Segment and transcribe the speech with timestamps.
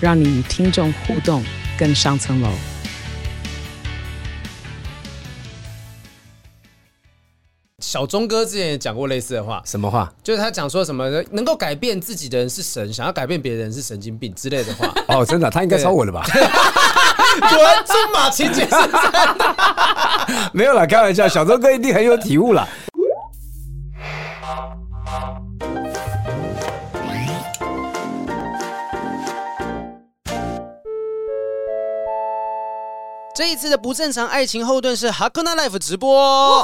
[0.00, 1.44] 让你与听众互动
[1.78, 2.48] 更上层楼。
[7.80, 10.12] 小钟哥之前也讲过类似的话，什么话？
[10.22, 14.92] 就是他讲说什么能够改变自己的人是神，想要改变别人是神经病之类的话。
[15.08, 16.22] 哦，真的，他应该抄我了吧？
[17.40, 18.90] 果然中马情节是真
[19.38, 19.56] 的。
[20.52, 22.68] 没有啦，开玩笑，小钟哥一定很有体悟啦。
[33.38, 36.60] 这一次的不正常爱情后盾是 Hakuna Life 直播。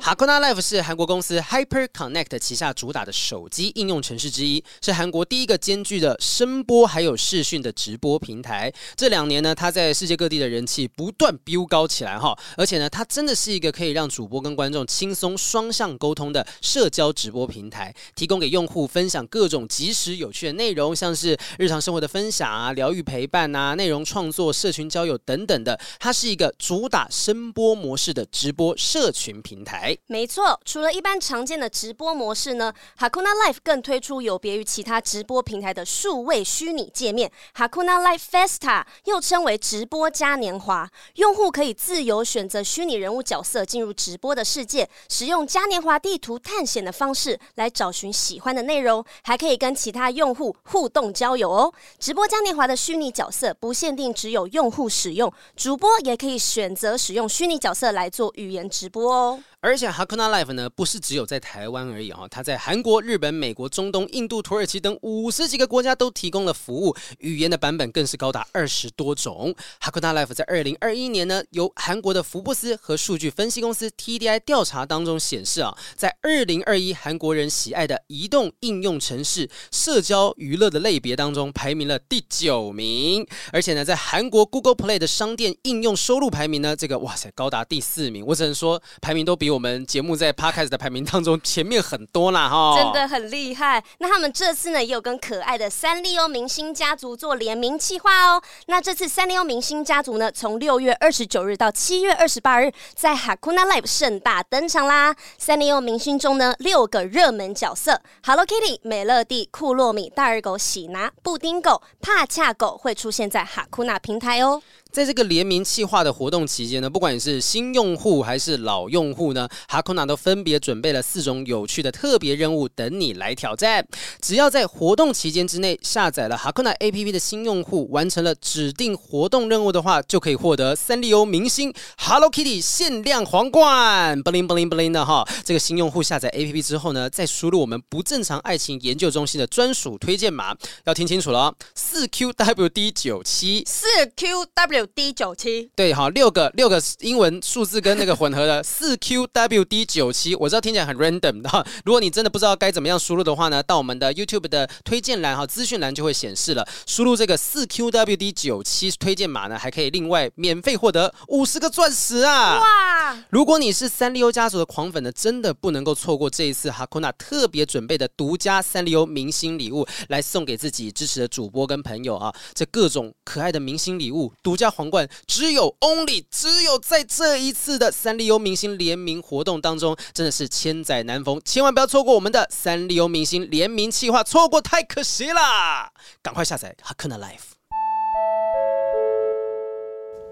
[0.00, 8.72] Hakuna Life 是韩国公司 Hyper Connect 旗下主打的手机应用程式之一，是韩国第一个兼具的声波还有视讯的直播平台。
[8.96, 25.78] 这两年呢，它在世界各地的人气不断飙高起来哈，而且呢，它真的是一个可以让主播跟观众轻松双向沟通的社交直播平台，提供给用户分享各种即时有趣的内容，像是日常生活的分享啊、疗愈陪伴啊、内容创作、社群交友等等的。
[25.98, 29.96] 它是一个主打声波模式的直播社群平台。
[30.06, 40.88] 没错，除了一般常见的直播模式呢，Hakuna Life 更推出有别于其他直播平台的数位虚拟界面，Hakuna Life Festa，又称为直播嘉年华。
[41.14, 51.74] 用户可以自由选择虚拟人物角色进入直播的世界，使用嘉年华地图探险的方式来找寻喜欢的内容，还可以跟其他用户互动交友哦。
[51.98, 55.87] 直播嘉年华的虚拟角色不限定只有用户使用，主播。
[56.04, 59.40] 也可以选择使用虚拟角色来做语言直播哦。
[59.60, 69.52] 而且 Hakuna Life 呢，不是只有在台湾而已啊，它在韩国、日本、美国、中东、印度、土耳其等五十几个国家都提供了服务，语言的版本更是高达二十多种。
[69.80, 83.26] Hakuna Life 在二零二一年呢，由韩国的福布斯和数据分析公司 TDI 调查当中显示啊，在二零二一韩国人喜爱的移动应用城市社交娱乐的类别当中，排名了第九名。
[83.52, 88.24] 而且呢，在韩国 Google Play 的商店应用收入排名呢，这个哇塞，高达第四名。
[88.24, 89.47] 我只能说，排名都比。
[89.50, 93.82] 我们节目在 Podcast 的排名当中前面很多啦，哈，真的很厉害。
[93.98, 98.42] 那他们这次呢，也有跟可爱的三丽欧明星家族做联名企划哦。
[98.66, 105.14] 那这次三丽欧明星家族呢，从六月二十九日到七月二十八日，在 Hakuna Live 盛大登场啦。
[105.38, 114.62] 三丽欧明星中呢，六个热门角色，Hello Kitty、美乐蒂、库洛米、大耳狗喜拿、布丁狗、帕恰狗会出现在 Hakuna 平台哦。
[114.90, 123.86] 在这个联名企划的活动期间呢，不管你是新用户还是老用户呢，Hakuna 都分别准备了四种有趣的特别任务等你来挑战。
[124.20, 135.24] 只要在活动期间之内下载了 Hakuna APP 的新用户，完成了指定活动任务的话，就可以获得三丽鸥明星 Hello Kitty 限量皇冠，bling bling bling 的哈。
[135.44, 140.56] 这个新用户下载 APP 之后呢，再输入我们不正常爱情研究中心的专属推荐码，
[140.86, 144.87] 要听清楚了，四 QWD 九七，四 QW。
[144.94, 151.66] D 九七对，好，六个六个英文数字跟那个混合的四 QWD 九七，我知道听起来很 random 的。
[151.84, 156.66] 如果你真的不知道该怎么样输入的话呢，到我们的 YouTube 的推荐栏哈，资讯栏就会显示了。
[156.86, 162.60] 输入这个四 QWD 九七推荐码呢，还可以另外免费获得五十个钻石啊！
[162.60, 163.24] 哇！
[163.30, 172.32] 如果你是三丽鸥家族的狂粉呢，真的不能够错过这一次 Hakuna 特别准备的独家三丽鸥明星礼物，来送给自己支持的主播跟朋友啊！
[172.54, 174.67] 这各种可爱的明星礼物，独家。
[174.70, 185.90] 皇冠只有 only 只有在这一次的三丽鸥明星联名活动当中，真的是千载难逢，千万不要错过我们的三丽鸥明星联名企划，错过太可惜啦！
[186.22, 187.56] 赶快下载 Hakuna Life。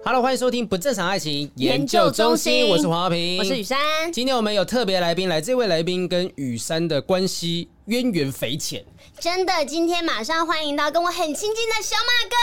[0.05, 3.77] Hello，欢迎收听不正常爱情研究中心，我是黄豪平，我是雨珊。
[4.13, 8.85] 今天我们有特别来宾来，这位来宾跟雨珊的关系渊源匪浅。
[9.21, 12.37] 真的，今天马上欢迎到跟我很亲近的小马哥。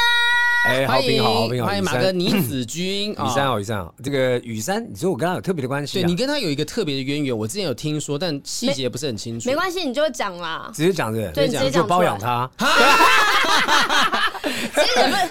[0.69, 3.11] 哎，好平好，好平好，欢迎马哥倪子君。
[3.11, 3.93] 雨珊好，雨珊好。
[4.01, 6.01] 这个雨珊，你说我跟他有特别的关系、啊？
[6.01, 9.49] 对，你跟他有一个特别的渊源，我之前有听说，但细节不是很清楚。
[9.49, 12.49] 没，没关系，你就讲啦，直接讲对，直接讲，就包养他。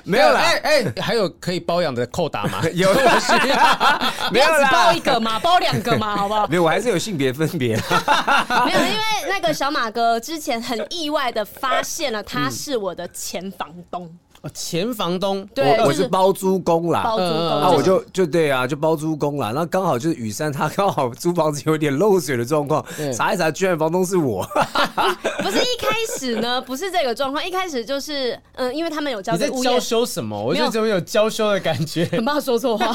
[0.04, 2.60] 没有啦，哎哎，还有可以包养的扣打吗？
[2.74, 4.00] 有我需要，
[4.30, 6.46] 没有只啦，包一个嘛，包两个嘛，好不好？
[6.48, 7.76] 没有，我还是有性别分别。
[7.76, 14.18] 没有，因为那个小马哥之前很意外的发现了他是我的前房东。
[14.50, 19.52] 前房东，对，我我是包租公啦，包租公，那我就就对啊，就包租公啦。
[19.54, 22.84] 那刚好就是雨山，他刚好租房子有点漏水的状况，
[23.16, 24.44] 查一查，居然房东是我。
[25.42, 30.40] 不是一开始呢， 不是这个状况，一开始就是嗯，因为他们有交，你在娇羞什么？
[30.40, 32.04] 我就怎么有娇羞的感觉？
[32.10, 32.86] 很怕说错话，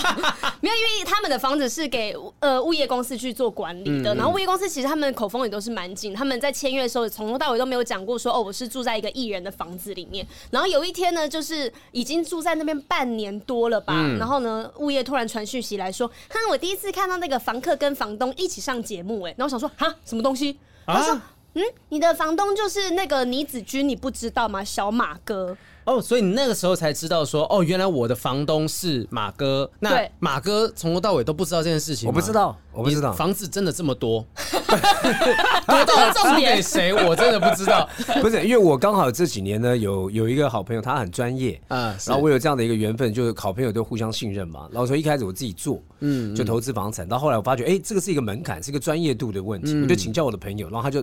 [0.59, 10.27] 没有，因为他们的房子是给呃物业公司去做管理的，然后物业公司其实他们口风也都是蛮紧，他们在签约的时候从头到尾都没有讲过说哦，我是住在一个艺人的房子里面。
[10.51, 11.36] 然后有一天呢，就。
[11.37, 20.57] 就是已经住在那边半年多了吧，嗯、然后呢，物业突然传讯息来说，哼，我第一次看到那个房客跟房东一起上节目，哎，然后我想说，哈，什么东西？
[20.87, 21.21] 他说，
[21.53, 24.63] 嗯，你的房东就是那个倪子君，你不知道吗？
[24.63, 25.55] 小马哥。
[25.87, 29.69] 哦，所以你那个时候才知道说，哦，原来我的房东是马哥。
[29.79, 32.05] 那马哥从头到尾都不知道这件事情。
[32.05, 33.13] 我不知道，我不知道。
[33.13, 34.25] 房子真的这么多，
[35.65, 36.93] 多到租给谁？
[36.93, 37.87] 我真的不知道。
[38.21, 44.67] 不是，因为我刚好这几年呢，有有一个好朋友，他很专业，嗯，然后我有这样的一个缘分，就是好朋友都互相信任嘛。
[44.73, 51.01] 然后从一开始我自己做，嗯，就投资房产，到后来我发觉，哎，这个是一个门槛，是一个专业度的问题，我就请教我的朋友，然后他就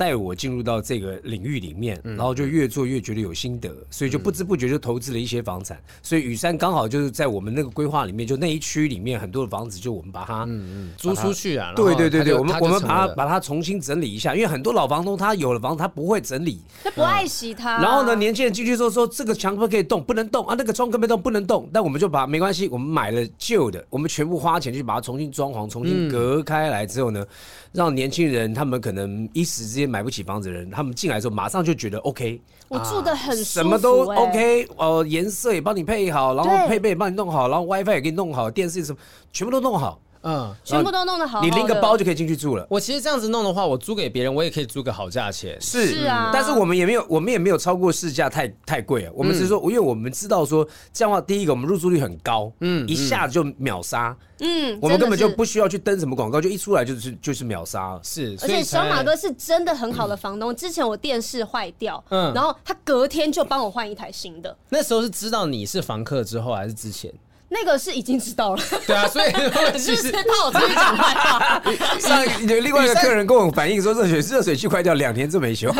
[0.00, 4.18] 带我进入到这个领域里面，然后就越做越觉得有心得，所以就。
[4.20, 11.72] 不知不觉就投资了一些房产，所以雨山刚好就是在我们那个规划里面，就那一区里面很多的房子，就我们把它嗯嗯租出去啊。
[11.74, 17.80] 对对对对，我们我们把它把它重新整理一下，因为很多老房东他有了房子他不会整理，他不爱惜它。
[17.80, 21.66] 然后呢，年轻人进去之后说这个墙不可以动，不能动啊，那个窗可不可以动，不能动。
[21.72, 27.24] 但我们就把没关系，我们买了旧的，我们全部花钱去把它重新装潢，重新隔开来之后呢，
[27.72, 32.40] 让年轻人他们可能一时之间买不起房子的人，他们进来之后马上就觉得 OK。
[32.68, 38.98] 我住的很舒服，什么都 OK，呃，颜色也帮你配好，然后配备也帮你弄好，然后 WiFi 也给你弄好，电视什么
[39.32, 42.66] 全部都弄好，嗯，全部都弄得好，你拎个包就可以进去住了。
[42.68, 45.58] 我其实这样子弄的话，我租给别人，我也可以租个好价钱。
[45.60, 49.12] 是是啊，但是我们也没有，我们也没有超过市价太太贵啊。
[49.14, 54.16] 我们是说，因为我们知道说这样的话，第一个我们入住率很高，嗯，一下子就秒杀。
[54.42, 57.98] 嗯，我们根本就不需要去登什么广告，就一出来就是就是秒杀。
[58.02, 60.54] 是，而且小马哥是真的很好的房东。
[60.56, 64.56] 之前我电视坏掉，嗯，然后他隔天就帮我换一台新的。
[64.70, 67.12] 那时候是知道你是房客之后，还是之前？
[67.50, 68.62] 那个是已经知道了。
[68.86, 69.32] 对啊，所以
[69.76, 71.62] 其实怕我自己讲坏话。
[71.98, 75.70] 上有另外一个客人跟我反映说，热水热水器坏掉两天都没修。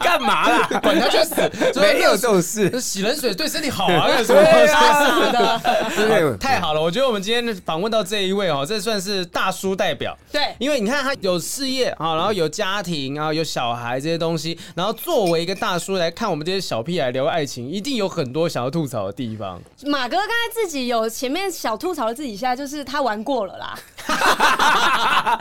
[0.00, 0.68] 干嘛啦？
[0.82, 1.34] 管他去死！
[1.80, 4.08] 没有这种事，洗冷水对身体好啊！
[4.26, 5.60] 对啊，
[5.94, 6.80] 对，太好了！
[6.80, 10.16] 我觉得我们今天访问到这一位哦，这算是大叔代表。
[10.32, 19.60] 对，因为你看他有事业啊，然后有家庭啊，有小孩这些东西，然后作为一个大叔来看我们这些小屁孩聊爱情，一定有很多想要吐槽的地方。
[19.84, 23.78] 马哥刚才自己有前面小吐槽了自己，现在就是他玩过了啦。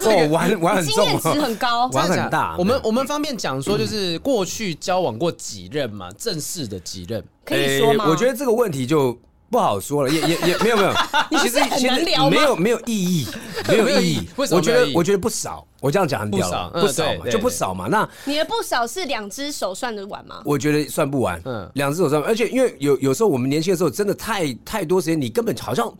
[0.00, 2.56] 哦，玩玩很重，经验值很高，玩很大。
[2.58, 6.10] 我们我们方便讲说，就是过去交往过几任嘛？
[6.18, 8.06] 正式的几任可以说吗？
[8.08, 9.16] 我觉得这个问题就
[9.50, 10.92] 不好说了，也也也没有没有，
[11.40, 13.26] 其实很难聊，没有 没有意义，
[13.68, 14.28] 没有意义。
[14.36, 15.66] 我觉得我觉得不少。
[15.78, 17.86] 我这样讲很屌了，不少嘛，就不少嘛。
[17.88, 20.40] 那你的不少是两只手算得完吗？
[20.44, 22.20] 我觉得算不完，嗯，两只手算。
[22.22, 25.92] 而且因为有有时候我们年轻的时候，真的太太多时间，你根本好像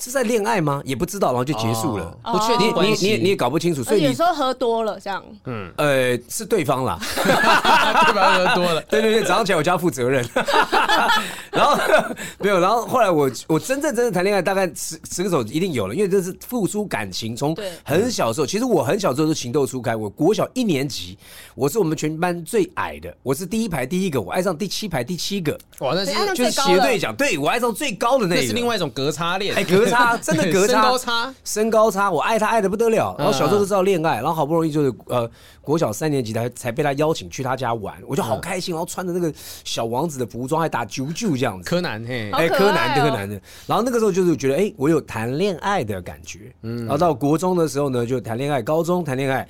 [0.00, 0.80] 是在恋爱吗？
[0.84, 2.72] 也不知道，然后就结束了，不确定。
[2.72, 3.82] 关系，你你你也搞不清楚。
[3.84, 10.24] 所以有时候喝多了这样，嗯，呃，是对方啦， 对方喝多了，对对对，早上起来我就要负责任。
[11.50, 11.76] 然后
[12.38, 19.96] 没有，然后后来我我真正真正谈恋爱，大概十十个手一定有了，因为这是付出感情，从很小的时候，其实我很小时候就情窦初开。
[19.96, 21.18] 我国小一年级，
[21.54, 25.58] 我是我们全班最矮的，我是第一排第一个，我爱上第七排第七个。
[25.80, 33.14] 哇，那是就是斜对讲，对我爱上最高的那个，那是另外一种隔差恋，哎，隔差 真的隔差，身高差，身高差，我爱他爱的不得了。
[33.18, 35.28] 然后小时候就知道恋爱，然后好不容易就是呃
[35.60, 39.32] 国小三年级才才被他邀请去他家玩，我就好开心，然后穿着那个
[39.64, 41.68] 小王子的服装，还打九九这样子。
[41.68, 43.40] 柯南嘿，哎，柯南柯南的。
[43.66, 46.52] 然后那个时候就是觉得哎，我有谈恋爱的感觉。
[46.62, 49.46] 嗯，然后到国中的时候呢，就谈恋爱，高中谈恋爱。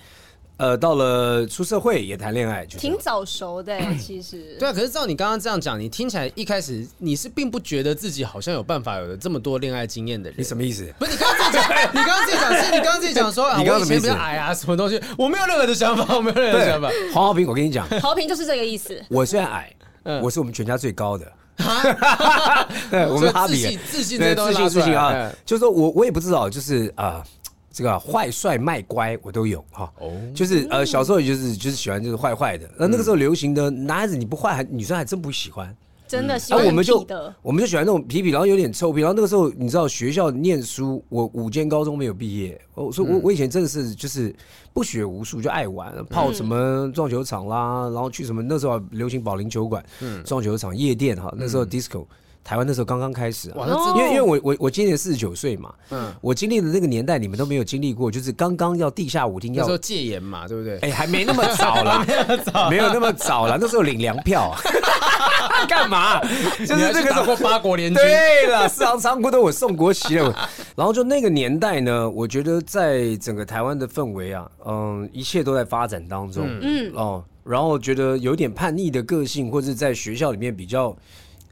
[0.60, 4.56] 呃，到了出社会也谈恋爱，就挺早熟的， 其实。
[4.58, 10.38] 对啊，可是照你刚刚这样讲，你听起来一开始你是并不觉得自己好像有办法有这么多恋爱经验的人。
[10.38, 10.92] 你什么意思？
[10.98, 15.00] 不是你刚刚自己讲，你刚刚自己讲是，你刚刚自己讲说啊，我以前比较矮啊，什么东西？
[15.16, 16.90] 我没有任何的想法，我没有任何的想法。
[17.14, 19.02] 黄豪平，我跟你讲，豪平就是这个意思。
[19.08, 19.74] 我虽然矮，
[20.22, 21.24] 我是我们全家最高的。
[22.90, 27.24] 对，我们哈比自信自信这些东西自信啊，就是说我我也不知道，就是啊。
[27.72, 29.92] 这个坏帅卖乖我都有哈。
[29.98, 35.74] 哦，就是呃小时候也就是就是喜欢就是坏坏的，那那个时候流行的男孩子你不坏还女生还真不喜欢。
[36.08, 37.06] 真的喜欢我们就
[37.40, 39.00] 我们就喜欢那种皮皮，然后有点臭屁。
[39.00, 42.60] 然后那个时候，你知道学校念书，我五间高中没有毕业。
[42.74, 44.34] 我说我我以前真的是就是
[44.72, 49.84] 不学无术，就爱玩，泡什么撞球场啦，然后去什么那时候流行保龄球馆、
[50.24, 51.32] 撞球场、夜店哈。
[51.38, 52.04] 那时候 disco。
[52.50, 53.48] 台湾那时候刚刚开始，
[53.94, 60.76] 因为因为我我我今年四十九岁嘛，嗯，我经历的那个年代你们都没有经历过，就是刚刚要地下舞厅要戒严嘛，对不对？
[60.80, 62.04] 哎，还没那么早啦，
[62.68, 66.20] 没有那么早啦，那时候领粮票，啊 干嘛？
[66.58, 70.50] 就是那个时候八国联军，对了，四行仓库都我送国旗了。
[70.74, 80.96] 然后就那个年代呢，我觉得在整个台湾的氛围啊，嗯，一切都在发展当中，嗯哦，然后觉得有点叛逆的个性，或者在学校里面比较。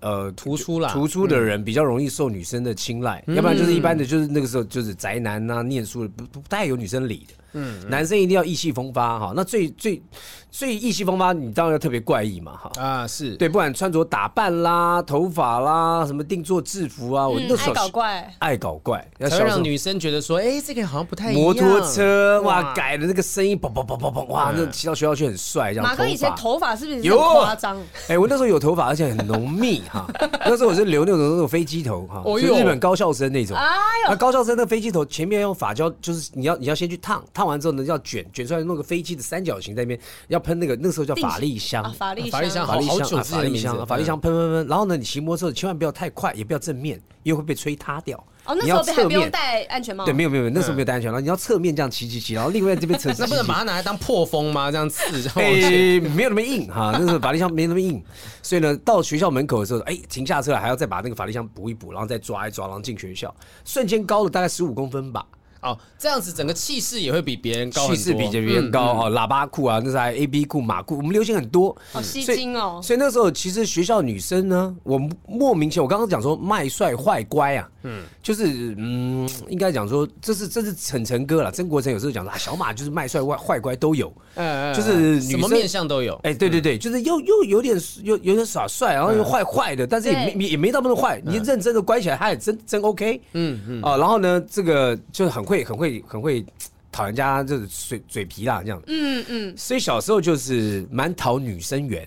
[0.00, 7.34] 呃，突出啦，突出的人比较容易受女生的青睐，嗯、要不然就是一般的，就是那个时候就是宅男呐、啊，念书的不不太有女生理的。
[7.52, 10.02] 嗯，男生一定要意气风发哈，那最最
[10.50, 21.42] 最意气风发，你当然要特别怪异嘛哈啊是对，不管穿着打扮啦、头发啦、什么定做制服啊，我那时候爱搞怪，爱搞怪，要让女生觉得说，哎，这个好像不太一样。
[21.42, 25.72] 摩托车哇，改的那个声音，砰砰砰砰砰，哇，那骑到学校去很帅。
[25.72, 27.78] 这样，马哥以前头发是不是有夸张？
[28.08, 30.06] 哎，我那时候有头发，而且很浓密哈。
[30.44, 33.56] 那时候我是留那种那种飞机头哈，就日本高校生那种。
[33.56, 33.64] 哎
[34.04, 38.24] 呦，那高校生那飞机头前面用发胶，就是你要你要先去烫，烫完之后呢要卷。
[38.32, 44.66] 卷出来弄个飞机的三角形在那边，要喷那个那个时候叫法力香，法力香，香，法力香，法力香，法力香喷喷喷。
[44.66, 48.18] 然后呢，你骑摩托车千万不要太快，也不要正面，因为会被吹塌掉。
[48.44, 50.04] 哦，那时候还不用戴安全帽。
[50.04, 53.12] 对，没有没有，那时候没有戴安全帽，你要侧面这样骑骑骑，然后另外这边车。
[53.18, 54.70] 那不能把它拿来当破风吗？
[54.70, 55.04] 这样刺？
[55.38, 58.02] 哎，没有那么硬哈，那时候法力香没那么硬。
[58.42, 65.24] 所以呢，到学校门口的时候，哎，停下车来还要再把那个法力香补一补，然后再抓一抓，然后进学校，瞬间高了大概十五公分吧。
[65.60, 69.10] 哦，这样子整个气势也会比别人高，气势比别人高哦。
[69.10, 72.80] 喇叭裤啊，那是还 A B 裤、马裤，我们流行很多，好吸睛哦。
[72.80, 81.50] 所以那时候其实学校女生呢，我莫名其妙，我刚刚讲说卖帅坏乖啊，嗯，就是嗯，应该讲说这是这是成成哥了。
[81.50, 86.14] 曾国成有时候讲说啊，小马就是卖帅坏坏乖都有，嗯，就是什么面相都有。
[86.22, 91.20] 哎，对对对，就是又又有点又有点耍帅，然后又坏坏的，但是也没也没到那么坏。
[91.26, 93.20] 你认真的乖起来，他也真真 OK。
[93.32, 93.82] 嗯嗯。
[93.82, 95.47] 啊，然后呢，这个就是很。
[95.48, 96.44] 会很会很会
[96.92, 98.82] 讨人家就是嘴嘴皮啦，这样。
[98.86, 99.54] 嗯嗯。
[99.56, 102.06] 所以小时候就是蛮讨女生缘。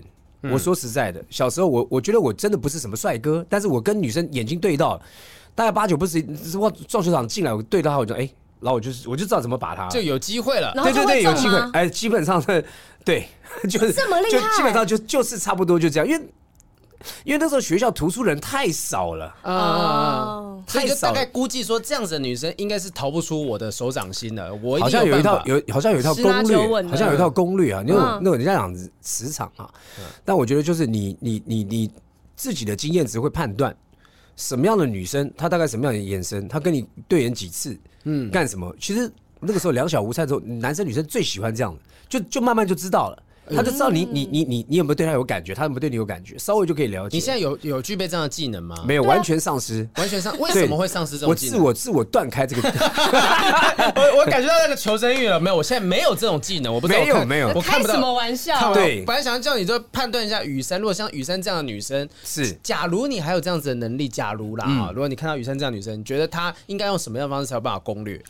[0.50, 5.00] 我说实在的，小时候我我觉得我真的不是什么帅哥，但是我跟女生眼睛对到，
[5.54, 6.24] 大概八九不是
[6.58, 8.28] 我撞球场进来，我对到她，我就哎，
[8.60, 10.72] 然后我就是我就知道怎么把她，就有机会了。
[10.82, 11.56] 对对对，有机会。
[11.72, 12.64] 哎，基本上是，
[13.04, 13.28] 对，
[13.70, 16.28] 就是这么厉害，就基本上就就是差不多就这样，因为。
[17.24, 24.54] 因为那时候学校图书人太少了啊，所以就大概估计说，这样子的女生应该是逃不出我的手掌心的。
[24.56, 27.82] 我好像有一套有，好像有一套攻略，好像有一套攻略啊。
[27.86, 29.68] 那种那种人家讲磁场啊，
[30.24, 31.90] 但我觉得就是你你你你
[32.36, 33.74] 自己的经验值会判断
[34.36, 38.74] 什么样的女生，她大概什么样的眼神，她跟你对眼几次，嗯，干什么？
[38.80, 43.22] 其实那个时候两小无猜之后，男生女生最喜欢这样的，就就慢慢就知道了。
[43.54, 47.16] 他就知道你你你你你有没有对他有感觉，他有没有对你有感觉，稍微就可以了解。
[47.16, 48.76] 你现在有有具备这样的技能吗？
[48.86, 50.38] 没有，完全丧失，完全丧。
[50.38, 51.62] 为什么会丧失这种技能？
[51.62, 52.62] 我自我自我断开这个。
[53.96, 57.00] 我我感觉到那个求生欲了，没有，我现在没有这种技能，我不知道。
[57.00, 58.72] 没有没有，我开什么玩笑？
[58.72, 68.22] 对，本来想要叫你就判断一下雨珊，如果像雨珊这样的女生，是，假如你还有这样子的能力，假如啦啊，如果你看到雨珊这样的女生，你觉得她应该用什么样的方式才有办法攻略？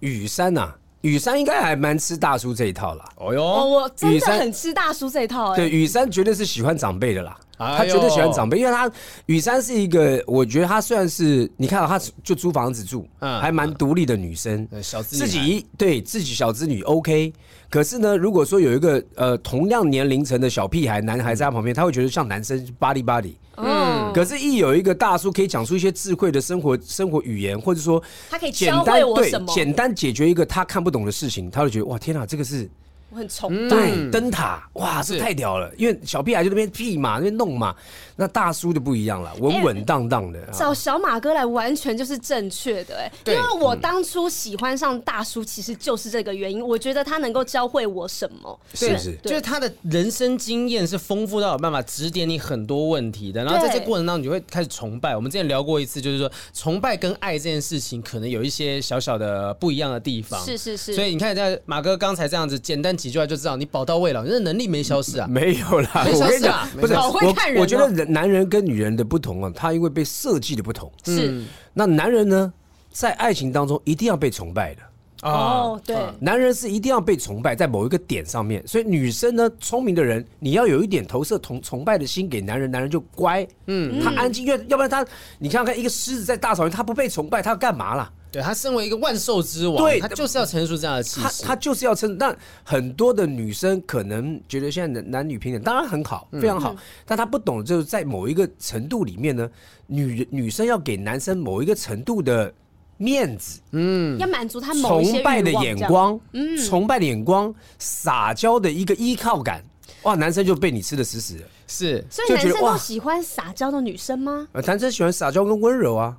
[0.00, 0.74] 雨山呐。
[1.02, 3.04] 雨珊应该还蛮吃大叔这一套啦。
[3.16, 5.54] 哦哟，我真的很吃大叔这一套。
[5.54, 7.38] 对，雨珊绝对是喜欢长辈的啦。
[7.58, 8.90] 他绝对喜欢长辈，因为他
[9.26, 17.32] 雨珊是一个，我觉得他虽然是你看到他就租房子住，还蛮独立的女生，小资自己对自己小子女 OK。
[17.70, 23.34] 可是呢，如果说有一个呃同样年龄层的小屁孩男孩在他旁边，他会觉得像男生 body body。
[23.56, 24.12] 嗯。
[24.12, 32.68] 可是，一有一个大叔可以讲出一些智慧的生活生活语言，或者说他可以教会我什么，简单解决一个他看不懂的事情，他就觉得哇天哪，这个是。
[33.12, 35.70] 我很崇拜对灯塔，哇，这太屌了！
[35.76, 37.74] 因为小屁孩就那边屁嘛，那边弄嘛，
[38.16, 40.40] 那大叔就不一样了，稳稳当当的。
[40.50, 46.66] 找小马哥来完全就是正确的，哎，因为我当初喜欢上大叔，其实就是这个原因。
[46.66, 48.58] 我觉得他能够教会我什么？
[48.72, 53.44] 是是，就是他的人生经验是丰富到有办法指点你很多问题的。
[53.44, 55.14] 然后在这过程当中，你就会开始崇拜。
[55.14, 60.42] 我们之前聊过一次，就是说崇拜跟爱这件事情，可能有一些小小的不一样的地方。
[60.42, 60.94] 是是是。
[60.94, 62.96] 所以你看，在马哥刚才这样子简单。
[63.02, 65.26] 几句话就知道你宝到位了，你的能力没消失啊？
[65.26, 66.68] 没有啦，没消失啊。
[66.80, 70.88] 不是，我我觉得人男人跟女人的不同啊，他因为被设计的不同。
[71.04, 71.42] 是，
[71.74, 72.52] 那男人呢，
[72.92, 74.82] 在爱情当中一定要被崇拜的。
[75.22, 85.04] 哦，对，男人是一定要被崇拜在某一个点上面，所以女生呢，聪明的人，你要有一点投射崇崇拜的心给男人，男人就乖，嗯，他安静，因为要不然他，
[85.38, 88.10] 你看看一个狮子在大草原，他不被崇拜，他要干嘛啦？
[88.32, 92.16] 对，他身为一个万兽之王，对，他就是要陈述这样的气势，他就是要称。
[92.16, 92.34] 但
[92.64, 99.50] 很多的女生可能觉得现在男男女平等当然很好，非常好，嗯、但他不懂就是在某一个程度里面呢，
[99.86, 102.50] 女女生要给男生某一个程度的
[102.96, 109.62] 面子，嗯，要满足他崇拜的眼光，嗯，崇拜的眼光，撒娇的一个依靠感，
[110.04, 114.48] 哇，男生就被你吃的死死的，是，所以男生都喜欢撒娇的女生吗？
[114.52, 116.16] 呃，男生喜欢撒娇跟温柔啊。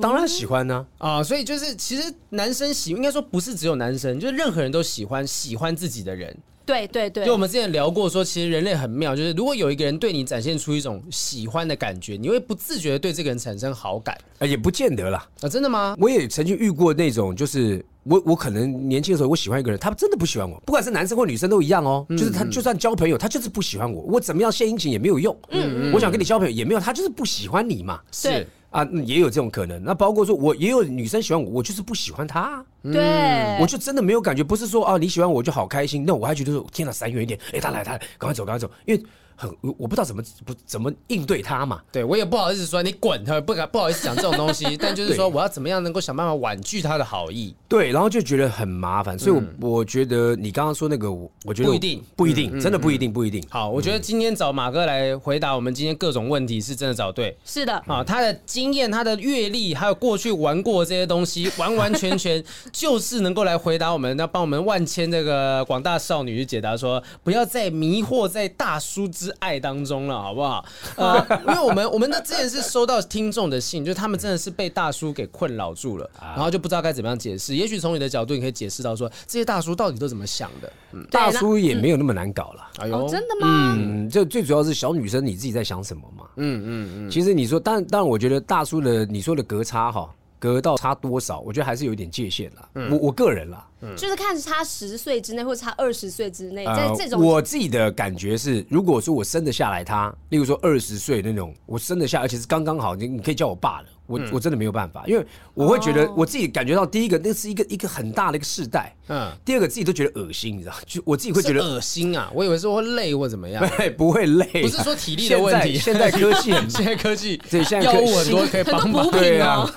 [0.00, 6.36] 当然喜欢呢啊，啊，所以就是其实男生喜应该说不是只有男生，就是任何人都喜欢喜欢自己的人。
[6.66, 14.16] 对对对，就我们之前聊过说，其实人类很妙，就是如果有一个人对你展现出一种喜欢的感觉，你会不自觉的对这个人产生好感。
[14.38, 15.96] 啊，也不见得啦啊，真的吗？
[15.98, 25.36] 我也曾经遇过那种，就是我我可能年轻的时候我喜欢一个人，他真的不喜欢我，不管是男生或女生都一样哦，就是他就算交朋友，他就是不喜欢我，我怎么样献殷勤也没有用。
[25.48, 28.00] 嗯嗯，我想跟你交朋友也没有，他就是不喜欢你嘛。
[28.12, 28.46] 是。
[28.70, 29.82] 啊，也有这种可能。
[29.84, 32.64] 那包括说，我也有女生喜欢我，我就是不喜欢她。
[32.82, 36.04] 对，我就真的没有感觉，不是说啊，你喜欢我就好开心。
[36.06, 37.38] 那我还觉得说，天哪，闪远一点。
[37.52, 39.02] 哎，他来，他来，赶快走，赶快走，因为。
[39.40, 41.80] 很，我不知道怎么不怎么应对他嘛。
[41.90, 44.76] 对，我也不好意思说你滚，他不敢不好意思讲这种东西。
[44.78, 47.54] 但就是说，我要怎么样能够想办法婉拒他的好意？
[47.66, 49.18] 对，然后就觉得很麻烦。
[49.18, 53.42] 所以，我我觉得你刚刚说那个，我觉得不一定，不一定，真的不一定，不一定。
[53.48, 57.34] 好，我觉得今天找马哥来回答我们今天各种问题，是真的找对。
[57.44, 70.20] 是的，啊，他的经验、他的阅历，还有过去玩过这些东西，完完全全 就是能够来回答我们，那帮我们万千这个广大少女去解答说，不要再迷惑在大叔之爱当中了。
[70.20, 70.64] 好不好？
[70.96, 77.54] 呃，因为我们我们的之前是收到听众的信，就是他们真的是被大叔给困扰住了，然后就不知道该怎么样解释。
[77.54, 80.72] 也许从你的角度，你可以解释到说，这些大叔到底都怎么想的？
[80.92, 82.70] 嗯，大叔也没有那么难搞了。
[82.78, 83.74] 哎呦，真的吗？
[83.78, 86.24] 嗯，就最主要是小女生你自己在想什么嘛？
[86.36, 87.10] 嗯嗯嗯。
[87.10, 90.08] 其实你说，当然当然，我觉得大叔的你说的隔差哈。
[90.40, 91.38] 隔到差多少？
[91.38, 92.68] 我觉得还是有一点界限啦。
[92.74, 103.86] 嗯、我我个人啦，嗯、就是看差十岁之内，或者差二十岁之内，在这种、呃、我自己的感觉是，如果说我生得下来他，例如说二十岁那种，我生得下，而且是刚刚好，你你可以叫我爸了。
[104.06, 105.24] 我我真的没有办法，因为
[105.54, 119.68] 我会觉得我自己感觉到，第一个那是一个一个很大的一个世代，嗯，第二个自己都觉得恶心，你知道， 就我自己会觉得恶心啊，我以为说会累或怎么样， 对，不会累，不是说体力的问题，现在科技很， 现在科技对，现在药物很多可以帮忙，对啊，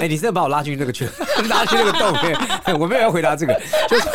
[0.00, 1.06] 哎，你真的把我拉进那个圈，
[1.50, 4.08] 拉进那个洞，我没有要回答这个，就是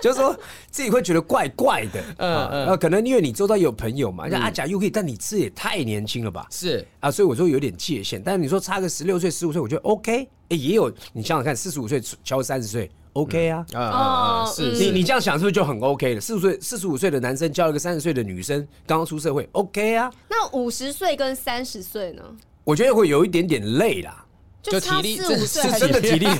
[0.00, 0.38] 就是说
[0.70, 6.86] 自己会觉得怪怪的，嗯嗯，可能因为你周遭有朋友嘛，像阿甲又可以，但你吃也太年轻了吧，是。
[7.00, 16.20] 啊，所以我说有点界限，但是你说差个十六岁十五岁，我觉得 OK，哎，也有你想想看，四十五岁敲三十岁，OK 啊，啊啊，是你你这样想是不是就很 OK 了？
[16.20, 20.12] 四十岁四十五岁的男生交一个三十岁的女生，刚刚出社会，OK 啊？
[20.28, 22.22] 那五十岁跟三十岁呢？
[22.62, 24.23] 我觉得会有一点点累啦。
[24.64, 26.26] 就体力是是真的体力，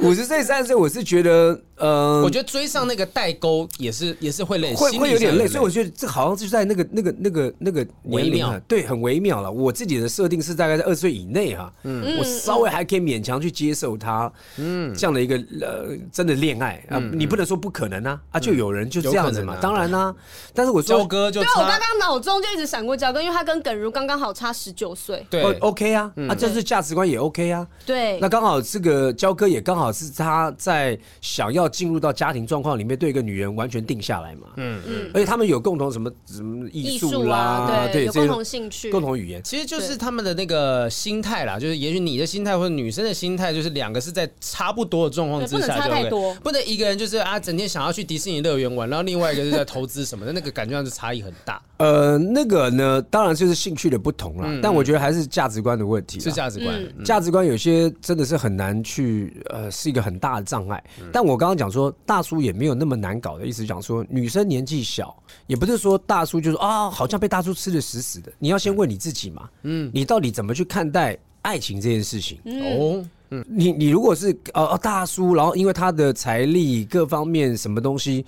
[0.00, 9.52] 五十岁三十岁，我是觉得，呃，我觉得追上那个代沟也是也是会累，会会有点累，所以我觉得这好像是在那个那个那个那个微妙，对，很微妙了。
[9.52, 20.14] 我自己的设定是大概在二十岁以内哈，嗯，我稍微还可以勉强去接受他，嗯，这样的一个呃真的恋爱啊，你不能说不可能啊，啊，就有人就这样子嘛，当然啦，
[20.54, 25.25] 但是我说焦哥就，对我刚刚脑中就一直闪过焦哥，因为他跟耿如刚刚好差十九岁。
[25.28, 27.66] 对，OK 啊，啊，这是价值观也 OK 啊。
[27.84, 34.48] 对，那刚好这个焦哥也刚好是他在想要进入到家庭状况里面，对一个女人完全定下来嘛。
[34.56, 41.58] 嗯嗯，而且他们有共同什么什么艺术啦，对，有共同兴趣、共同语言，其实就是他们的那个心态啦。
[41.58, 51.60] 就是也许你的心态或者女生的心态，就是两个是在差不多的状况之下，不能差太多，不能一个人就是啊，整天想要去迪士尼乐园玩，然后另外一个是在投资什么的，那个感觉上是差异很大。
[51.78, 60.82] 呃，那个呢，当然就是兴趣的不同了，但我觉得还是价值观的问题，是价值观，价值观有些真的是很难去，呃，是一个很大的障碍。
[61.12, 68.32] 但我刚刚讲说，大叔也没有那么难搞的意思，讲说女生年纪小，也不是说大叔就是啊，好像被大叔吃的死死的。
[68.40, 72.40] 你要先问你自己嘛，嗯，你到底怎么去看待爱情这件事情？
[72.44, 73.06] 哦。
[73.30, 78.24] 嗯，你你如果是呃大叔，然后因为他的财力各方面什么东西，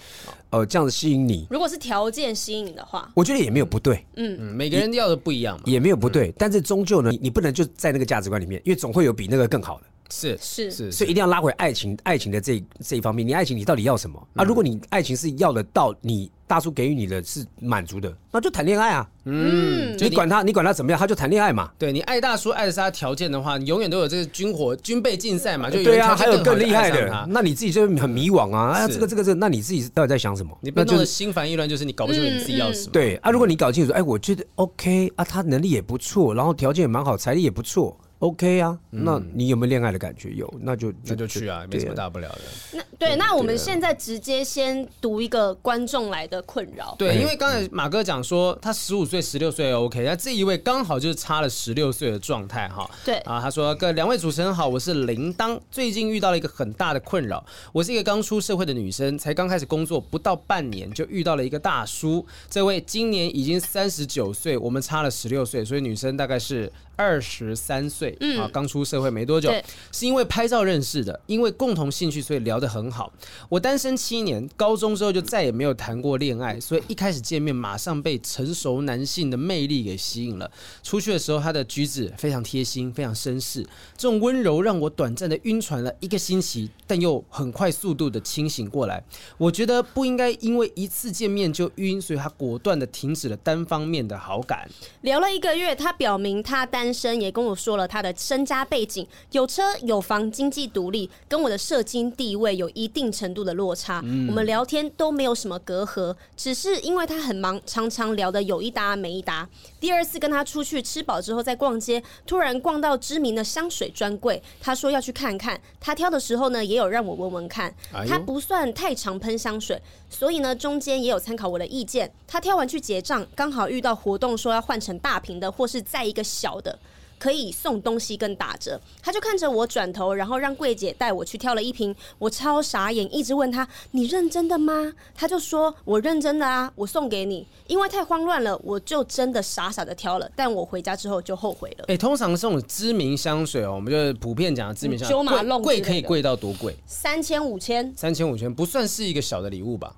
[0.50, 4.04] 呃这样子吸引你，如果是条件吸引的话，我觉得也没有不对。
[4.16, 6.32] 嗯嗯，每个人要的不一样嘛，也没有不对。
[6.38, 9.86] 但是终究呢，你不能就在那个价值观里面，因为总会有比那个更好的。
[10.10, 14.44] 是是是，所以一定要拉回爱情，爱情的这这一方面，你爱情你到底要什么啊？
[14.44, 16.30] 如果你爱情是要得到你。
[16.48, 19.06] 大叔给予你的是满足的，那就谈恋爱啊。
[19.26, 21.70] 嗯，你管他，你管他怎么样，他就谈恋爱嘛。
[21.78, 25.68] 对，你爱大叔爱的是他条件的话，你永远都有这个军火军备竞赛嘛。
[25.68, 28.78] 就对啊，还有更厉害的，那你自己就很迷惘啊。
[28.78, 30.56] 啊，这个这个这，那你自己到底在想什么？
[30.62, 32.92] 你不能心烦意乱，就是你搞不清楚你自己要什么。
[32.92, 37.94] 对啊，如果你搞清楚，哎，我觉得 OK 啊，他能力也不错，然后条件也蛮好，财力也不错。
[38.20, 40.30] OK 啊，那你有没有恋爱的感觉？
[40.30, 42.40] 有，那就那就去啊，没什么大不了的。
[42.72, 46.96] 那对，那我们现在直接先读一个观众来的困扰。
[46.98, 52.90] 对，因为刚才马哥讲说他十五岁、十六岁 OK，那这一位刚好就是差了十六岁的状态哈。
[53.04, 57.46] 对啊，他说：“各两位主持人好，我是铃铛，最近遇到了一个很大的困扰。
[57.72, 62.26] 我是一个刚出社会的女生，才刚开始工作不到半年，就遇到了一个大叔。
[62.50, 69.52] 这位今年已经三十九岁，我们差了十六岁，所以女生大概是。”二十三岁啊，刚出社会没多久，
[69.92, 73.12] 是因为拍照认识的，因为共同兴趣，所以聊得很好。
[73.48, 80.50] 我单身七年，高中之后就再也没有谈过恋爱，所以一开始见面马上被成熟男性的魅力给吸引了。
[80.82, 83.62] 出去的时候，他的举止非常贴心，非常绅士，
[83.96, 89.00] 这种温柔让我短暂的晕船了一个星期，但又很快速度的清醒过来。
[89.36, 94.68] 我觉得不应该因为一次见面就晕，所以他果断的停止了单方面的好感。
[95.02, 96.87] 聊了一个月，他表明他单。
[96.88, 104.00] 单身也跟我说了他的身家背景，有车有房，经济独立，跟我的社经地位有一定程度的落差。
[104.06, 109.46] 嗯、我们聊天都没有什么隔阂，只是因为他很忙，常常聊的有一搭没一搭。
[109.78, 115.60] 第二次跟他出去吃饱之后再逛街，突然逛到知名的香水专柜，他说要去看看。
[115.78, 117.74] 他挑的时候呢，也有让我闻闻看。
[118.08, 122.10] 他不算太常喷香水，所以呢，中间也有参考我的意见。
[122.26, 126.77] 他挑完去结账，刚好遇到活动，说要换成大瓶的，或是再一个小的。
[127.18, 141.84] 可以送东西跟打折，他就看着我转头，然后让柜姐带我去挑了一瓶，我超傻眼，一直问他：“你认真的吗？”他就说：“我认真的啊，我送给你。”因为太慌乱了，我就真的傻傻的挑了，但我回家之后就后悔了。
[141.88, 146.74] 哎、欸，通常这种知名香水哦，我们就普遍讲的知名香水，贵贵可以贵到多贵？
[146.86, 149.94] 三千五千，三千五千不算是一个小的礼物吧？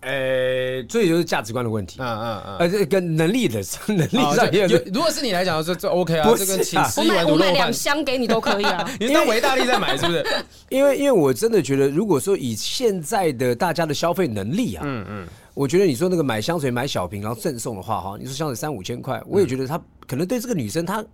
[0.00, 4.80] 呃、欸，所以就是价值观的问题，嗯嗯嗯，呃，这跟能力的 能力上也有。
[4.92, 8.88] 如果是你来讲，这这 OK 啊，这跟 请吃一碗卤肉饭，我买两箱给你都可以啊。
[9.00, 10.24] 你当维大利在买是不是？
[10.68, 21.04] 因为因为我真的觉得，如果说以现在的大家的消费能力啊，嗯嗯，我觉得你说那个买香水买小瓶然后赠送的话哈，你说香水三五千块，我也觉得他可能对这个女生她。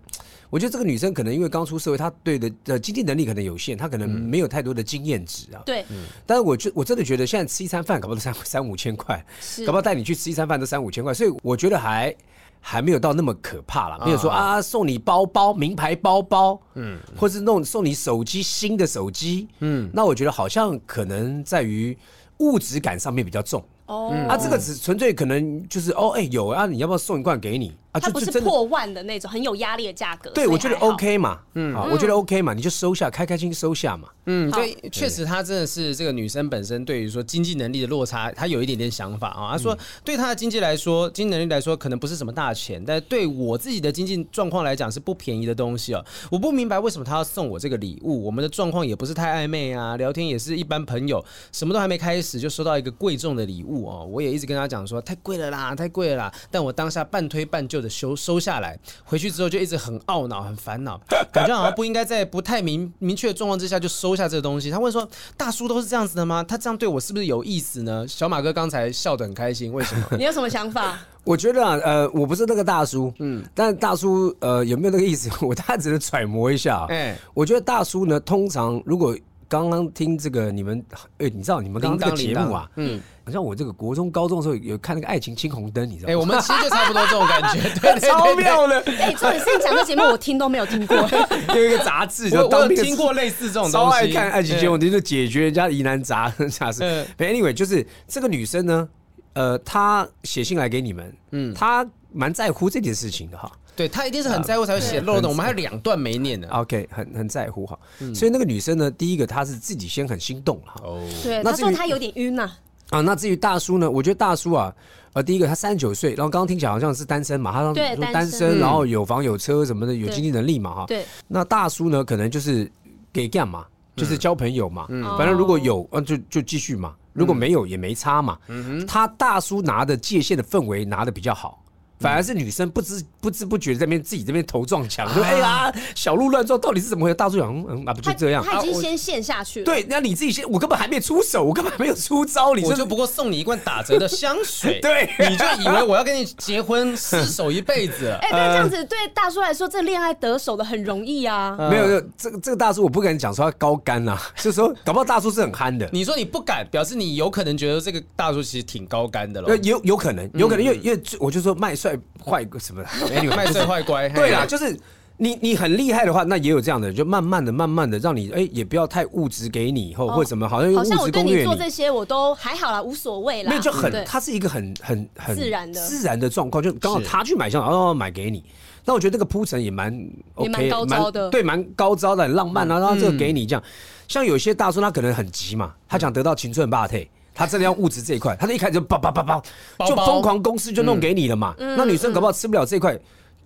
[0.52, 5.62] 我觉得这个女生可能因为刚出社会，她对的呃经济能力可能有限，她可能没有太多的经验值啊。
[5.64, 5.82] 对，
[6.26, 9.24] 但是我觉我真的觉得现在吃一餐饭搞不好都三三五千块，
[9.64, 12.14] 搞不好带你去吃一餐饭都三五千块，所以我觉得还
[12.60, 14.04] 还没有到那么可怕了。
[14.04, 21.96] 没有说啊送你包包名牌包包，嗯，或是弄送你手机新的手机，嗯，那我觉得好像可能在于
[22.40, 23.64] 物质感上面比较重。
[23.92, 28.00] 哦，啊，这个只纯粹可能就是哦，哎有啊，你要不要送一罐给你啊？
[28.00, 39.52] 它不是破万的那种很有压力的价格，对，我觉得 OK 嘛，嗯，我觉得 OK 嘛，你就收下，开开心心收下嘛，嗯，对，确实她真的是这个女生本身对于说经济能力的落差，她有一点点想法啊。
[39.52, 46.02] 她说对她的经济来说，经济能力来说可能不是什么大钱，但对我自己的经济状况来讲是不便宜的东西哦。
[46.30, 54.06] 我不明白为什么她要送我这个礼物，我们的状况也不是太暧昧啊，聊天也是一般朋友，什么都还没开始就收到一个贵重的礼物哦。
[54.10, 58.78] 我也一直跟他讲说太贵了啦，太贵了啦，但我当下半推半就的收收下来。
[59.04, 61.00] 回去之后就一直很懊恼、很烦恼，
[61.32, 64.70] 感觉好像不应该在不太明明确的状况之下就收下这个东西。
[64.70, 66.42] 他问说：“大叔都是这样子的吗？
[66.42, 70.06] 他这样对我是不是有意思呢？”小马哥刚才笑得很开心，为什么？
[70.18, 70.98] 你有什么想法？
[71.24, 75.30] 我觉得啊，呃，我不是那个大叔，嗯，但大叔呃有没有那个意思？
[75.40, 76.84] 我大家只能揣摩一下。
[76.88, 79.16] 哎、欸，我觉得大叔呢，通常如果
[79.52, 80.82] 刚刚听这个你们，
[81.18, 82.98] 哎、欸，你知道你们刚刚这个节目啊，嗯。
[83.24, 86.12] 好像我这个国中、高中的时候有看那个《爱情青红灯》，你知道吗？
[86.12, 88.80] 哎，我们其实就差不多这种感觉， 对，超妙的。
[88.98, 90.96] 哎，重点是你讲这节目，我听都没有听过。
[91.54, 93.72] 有一个杂志，我当我听过类似这种东西。
[93.72, 96.82] 超爱看《爱情青红灯》，就解决人家疑难杂 杂事。
[97.18, 98.88] Anyway，就是这个女生呢，
[99.34, 103.52] 呃，她写信来给你们，嗯，她蛮在乎这件事情的哈。
[103.74, 105.28] 对，他一定是很在乎才会写漏的。
[105.28, 106.48] 我们还有两段没念的。
[106.48, 107.78] OK，很很在乎哈。
[108.14, 110.80] 所以那个女生呢，第一个她是自己先很心动了哈。
[110.84, 112.50] 哦，对，她说她有点晕呐。
[112.90, 113.90] 啊，那至于大叔呢？
[113.90, 114.70] 我觉得大叔啊，
[115.14, 117.72] 呃，第一个他三十九岁，然后刚刚听起来好像是单身嘛，他说
[118.12, 120.84] 单身，然后有房有车什么的，有经济能力嘛，哈。
[120.86, 121.06] 对。
[121.26, 122.70] 那大叔呢，可能就是
[123.10, 123.64] 给干嘛，
[123.96, 128.38] 就是交朋友嘛，嗯，反正如果有，嗯，就就继续嘛，如果没有也没差嘛。
[128.48, 128.86] 嗯哼。
[128.86, 131.61] 他大叔拿的界限的氛围拿的比较好，
[132.02, 137.14] 反而是女生不知不知不觉在那边自己这边头撞墙，说哎呀小鹿乱撞，到底是怎么回事？
[137.14, 139.64] 大叔讲嗯啊不就这样，他已经先陷下去了。
[139.64, 148.10] 对，那你自己先，我根本还没出手，我根本还没有出招，你我就不过送你一罐打折的香水， 对，你就以为我要跟你结婚厮守一辈子？
[148.22, 151.56] 哎，对，这样子对大叔来说，这恋爱得手的很容易啊。
[151.70, 155.88] 没有，这个这个大叔我不敢讲说他高干呐， 就是说搞不好大叔是很憨的。
[155.92, 159.56] 你说你不敢，表示你有可能觉得这个大叔其实挺高干的了。
[159.58, 161.91] 有有可能，有可能，因为因为我就说卖帅
[162.24, 162.82] 坏什么，
[163.36, 164.08] 卖帅坏乖。
[164.10, 164.78] 对啦，就是
[165.18, 173.52] 你你很厉害的话，那也有这样的，就慢慢的、慢慢的让你哎，也不要太物质给你以后或者什么，好像好像我对你做这些我都还好啦，无所谓啦。
[173.54, 175.80] 那就很，它是一个很很很自然的。
[175.86, 178.44] 自然的状况，就刚好他去买香，然后买给你。
[178.84, 179.96] 那我觉得这个铺陈也蛮
[180.34, 182.80] OK，高招的，对，蛮高招的，很浪漫啊。
[182.80, 183.62] 然后这个给你这样，
[184.08, 189.42] 像有些大叔他可能很急嘛，他想得到青春霸退，他真的要物质这一块，他一开始就叭叭叭叭，
[189.86, 191.54] 就疯狂公司就弄给你了嘛。
[191.58, 192.98] 那女生搞不好吃不了这一块，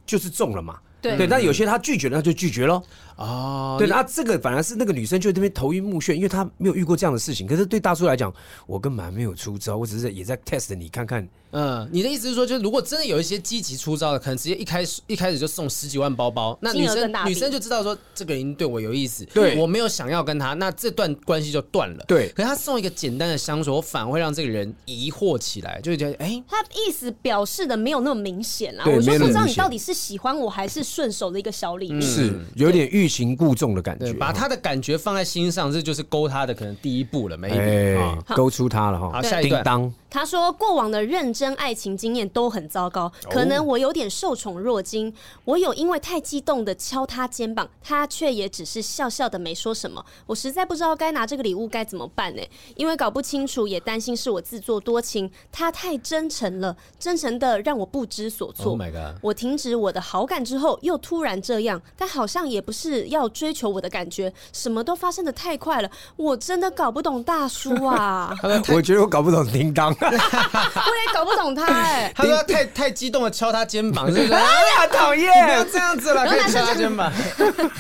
[0.04, 0.76] 就是中了嘛。
[1.00, 2.82] 对，但有些他拒绝了，他就拒绝喽。
[3.16, 7.46] 哦，对，那这个反而是那个女生就在那边头晕目眩，因为她没有遇过这样的事情。
[7.46, 8.32] 可是对大叔来讲，
[8.66, 11.26] 我根本还没有出招，我只是也在 test 你看看。
[11.52, 19.56] 嗯，你的意思是说，就是如果真的有一些积极出招的，可能直接一开始一开始就送十几万包包，那女生女生就知道说这个人对我有意思，对。
[19.56, 22.04] 我没有想要跟他，那这段关系就断了。
[22.06, 37.96] 对，可是他送一个简单的香水，我反而会让这个人疑惑起来，就会觉得哎，他意思表示的没有那么明显啦，我就不知道你到底是喜欢我还是顺手的一个小礼物，是有点欲擒故纵的感觉，把他的感觉放在心上，这就是勾他的可能第一步了，没？
[38.34, 39.10] 勾出他了哈。
[39.12, 39.92] 好，下一段。
[40.16, 45.12] 他说：“过往的认真爱情经验都很糟糕，可能我有点受宠若惊。
[45.44, 50.02] 我有因为太激动的敲他肩膀，他却也只是笑笑的没说什么。
[50.24, 52.40] 我实在不知道该拿这个礼物该怎么办呢？
[52.76, 55.30] 因为搞不清楚，也担心是我自作多情。
[55.52, 58.70] 他太真诚了，真诚的让我不知所措。
[58.72, 59.20] Oh my God！
[59.20, 68.34] 我停止我的好感之后，又突然这样，但好像也不是要追求我的感觉，什么都发生的太快了，我真的搞不懂大叔啊！
[68.74, 74.32] 我觉得我搞不懂叮当。”我也搞不懂他哎，他说太太激动的敲他肩膀，是不是？
[74.32, 75.32] 哎呀，讨厌！
[75.44, 77.12] 不要这样子了，可以敲他肩膀，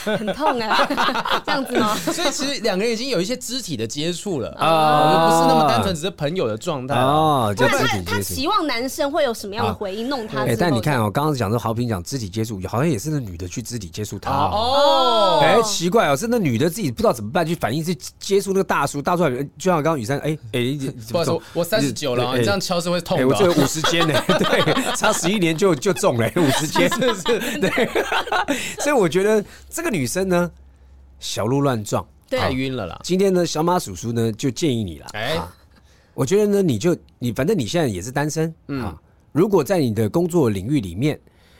[0.04, 0.68] 很 痛哎，
[1.44, 1.96] 这样子吗？
[2.12, 7.52] 所以其实两个人已经有一些肢体的接触了啊，不是那么单纯只是朋友的状态哦。
[7.56, 7.72] 不然
[8.04, 10.44] 他他期望男生会有什么样的回应弄他？
[10.44, 15.40] 哎，但你看哦，刚刚讲说豪平讲肢体接触，好像也是那女的去肢体接触他哦。
[15.42, 20.60] 哎，奇怪哦，是那女的自己不知道怎么办，去反应去接触那个大叔，大叔就像刚刚雨珊，哎哎，
[21.10, 22.34] 不好意思，我三十九。
[22.36, 23.26] 你这样敲是会痛的。
[23.26, 27.22] 我这个五十肩呢， 对，差十一年就就中了五十肩，是不是？
[27.58, 27.70] 对，
[28.78, 30.50] 所以我觉得这个女生呢，
[31.18, 33.00] 小鹿乱撞，太晕了啦。
[33.02, 35.40] 今天呢，小马叔叔呢就建议你了，哎，
[36.14, 38.94] 我觉得呢，你就你反正你现在也是单身，嗯，
[39.32, 41.18] 如果在你的工作领域里面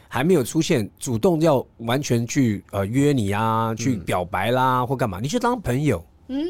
[0.09, 6.45] 还没有出现主动要完全去呃约你啊，去表白啦或干嘛，你就当朋友，嗯，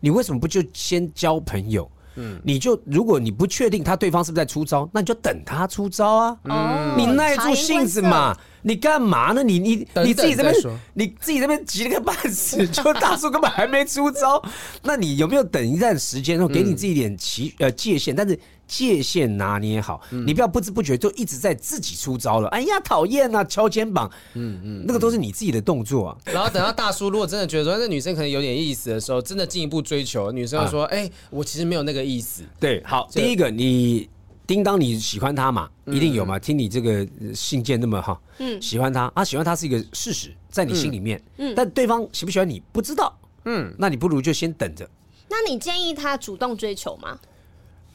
[0.00, 1.90] 你为什么不就先交朋友？
[2.18, 6.36] 嗯，你就如果你不确定他对方是不是在出招，那你就等他出招啊。
[6.44, 8.36] 嗯，你耐住性子嘛。
[8.60, 9.42] 你干嘛呢？
[9.42, 10.52] 你你你自己这边，
[10.92, 14.42] 你自己这边急了个半死， 就大叔根本还没出招。
[14.82, 18.14] 那你有没有等一段时间，然后给你自己一点期呃界限？
[18.14, 22.48] 但是界限拿捏好，你不要不知不觉就一直在自己出招了。
[22.50, 26.18] 哎呀，讨厌啊，敲肩膀，嗯嗯，那个都是你自己的动作啊。
[26.26, 34.08] 然后等到大叔如果真的觉得说那女生可能有点意思的时候，真的进一步追求，女生会说：“哎，我其实没有那个意思。”对，好，第一个你。
[34.48, 35.68] 叮当，你喜欢他嘛？
[35.88, 36.38] 一定有嘛？
[36.38, 44.88] 听你这个信件那么哈，嗯，喜欢他啊，喜欢他是一个事实，在你心里面，嗯，但对方喜不喜欢你不知道，嗯，那你不如就先等着。
[45.28, 47.18] 那你建议他主动追求吗？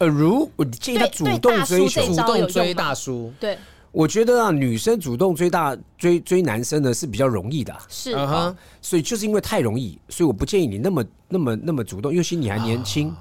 [0.04, 3.32] 呃，如我建议他主动追求，主动追大叔。
[3.40, 3.58] 对，
[3.92, 8.12] 我觉得啊，女生主动追大追追男生呢是比较容易的，是。
[8.12, 13.16] 啊，所以就是因为太容易，所以我不建议你那么那么那么主动，尤其你还年轻。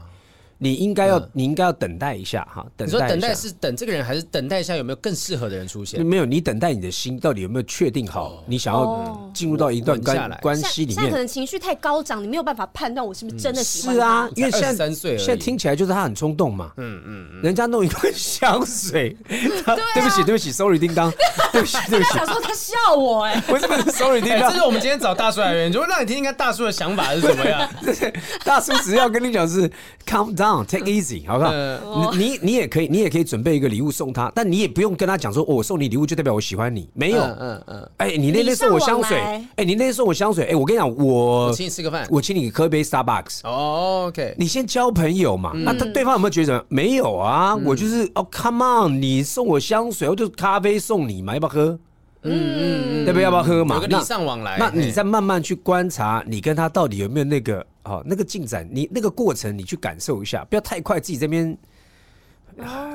[0.63, 2.65] 你应该要，你应该要等待一下哈。
[2.77, 6.07] 等待，你说等待是等这个人，还是等待一下有没有更适合的人出现？
[6.07, 8.45] 没有，你等待你的心到底有没有确定好？
[8.47, 14.03] 你想要进入到一段关关系里面，现在可能情绪太高涨，你没有办法判断我是不是真的喜欢他。
[14.05, 16.71] 是啊，因为现在三岁，现在听起来就是他很冲动嘛。
[16.77, 21.13] 嗯嗯，人家弄一罐香水，对不起对不起，sorry 叮当，
[21.51, 22.13] 对不起对不起。
[22.13, 27.69] 想说他笑我哎，不是不是，sorry 叮当，这是我们今天找大叔来的原因，就让你听听看大叔的想法是怎么样。
[28.47, 29.69] 大叔只要跟你讲是
[30.07, 30.52] calm down。
[30.61, 32.13] On, take easy，好不好？
[32.15, 37.23] 你你你也可以，你也可以准备一个礼物送他，但你也不用跟他讲说，我送你礼物就代表我喜欢你，没有。
[37.23, 37.91] 嗯嗯。
[37.97, 39.19] 哎，你那天送我香水，
[39.57, 43.41] 哎，你那天送我香水，哎，我跟你讲，我请你吃个饭，我请你喝杯 Starbucks。
[43.45, 44.35] 哦，OK。
[44.39, 47.57] 你先交朋友嘛，那他对方有没有觉得没有啊？
[47.65, 51.79] 我就是哦，Come on，你送我香水，我就咖啡送你嘛，要不要喝？
[52.23, 53.23] 嗯嗯嗯，对不对？
[53.23, 53.75] 要不要喝嘛？
[53.77, 54.57] 有个礼尚往来。
[54.59, 61.57] 那你再慢慢去观察，你跟他到底有没有那个哦，那个进展，你那个过程，你去感受一下，不要太快，自己这边。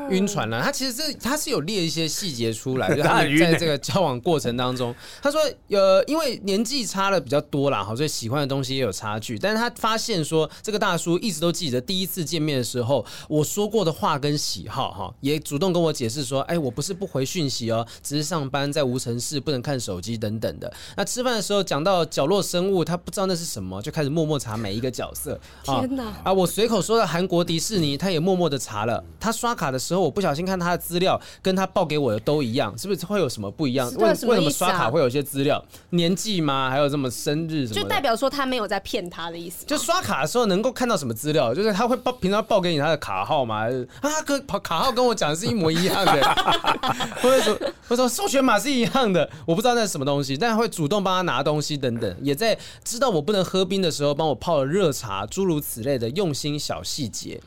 [0.09, 9.37] 晕船了，他其实是他是有列一些细节出来， 就他在这个交往过程当中，他说呃，因为年纪差的比较多啦，好，所以喜欢的东西也有差距。
[9.37, 20.71] 但是他发现说，这个大叔一直都记得第一次见面的时候我说过的话跟喜好哈，也主动跟我解释说，哎，我不是不回讯息哦，只是上班在无尘室不能看手机等等的。
[20.95, 25.39] 那吃饭的时候讲到角落生物，他不知道那是什么，就开始默默查每一个角色。
[25.63, 26.03] 天哪！
[26.23, 29.03] 啊，我随口说的韩国迪士尼，他也默默的查了。
[29.19, 33.91] 他刷卡的时候，我不小心看他的资料，跟他报给我的都一样，是不是会有什么不一样？
[33.95, 35.63] 为为什么刷卡会有些资料？
[35.91, 36.69] 年纪吗？
[36.69, 37.81] 还有什么生日什么？
[37.81, 39.65] 就代表说他没有在骗他的意思。
[39.65, 41.53] 就刷卡的时候能够看到什么资料？
[41.53, 43.65] 就是他会报平常报给你他的卡号吗？
[44.01, 46.35] 啊，跟卡号跟我讲的是一模一样的，
[47.21, 47.53] 或者说
[47.87, 57.39] 或者说授权码是一样的，我不知道那是什么东西，但会主动帮他拿东西等等，也在知道我不能喝冰的时候帮我泡了热茶，诸如此类的用心小细节。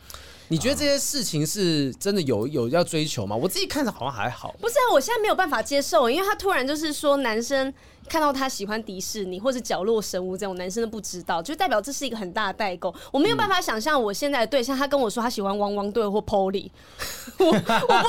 [0.50, 3.36] 你觉得这些事情是真的有有要追求吗？
[3.36, 4.52] 我自己看着好像还好。
[4.60, 7.72] 不是啊，我现在没有办法接受，因为他突然就是说，男生
[8.08, 12.92] 看到他喜欢迪士尼或者角落神物这种，男生都不知道，就代表这是一个很大的代沟。
[13.12, 16.68] 我没有办法想象我现在的对象，他跟我说他喜欢汪汪队或 Polly，
[17.38, 17.58] 我我不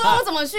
[0.00, 0.56] 知道我怎么去。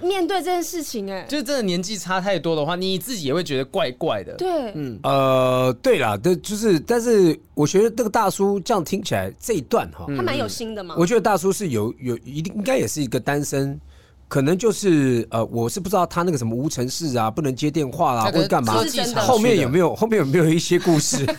[0.00, 4.34] 面对这件事情，哎，就是真的年纪差太多的话，你自己也会觉得怪怪的。
[4.34, 10.94] 对，嗯，呃，对啦，对，就是，但是我觉得这个大叔这样听起来这一段哈，他蛮有心的嘛。
[10.98, 13.78] 我觉得大叔是有有一定应该也是一个单身，
[14.28, 18.74] 可能就是呃，我是不知道他那个什么无尘室啊，不能接电话啦，或者干嘛，
[19.16, 21.24] 后面有没有后面有没有一些故事？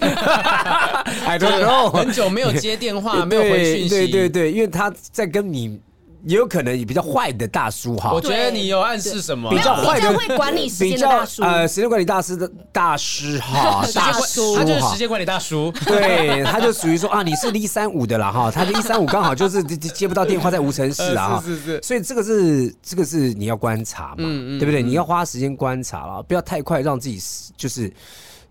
[1.39, 5.79] Don't know，很久没有接电话， 没有回讯息，对对对，因为他在跟你。
[6.25, 9.49] 也有可能也比较坏的大叔哈，我觉得你有暗示什么？
[9.51, 24.25] 比较坏的会管理时间的大叔，呃，时间管理大师的大师哈， 大叔，他就是时间管理大叔，对，他就属于说啊，你是一三五的啦哈，他的 一三五刚好就是接不到电话在无尘室啊， 是是是，所以这个是这个是你要观察嘛，
[24.59, 24.81] 对不对？
[24.81, 27.21] 你要花时间观察了，不要太快让自己
[27.55, 27.91] 就是。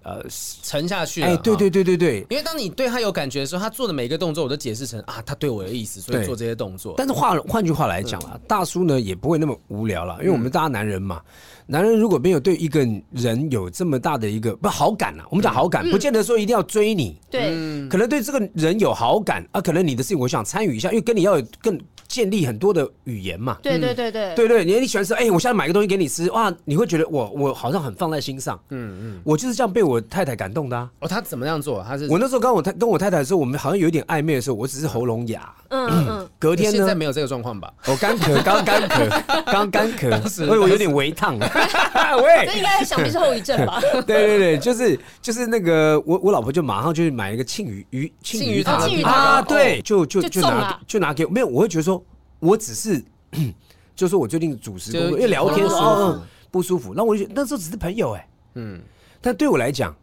[0.04, 0.22] 呃，
[0.62, 1.26] 沉下去了。
[1.26, 6.94] 哎，对对对对对，因为当你对他有感觉的时候，他做的每一个动作，我都解释成啊，他对我有意思，所以做这些动作。
[6.96, 11.20] 但是换换句话来讲啊，大叔呢也不会那么无聊了，因为我们大家男人嘛，
[11.66, 17.50] 男人如果没有对一个人有这么大的一个不好感啊，我们讲好感，不见得说一定要追你，对，
[17.88, 21.80] 可能对这个人有好感啊，可能你的事情我想参与一下，因为跟你要有更。
[22.14, 30.88] 建立很多的语言嘛，对对对对，对对，你你喜欢吃，哎，我现在买个东西给你吃，哇，你会觉得我我好像很放在心上，嗯嗯，我就是这样被我太太感动的啊。
[31.00, 31.82] 哦，他怎么样做？
[31.82, 37.68] 他是我那时候跟我太跟我太太的时候，我们好像有一点暧昧的时候，我只是喉咙哑，嗯嗯，隔天呢，现在没有这个状况吧？
[37.88, 41.36] 我干咳，刚干咳，刚干咳，所以我有点微烫，
[42.22, 43.80] 喂，这应该想必是后遗症吧？
[44.06, 52.03] 对对对，就是就是那个我我老婆就马上就去买一个庆余鱼庆余汤，庆余汤啊，对，就就就拿就拿给我，没有，我会觉得说。
[52.38, 53.02] 我只是，
[53.94, 58.80] 就说我最近主持工作，因为聊天说嗯不舒服，那我就那时候只是朋友哎，嗯，
[59.20, 59.94] 但对我来讲，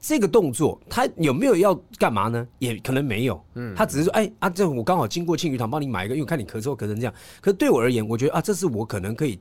[0.00, 2.46] 这个动作他有没有要干嘛呢？
[2.58, 9.38] 也可能没有，嗯，他只是说哎啊，这我刚好经过庆余堂帮你买一个，因为看你咳嗽咳成这样，可是对我而言，我觉得啊，这是我可能可以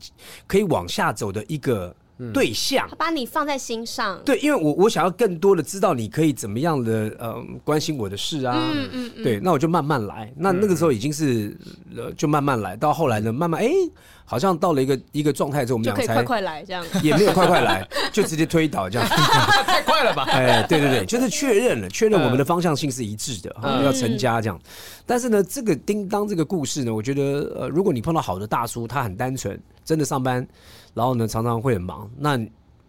[0.48, 1.96] 可以往下走的一个。
[2.34, 4.20] 对象，他把你放在心上。
[4.26, 8.72] 对，因为我我想要更多的知道你可以怎么样的呃关心我的事啊。
[8.74, 9.24] 嗯嗯嗯。
[9.24, 10.32] 对，那我就慢慢来。
[10.36, 11.56] 那那个时候已经是
[11.96, 13.72] 呃就慢慢来，到后来呢，慢慢哎，
[14.26, 16.86] 好像到了一个一个状态之后，我们俩才快快来这样。
[17.02, 19.08] 也没有快快来，就直接推倒这样。
[19.66, 20.24] 太快了吧？
[20.30, 24.60] 哎，对对对，就是确认了，确认我们的方向性是一致的，要成家这样。
[25.06, 27.24] 但是呢，这个叮当这个故事呢，我觉得
[27.58, 30.46] 呃，如果你碰到好的大叔，他很单纯，真的上班。
[30.94, 32.10] 然后呢，常常会很忙。
[32.18, 32.40] 那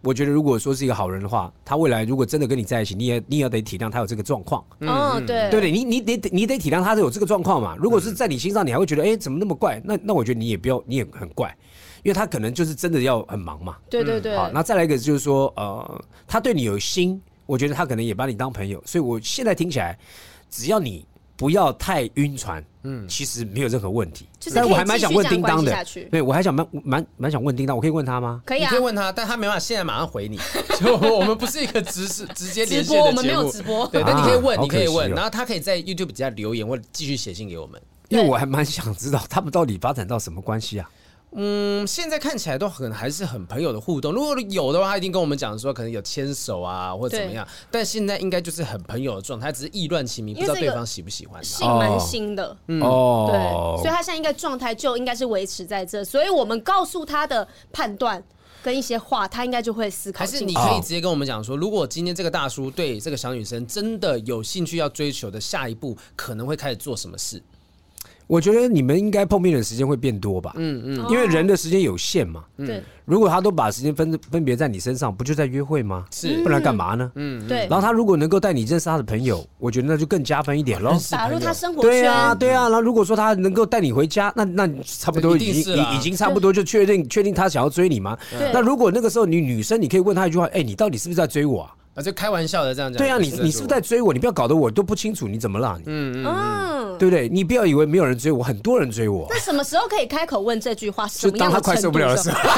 [0.03, 4.65] 我觉得，如果说是一个好人的话，他未来如果真的跟你在一起，你也你也得体谅他有这个状况。
[4.79, 7.75] 嗯，对，对对，你你得你得体谅他有这个状况嘛。
[7.77, 9.79] 如果是在你心上，你还会觉得，哎，怎么那么怪？
[9.85, 11.55] 那那我觉得你也不要，你也很怪，
[12.01, 13.77] 因为他可能就是真的要很忙嘛。
[13.89, 14.35] 对对对。
[14.35, 18.81] 好，那再来一个就是说，呃，他对你有心，我觉得他可能也把你当朋友。
[18.85, 19.97] 所以我现在听起来，
[20.49, 21.05] 只要你。
[21.41, 24.27] 不要太晕船，嗯，其实没有任何问题。
[24.53, 25.75] 但我还蛮想问叮当的，
[26.11, 28.43] 对，我还想蛮蛮蛮想问叮当，我可以问他吗？
[28.45, 30.37] 可以啊，你可以问他，但他没办法现在马上回你。
[30.79, 33.87] 就我们不是一个直视直接连线的节目，我们没有直播。
[33.87, 37.81] 对，但你可以问，你可以问，然后他可以在 YouTube 底下留言或者继续写信给我们。
[38.09, 40.87] 因为我还蛮想知道他们到底发展到什么关系啊？
[41.33, 44.11] 嗯，现在看起来都很还是很朋友的互动。
[44.11, 47.47] 如果有的话，他一定跟我们讲说可能有牵手啊，或者怎么样。
[47.69, 51.47] 但现在应该就是很朋友的状态，只是意乱情迷，不知道对方喜不喜欢他。
[51.47, 56.03] 信蛮新的，哦，对，所以他现在应该状态就应该是维持在这。
[56.03, 58.21] 所以我们告诉他的判断
[58.61, 60.19] 跟一些话，他应该就会思考。
[60.19, 67.41] 还是你可以直接跟我们讲说，如果今天这个大叔对这个小女生真的有兴趣要追求的，下一步可能会开始做什么事？
[68.31, 72.81] 我觉得你们应该碰面的时间会变多吧，嗯嗯，因为人的时间有限嘛，对。
[73.03, 76.05] 如果他都把时间分分别在你身上，不就在约会吗？
[76.11, 77.11] 是，不然干嘛呢？
[77.15, 77.67] 嗯，对。
[77.67, 80.97] 然后他如果能够带你认识他的朋友，我觉得那就更加分一点喽。
[81.09, 81.91] 打入他生活圈。
[81.91, 82.69] 对啊，对啊。
[82.69, 88.17] 然后如果说他能够带你回家，那那差不多已经已已经差不多就确定确定他想要追你吗？
[88.53, 91.75] 那如果那个时候你女生，你可以问他一句话：哎，你到底是不是在追我啊？
[92.01, 92.97] 啊，就开玩笑的这样讲。
[92.97, 94.11] 对啊，你你是不是在追我？
[94.11, 95.79] 你不要搞得我都不清楚你怎么了？
[95.85, 97.29] 嗯嗯，对不对？
[97.29, 99.27] 你不要以为没有人追我，很多人追我。
[99.31, 101.07] 那什么时候可以开口问这句话？
[101.07, 102.39] 就当他快受不了的时候。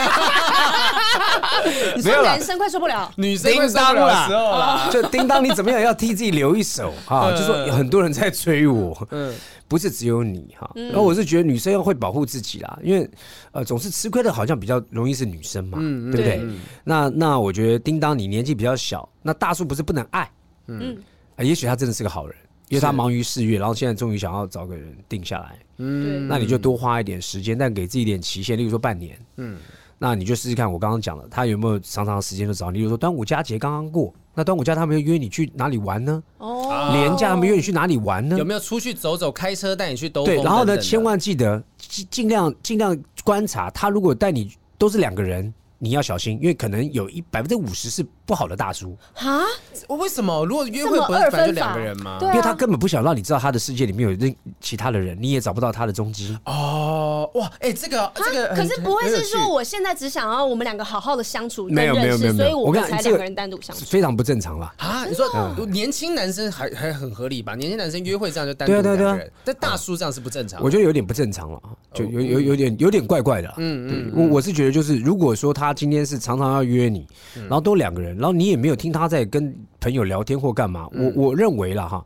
[2.04, 4.90] 没有男生快受不了，女生快受不了的时候啦。
[4.92, 7.32] 就叮当，你怎么样要替自己留一手啊？
[7.32, 9.08] 就说有很多人在追我。
[9.12, 9.34] 嗯。
[9.68, 13.10] 不是只有你哈，然后我是觉得女生要会保护自己啦，因为
[13.52, 15.80] 呃总是吃亏的，好像比较容易是女生嘛，
[16.12, 16.42] 对不对？
[16.84, 20.30] 那那我觉得叮当你年纪比较小，那大叔不是不能爱，
[20.68, 20.96] 嗯，
[21.40, 22.36] 也许他真的是个好人，
[22.70, 29.58] 因为他忙于事业，然后现在终于想要找个人定下来，嗯，那你就多花一点时间，但给自己一点期限，例如说半年，嗯，
[29.98, 34.14] 那你就试试看我刚刚讲了，他有没有长长的时间就找你，例如说端午佳节刚刚过。
[34.36, 36.24] 那端午假他们约你去哪里玩呢？
[36.38, 38.38] 哦，年假他们约你去哪里玩呢？
[38.38, 40.36] 有没有出去走走，开车带你去兜风？
[40.36, 45.54] 对，然后呢，千万记得尽尽量尽量观察他，如果带你都是两个人。
[45.80, 49.42] 你要小心，因为可能有一百分之五十是不好的大叔哈，
[49.88, 50.46] 我为什么？
[50.46, 52.20] 如果约会不是本来就两个人吗？
[52.22, 56.38] 因为他根本不想让你知道他的世界里面有任其他的人，你也找不到他的踪迹。
[56.46, 65.06] 哦，哇，哎，这个这个，可是不会是说我现在只想要我们两个好好的相处，没有没有没有，所以我们才两个人单独相处，非常不正常了啊！
[65.06, 65.28] 你说
[65.66, 67.56] 年轻男生还还很合理吧？
[67.56, 70.64] 年轻男生约会这样就单独两个人，但大叔这样是不正常。
[70.64, 71.62] 我觉得有点不正常了，
[71.94, 73.54] 就有有有点有点怪怪的。
[73.58, 76.54] 嗯嗯，我我是觉得就是如果说他今天是常常。
[76.54, 80.88] 要约你，然后都两个人，然后你也没有听他在跟朋友聊天或干嘛。
[80.94, 82.06] 我我认为了哈，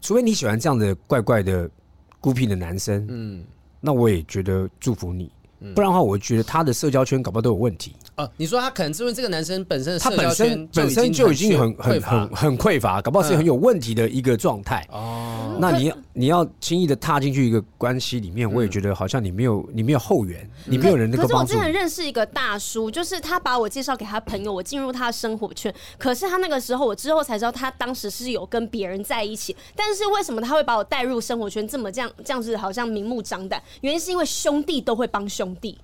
[0.00, 1.68] 除非你喜欢这样的怪怪的
[2.20, 3.44] 孤僻的男生，嗯，
[3.80, 5.30] 那我也觉得祝福你。
[5.74, 7.94] 不然的话，我觉得他的社交圈搞不好都有问题。
[8.18, 14.84] 哦，你说他可能是因为这个男生本身的社交圈本身就已经很很很很匮乏，搞不好是很有问题的一个状态。
[14.90, 21.52] 哦，那你你要轻易的踏进去一个关系里面，我也觉得好像你没有你没有后援，你没有人能够帮助。
[21.52, 25.72] 可是我之前认识一个大叔，就是他把我介绍给他朋友，我进入他的生活圈。
[25.96, 29.54] 可是他那个时候，我之后才知道他当时是有跟别人在一起。
[29.76, 33.62] 但是为什么他会把我带入生活圈这么这样这样子，好像明目张胆？
[33.82, 35.78] 原因是因为兄弟都会帮兄弟。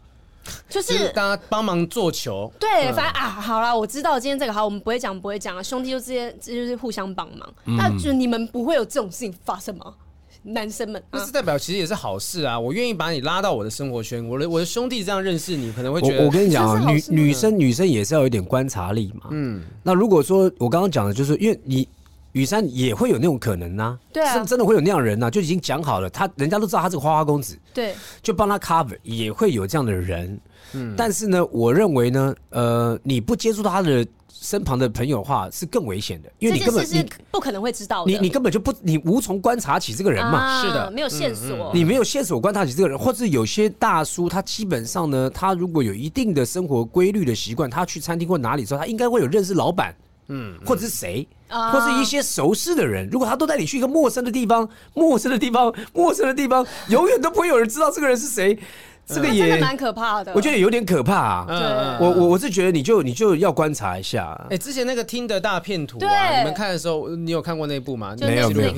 [0.69, 7.49] 就是大家帮忙做球，对，反正啊，好啦，我知道今天这个好，我们不会讲，不会讲啊，兄弟就直接就是互相帮忙。
[7.65, 9.95] 那就你们不会有这种事情发生吗？
[10.43, 12.61] 男生们，那是代表其实也是好事啊。
[12.61, 16.25] 我愿意把你拉到我的生活圈，我的我的兄弟这样认识你，可能会觉得。
[16.25, 19.29] 我跟你讲啊，女女生女生也是要有点观察力嘛。
[19.31, 21.89] 嗯，那如果说我刚刚讲的就是因为你。
[22.35, 30.39] 雨山也会有那种可能呐，对啊，真真的会有那样人呐，就已经讲好了，他人家都知道他是个花花公子，对，就帮他 cover，也会有这样的人，
[30.73, 49.95] 嗯，但是呢，我认为呢，呃，你不接触到他的身旁的朋友的话，是更危险的，因为你根本你不可能会知道的，你你根本就不，你无从观察起这个人嘛，是的，没有线索，你没有线索观察起这个人，或者有些大叔，他基本上呢，他如果有一定的生活规律的习惯，他去餐厅或哪里之后，他应该会有认识老板。
[50.29, 51.29] 嗯，或者是谁，
[51.73, 58.59] 或是一些熟识的人，如果他都带你去一个陌生的地方，陌生的地方，陌生的地方，永远都不会有人知道这个人是谁。
[59.07, 61.47] 这个也蛮可怕的，我觉得有点可怕啊。
[61.49, 64.35] 嗯，我我我是觉得你就你就要观察一下。
[64.51, 68.15] 哎，之前那个 Tinder 大片图啊，你们看的时候，你有看过那部吗？
[68.21, 68.73] 没有没有。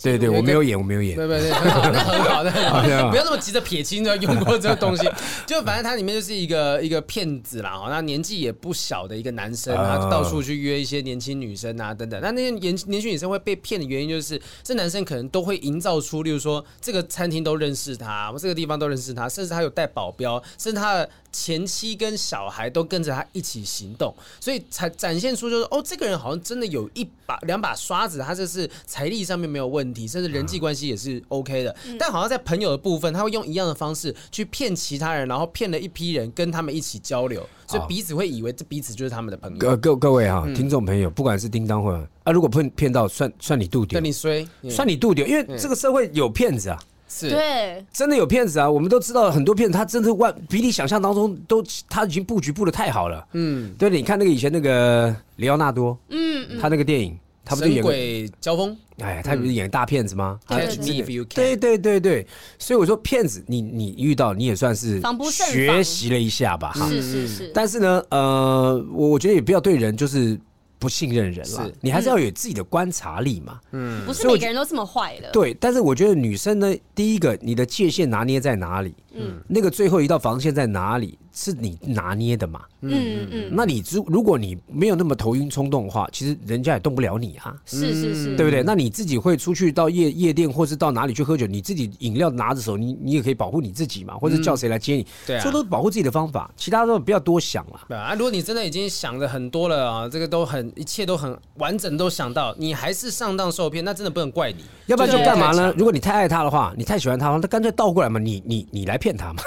[0.00, 1.16] 对对，我没有演，我没有演。
[1.16, 3.10] 对对对，很好，那很好，那很好。
[3.10, 5.08] 不要那么急着撇清，就用过这个东西。
[5.46, 12.20] 就反正它里面就是一个一个骗子啦，那年纪也不小的一个男生，他到处去约一些年轻女生啊等等。
[12.20, 31.74] 那那些年年轻女生会被骗的原因，就是这男生可能都会营造出，例如说这个餐厅都认识他，这个地方都认识他，甚至他有带保镖，甚至他的前妻跟小孩都跟着他一起行动，所以才展现出就是哦，这个人好像真的有一把两把刷子，他这是财力上面没有问题，甚至人际关系也是 OK 的。
[31.98, 39.58] 但好像在朋友的部分，他会用一样的方式去骗其他人，然后骗了一批人跟他们一起交流，所以彼此会以为这彼此就是他们的朋友。
[39.58, 41.92] 各各各位哈，听众朋友，不管是叮当或
[42.24, 46.78] 啊，如果骗骗到算算你度丢，算你衰，算你度丢，因为这个社会有骗子啊。
[47.14, 48.70] 是对，真的有骗子啊！
[48.70, 53.22] 我们都知道很多骗子，他真的万比你想象当中都，他已经布局布的太好了。
[53.32, 58.74] 嗯，对，你看那个以前那个里奥纳多，嗯，他那个电影，他不是演鬼交锋？
[59.00, 60.40] 哎，他不是演大骗子吗？
[60.48, 62.26] 对对对，对对对对，
[62.58, 65.00] 所以我说骗子，你你遇到你也算是
[65.30, 66.72] 学习了一下吧？
[66.72, 67.50] 哈，是是是。
[67.54, 70.40] 但是呢，呃，我我觉得也不要对人就是。
[70.82, 73.60] 不信任人了，你还是要有自己的观察力嘛。
[73.70, 75.30] 嗯，不是每个人都这么坏的。
[75.30, 78.92] 对，但是我觉得女生呢，第一个，你的界限拿捏在哪里？
[79.14, 81.16] 嗯，那个最后一道防线在哪里？
[81.32, 82.60] 是你拿捏的嘛？
[82.82, 87.54] 嗯嗯，那你如如果你没有那么头晕冲动的话，其实人家也动不了你啊。
[87.64, 88.62] 是是是，对不对？
[88.62, 91.46] 那你自己会出去到夜夜店，或是到哪里去喝酒？
[91.46, 95.06] 你自己饮料拿着手，你你也可以保护你自己嘛，或者叫谁来接你？
[95.26, 97.80] 对啊，这都是保护自己的方法，其他都不要多想了。
[97.88, 104.64] 对啊，如果你真的已经想的很多了啊，这个都很一切都很完整，都想到你还是上当受骗，那真的不能怪你。
[104.86, 105.72] 要不然就干嘛呢？
[105.76, 109.42] 如果你太爱他的话，你太喜欢他的话，那干脆倒过来嘛，你你你来骗他嘛。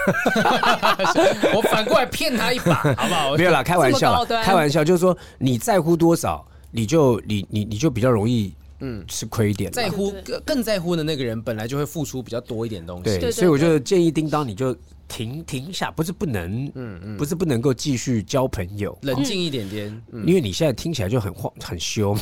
[1.54, 3.36] 我反过来骗他一把， 好不好？
[3.36, 9.72] 没有啦，开玩笑，开玩笑，就是说你在乎多少，你就你你你就比较容易，嗯，吃亏一点。
[9.72, 13.20] 在乎更更在乎的那个人，本来就会付出比较多一点东西。
[13.20, 14.76] 对，所以我就建议叮当，你就。
[15.08, 22.22] 停停下，不是不能，嗯嗯，不是不能够继续交朋友，冷静一点点，因为你现在听起来就很慌很羞嘛，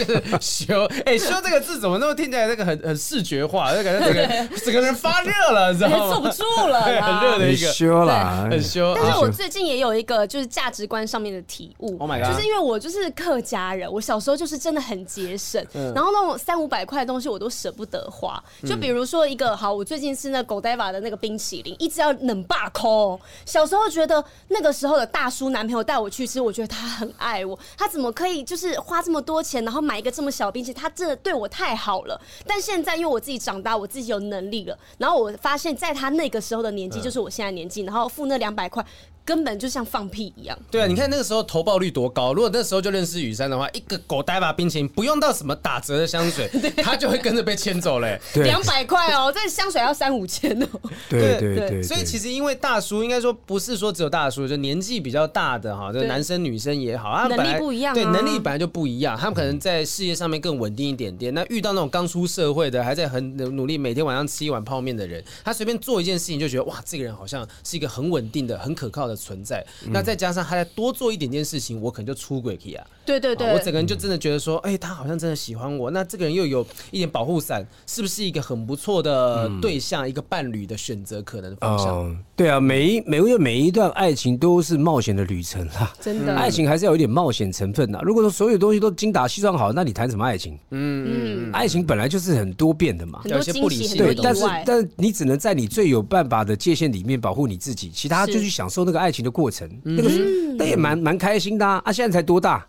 [0.40, 6.08] 羞，哎，羞这个字怎么那么听起来那个很很视觉化，就感觉整个 整个人发热了，你知道吗？
[6.12, 7.70] 坐不住了， 很热的一个。
[7.72, 8.94] 羞啦，很羞。
[8.96, 15.64] 但是我最近也有一个就是价值观上面的体悟，Oh my god，就是因为我就是客家人，我小时候就是真的很节省，
[15.94, 22.12] 然后那种三五百块的东西我都舍不得花，就比如说一个好，我最近吃那 Godiva 的那个冰淇淋，一直要。
[22.22, 32.20] 冷霸抠，小时候觉得那个时候的大叔男朋友带我去吃，我觉得他很爱我，他怎么可以就是花这么多钱，然后买一个这么小冰淇淋，他真的对我太好了。
[32.46, 38.84] 但现在因为我自己长大，我自己有能力了，然后我发现在他那个时候的年纪，就是我现在年纪，然后付那两百块。
[39.24, 40.58] 根本就像放屁一样。
[40.70, 42.32] 对啊，你看那个时候投报率多高。
[42.34, 46.48] 如果那时候就认识雨珊的话，一个狗呆把冰淇淋不用到什么打折的香水，
[46.82, 48.20] 他就会跟着被牵走嘞。
[48.36, 50.66] 两百块哦，这香水要三五千哦。
[51.08, 51.82] 对对对。
[51.82, 57.94] 所以其实因为大叔应该说不是说只有大叔，就年纪比较大的哈，就男生女生也好，他能力不一样。
[57.94, 61.32] 对，能力本来就不一样，他们可能在事业上面更稳定一点点。
[61.32, 69.64] 那遇到那种刚出社会的，还在很努力，每天晚上吃一碗泡面的人，他随便做一件事情就觉得哇，这个人好像是一个很稳定的、很可靠的存在。
[69.90, 72.86] 那再加上他再多做一点点事情，我可能就出轨去啊。
[73.04, 75.90] 对对对，我整个人就真的觉得说，哎，他好像真的喜欢我。
[75.90, 82.16] 那这个人又有一点保护伞，是不是一个很不错的对象，一个伴侣的选择可能方向？
[82.36, 85.92] 对啊，每一每个月每一段爱情都是冒险的旅程啦。
[86.00, 88.00] 真的，爱情还是要有点冒险成分的。
[88.02, 90.58] 如果说所有东西都精打细算好，那你谈什么爱情？
[90.70, 93.96] 嗯嗯，爱情本来就是很多变的嘛，有些不理性。
[93.96, 99.68] 对，但是但是你只能在你最有办法的界限里面保护你自己，其他就去享受那个爱情的过程。
[99.82, 101.82] 那个是那也蛮蛮开心的啊！
[101.84, 102.64] 啊，现在才多大？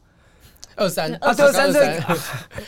[0.76, 1.12] 二三。
[1.16, 2.00] 啊，二三岁，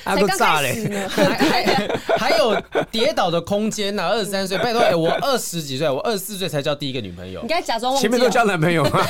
[0.03, 1.88] 还不 炸嘞， 还还
[2.18, 2.60] 还有
[2.91, 4.08] 跌倒的空间呐！
[4.10, 7.41] 二十三岁，拜托，哎，我二十几岁，我二十四岁才交第一个女朋友。
[7.41, 8.84] 你该假装前面都交男朋友。
[8.86, 8.91] 吗？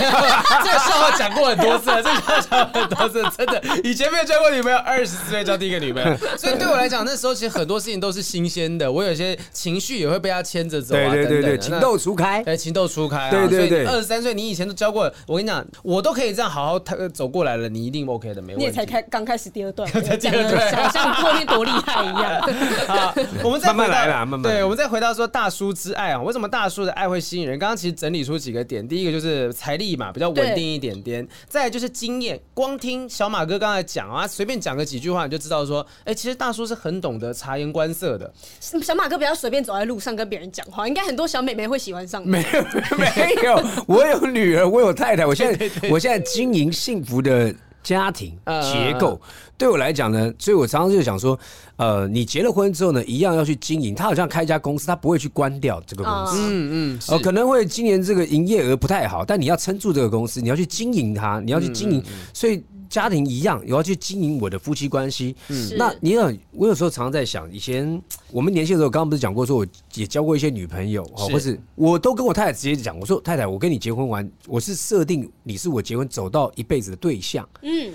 [0.64, 16.80] 这个笑话讲过很多次了，这个笑话讲过很多次，真的，以前没有交过女朋友，二十四岁交第一个女朋友，所以对我来讲，那时候其实很多事情都是新鲜的，我有些情绪也会被他牵着走啊，对对对，情窦初开，哎，情窦初开，对对对，二十三岁，你以前都交过，我跟你讲，我都可以这样好好
[17.14, 18.85] 走过来了，你一定 OK 的，没问题。
[18.86, 22.42] 开刚开始第二段，讲的好像你后面多厉害一样。
[22.88, 23.14] 好，
[23.44, 24.44] 我们再慢慢来啦，慢慢。
[24.44, 27.58] 对，我们再回到说大叔之爱啊，为什么大叔的爱会吸引人？
[27.58, 38.32] 刚刚其实整理出几个点，第一个就是财力嘛，比较稳定一点点；再来就是经验，光听小马哥刚才讲啊，随便讲个几句话，你就知道说，哎，其实大叔是很懂得察言观色的。
[38.60, 42.24] 小马哥不要随便走在路上跟别人讲话，应该很多小美眉会喜欢上。
[42.28, 47.54] 没有，没有，我有女儿，我有太太，我现在我现在经营幸福的
[47.86, 49.22] 家庭结构。
[49.58, 51.40] 对我来讲呢，所以我常常就想说，
[51.78, 53.96] 呃，你结了婚之后呢，一样要去经营。
[53.96, 56.38] 他好像开一家公司，他不会去关掉这个公司。
[56.42, 62.04] 嗯嗯，哦，可能会今年这个营业额不太好，但你要撑住这个公司，你要去经营它，你要去经营。
[62.34, 62.62] 所以。
[62.96, 65.36] 家庭一样，我要去经营我的夫妻关系。
[65.50, 77.46] 嗯，那你有我有时候常常在想，以前我们年轻的时候，刚刚不是讲过，说我也交过一些女朋友，哦，或是我都跟我太太直接讲，我说太太，我跟你结婚完，我是设定你是我结婚走到一辈子的对象。
[77.64, 77.94] 嗯，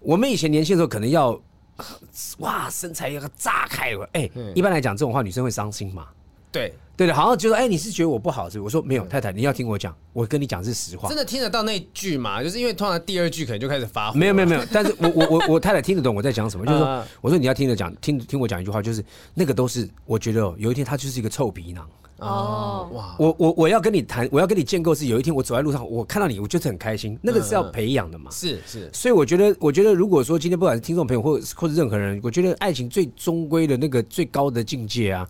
[0.00, 1.40] 我们以前年轻的时候可能要
[2.38, 6.08] 哇身材要炸开了，哎，一般来讲这种话女生会伤心嘛？
[6.52, 6.72] 对。
[6.96, 8.76] 对的，好像就说，哎，你是觉得我不好是不是？
[8.76, 11.08] 我说没有，太太，你要听我讲，我跟你讲是实话。
[11.08, 12.42] 真的听得到那句吗？
[12.42, 14.18] 就是因为通常第二句可能就开始发火。
[14.18, 21.88] 没有没有没有，但是我 我我我太太听得懂我在讲什么，就是说，我说你要听得讲，听听我讲一句话，就是那个都是我觉得有一天他就是一个臭皮囊。
[22.20, 23.16] 哦，哇！
[23.18, 27.18] 我我我要跟你谈，我要跟你建构是有一天我走在路上，我看到你，我就是很开心。
[27.22, 28.30] 那个是要培养的嘛？
[28.30, 28.90] 是是。
[28.92, 35.28] 所以我觉得，我觉得如果说今天不管是听众朋友或或者任何人，我觉得爱情最终归的那个最高的境界啊，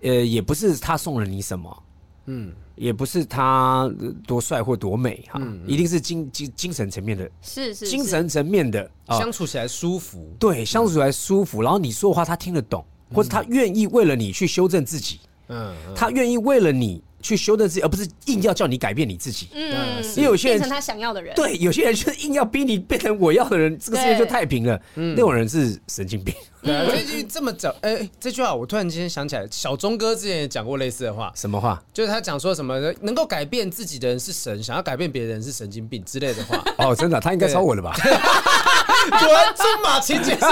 [0.00, 1.82] 呃，也不是他送了你什么，
[2.26, 3.90] 嗯，也不是他
[4.26, 15.20] 多帅或多美哈，一定是精精精神层面的，是是精神层面的相处起来舒服，对，相处起来舒服，然后你说的话他听得懂，或者他愿意为了你去修正自己，
[15.50, 17.02] 嗯，他愿意为了你。
[17.22, 19.48] 去修正自己，而不是硬要叫你改变你自己。
[19.52, 24.80] 嗯，因为有些人变成他想要的人，对，有些人就是硬要逼你变成我要的人，这个世界就太平了。
[24.94, 26.34] 嗯，那种人是神经病。
[26.62, 31.30] 对， 最近这么早，哎，这句话我突然间想起来，小钟哥之前也讲过类似的话。
[31.36, 31.78] 什么话？
[31.92, 36.64] 就是他讲说什么能够改变自己的人是神，想要改变别人是神经病之类的话。
[36.82, 37.94] 哦，真的，他应该抄我的吧？
[39.08, 40.46] 果然金马情节是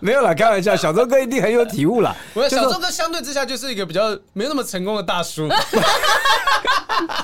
[0.00, 2.14] 没有啦，开玩笑，小周哥一定很有体悟啦。
[2.34, 5.48] 我小周哥相对之下就是一个比较没有那么成功的大叔。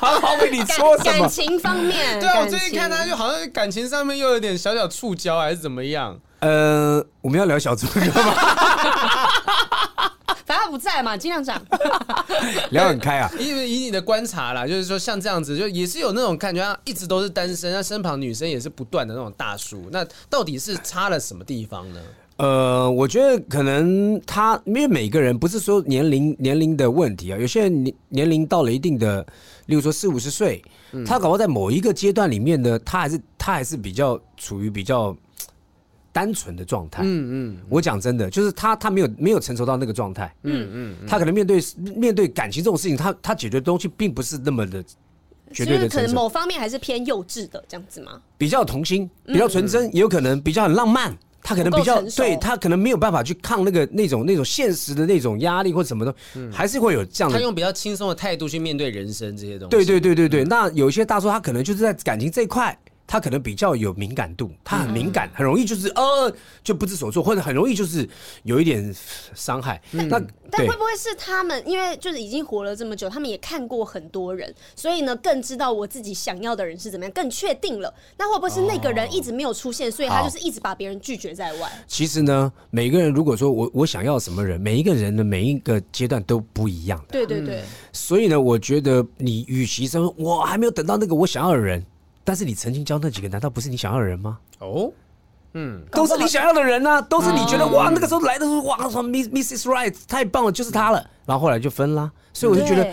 [0.00, 1.20] 好好为你说什么？
[1.20, 6.16] 感情方面，对啊，我最近看他就好像感情上面又有点小小触礁，还是怎么样？
[6.40, 8.34] 呃，我们要聊小周哥吗？
[10.74, 11.56] 不在嘛，尽量讲。
[12.72, 22.00] 聊很开啊，因为以你的观察啦，就是说像这样子，就也是有那种感觉，一直都是单身，那身旁女生也是不断的那种大叔，那到底是差了什么地方呢？
[22.38, 29.24] 呃，我觉得可能他因为每个人不是说年龄年龄的问题啊，有些人年年龄到了一定的，
[29.66, 30.60] 例如说四五十岁，
[31.06, 35.16] 他搞不好在某一个阶段里面呢，他还是他还是比较处于比较
[36.14, 37.02] 单纯的状态。
[37.04, 40.32] 嗯嗯，我讲真的，就是他他没有没有成熟到那个状态。
[40.44, 41.60] 嗯嗯，他可能面对
[41.96, 44.82] 面对感情这种事情，他他解决的东西并不是那么的
[45.52, 48.20] 绝对的可能某方面还是偏幼稚的这样子吗？
[48.38, 51.12] 比较童心，比较纯真，也有可能比较很浪漫。
[51.46, 56.14] 他可能比较对他可能没有办法去抗那个那种那种现实的那种压力或什么的，
[56.50, 57.36] 还是会有这样的。
[57.36, 59.70] 他用比较轻松的态度去面对人生这些东西。
[59.70, 62.74] 对对对对对，那有一些大叔他可能就是在感情这一块。
[63.06, 68.08] 他可能比较有敏感度，他很敏感，很容易就是呃就不知所措，或者很容易就是
[68.44, 68.94] 有一点
[69.34, 69.80] 伤害。
[69.90, 77.92] 那但会不会是他们因为就是已经活了这么久，他们也看过很多人，所以呢更知道我自己想要的人是怎么样，更确定了。
[78.16, 81.70] 那会不会是那个人一直没有出现，所以他就是一直把别人拒绝在外？
[81.86, 87.06] 其实呢，每个人如果说我我想要什么人，每一个人的每一个阶段都不一样的。
[87.12, 87.62] 对对对。
[87.92, 91.84] 所以呢，我觉得你与其说我还没有等到那个我想要的人。
[92.24, 94.38] 但是你曾经交那几个，难道不是你想要的人吗？
[94.58, 94.90] 哦，
[95.52, 99.64] 嗯，都是你想要的人啊，都是你觉得哇，那个时候来的时候哇，什么 Mrs.
[99.64, 101.06] Right 太棒了，就是他了。
[101.26, 102.92] 然后后来就分啦，所以我就觉得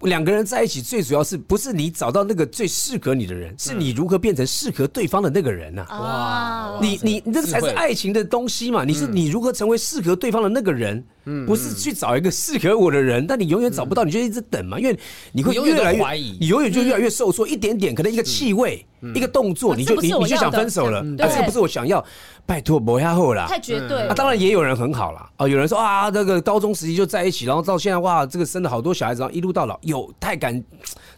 [0.00, 5.84] 两个人在一起最主要是不是你找到那个最适合你的人，是你如何变成适合对方的那个人呢？
[5.90, 8.84] 哇，你你你这个才是爱情的东西嘛？
[8.84, 11.04] 你是你如何成为适合对方的那个人？
[11.46, 14.96] 不是去找一个适合我的人，但你永远找不到，你就一直等嘛，因为
[15.32, 22.04] 你会越来越怀疑，你永远就越来越受挫，一点点可能一个气味，一个动作，你就你你就想分手了，啊，这个不是我想要，
[22.46, 24.06] 拜托不要后啦，太绝对。
[24.06, 30.62] 啊，当然也有人很好了啊，有人说啊，这个高中时期就在一起，然后到现在哇，这个生了好多小孩子，然后一路到老，有太感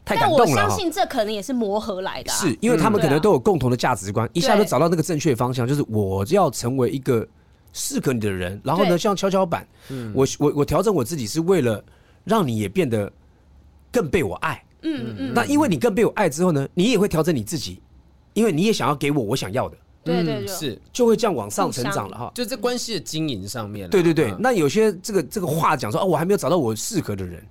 [0.07, 0.45] 太感动了。
[0.47, 7.27] 但我相信这可能也是磨合来的，是因为他们可能都有共同的价值观，一下就找到那个正确方向，就是我要成为一个。
[7.73, 11.83] 适合你的人，然后呢，像跷跷板，嗯、我我我调整我自己是为了
[12.25, 13.11] 让你也变得
[13.93, 15.33] 更被我爱，嗯嗯嗯。
[15.35, 17.81] 那因为你更被我爱之后呢，你也会调整你自己，
[18.35, 20.81] 因为你也想要给我我想要的，对对对，是。
[20.93, 22.33] 就会这样往上成长了哈。
[22.35, 24.35] 就在关系的经营上面，对对对。
[24.39, 27.43] 那有些这个这个话讲说哦，我还没有找到我适合的人，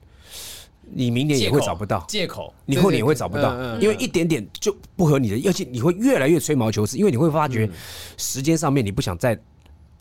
[0.91, 2.03] 你明年也会找不到。
[2.07, 7.69] 借口，你后年也会找不到，因为一点点就不合你的，而且你会越来越吹毛求疵，因为你会发觉
[8.17, 9.39] 时间上面你不想再。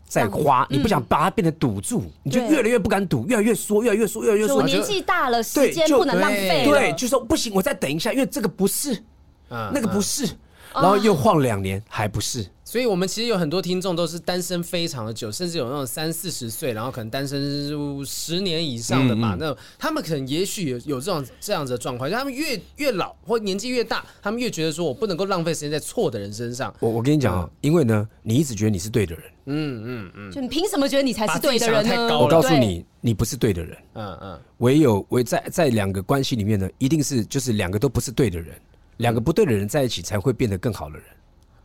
[0.07, 4.55] 在花，你不想把它变成赌注，你就越来越不敢赌，越来越缩，越来越缩，越来越缩。
[4.55, 6.65] 我年纪大了，时间不能浪费。
[6.65, 9.03] 对，就说不行，我再等一下，因为这个不是，
[9.49, 10.25] 那个不是。
[10.73, 12.45] 然后又晃两年还不是。
[12.67, 17.73] 所以，我们其实有很多听众都是单身非常的久，甚至有那种三四十岁，然后可能单身
[18.05, 19.35] 十年以上的嘛。
[19.35, 26.75] 嗯嗯，那他们可能也许有有这种这样子的状况，就他们越越老或年纪越大，他们越觉得说我不能够浪费时间在错的人身上。
[26.81, 32.19] 我我跟你讲啊，嗯、因为呢，你一直觉得你是对的人，嗯嗯嗯，就你凭什么觉得你才是对的人呢？
[32.19, 33.77] 我告诉你，你不是对的人。
[33.93, 38.53] 嗯嗯，唯有唯在在两个关系里面呢，一定是就是两个都不是对的人，
[38.97, 41.05] 两个不对的人在一起才会变得更好的人。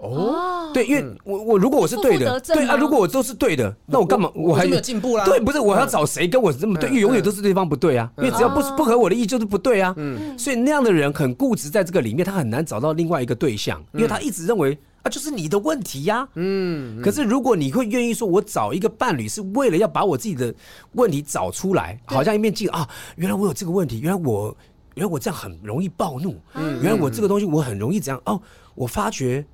[0.03, 5.25] 哦，对，因为我我如果我是对的，对啊，如果我都是对的，那我干嘛我还没有进步啦？
[5.25, 6.89] 对，不是我要找谁跟我这么对？
[6.89, 9.95] 因为永远都是对方不对啊，因为只要不不合我的意就是不对啊。
[9.97, 16.29] 嗯，所以那样的人很固执，在这个里面他很难找到另外一个对象，因为他一直认为啊，就是你的问题呀。
[16.35, 20.53] 嗯，可是如果你会愿意说，我找一个伴侣是为了要把我自己的
[20.95, 24.57] 问题找出来，好像一面镜啊，原来我有这个问题，原来我
[24.97, 28.43] 原来我这样很容易暴怒，嗯，原来我这个东西我很容易这样哦，
[28.75, 29.47] 我发觉。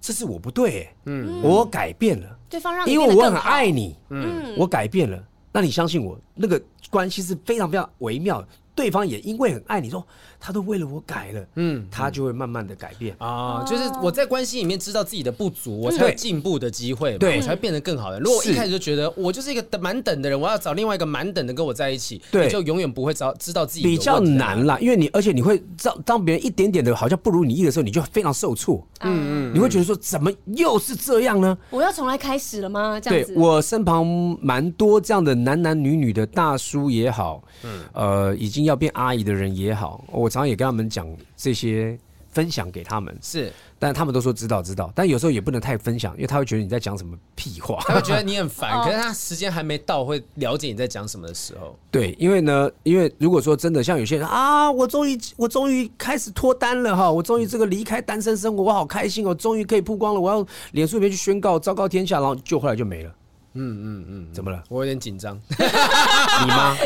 [0.00, 5.22] 这是我不对、欸，嗯，我改变了，对方让因为我很爱你，嗯，我改变了，
[5.52, 8.48] 那你相信我，那个关系是非常非常微妙的。
[8.76, 10.06] 对方也因为很爱你，说
[10.38, 13.64] 他都为了我改了，嗯，他就会慢慢的改变啊。
[13.66, 18.20] 就是我在关系里面知道自己的不足，我才有进步的机会，对，我才会变得更好的。
[18.20, 24.78] 如果我一开始就觉得我就是一个满等的人，我要找另外一个满等的跟我在一起，对，就永远不会知道知道自己比较难啦。
[24.78, 31.56] 因为你而且你会当当别人一点点的好像不如你意的时候，你就非常受挫，嗯嗯，你会觉得说怎么又是这样呢？
[31.70, 33.00] 我要从来开始了吗？
[33.00, 34.06] 这样子，对，我身旁
[34.42, 39.46] 蛮多这样的男男女女的大叔也好，嗯，呃，已经要变阿姨的人。
[39.56, 41.98] 也好，我常常也跟他们讲这些，
[42.28, 48.78] 分享给他们是，但他们都说知道知道，但有时候也不能太分享，因为他会觉得你在讲什么屁话，他会觉得你很烦。
[48.84, 63.14] 可是他时间还没到会了解你在讲什么的时候，对，因为呢，因为如果说真的像有些人啊，我终于我终于开始脱单了哈，我终于这个离开单身生活，我好开心，我终于可以曝光了，我要脸书里面去宣告昭告天下，然后就后来就没了。
[63.56, 64.62] 嗯嗯嗯，怎么了？
[64.68, 65.34] 我有点紧张。
[65.48, 66.76] 你吗？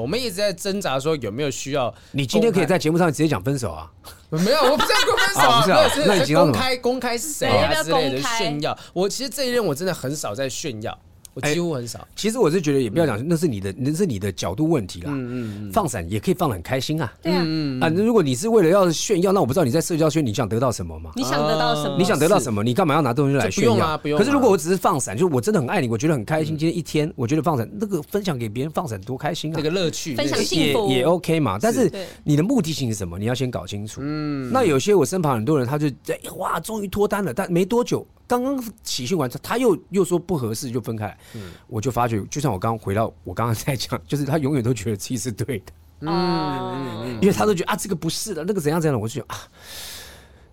[0.00, 1.92] 我们一直在挣扎，说有没有需要？
[2.12, 3.90] 你今天可以在节目上直接讲分手啊？
[4.30, 5.64] 没有，我不在公分手啊。
[6.06, 8.76] 那你公开公开是谁啊之类的炫耀？
[8.92, 10.96] 我其实这一任我真的很少在炫耀。
[11.34, 12.06] 我几乎很少、欸。
[12.16, 15.10] 其实我是觉得，也不要讲，那是你的，那是你的角度问题啦。
[15.12, 15.72] 嗯嗯嗯。
[15.72, 17.12] 放闪也可以放得很开心啊。
[17.22, 17.46] 对啊。
[17.80, 21.10] 啊，如果你是为了要炫耀，那我不知道你在社交圈你想得到什么嘛？
[21.14, 21.96] 你想得到什么？
[21.98, 22.62] 你想得到什么？
[22.64, 23.70] 你干嘛要拿东西来炫耀？
[23.72, 24.18] 不用啊，不用。
[24.18, 26.56] 可是如果我只是放闪，就是我真的很爱你，我觉得很开心。
[26.58, 29.56] 今天一天，我觉得放闪那个分享给别人放闪多开心啊！
[29.56, 31.58] 这个乐趣，分享幸福也也 OK 嘛。
[31.60, 31.90] 但是
[32.24, 33.18] 你的目的性是什么？
[33.18, 34.00] 你要先搞清楚。
[34.02, 34.50] 嗯。
[34.52, 38.06] 那有些我身旁很多人，他就在哇，终于脱单了，但没多久。
[38.26, 41.16] 刚刚喜讯完，他又又说不合适，就分开。
[41.34, 45.72] 嗯，我就发觉，就像我刚刚回到我刚刚在讲，就是他永远都觉得自己是对的。
[46.00, 49.38] 嗯，因为他都觉得啊，这个不是的，那个怎样怎样的，我就觉得啊，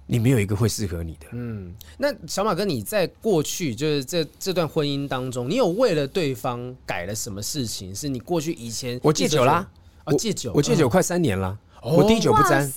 [0.05, 1.28] 你没有一个会适合你的。
[1.32, 7.95] 嗯，那小马哥，你在过去就是这这段婚姻当中，你有为了对方改了什么事情？
[7.95, 9.65] 是你过去以前我戒酒啦，
[10.03, 12.74] 啊，戒酒，我戒酒快三年了，我滴酒不沾，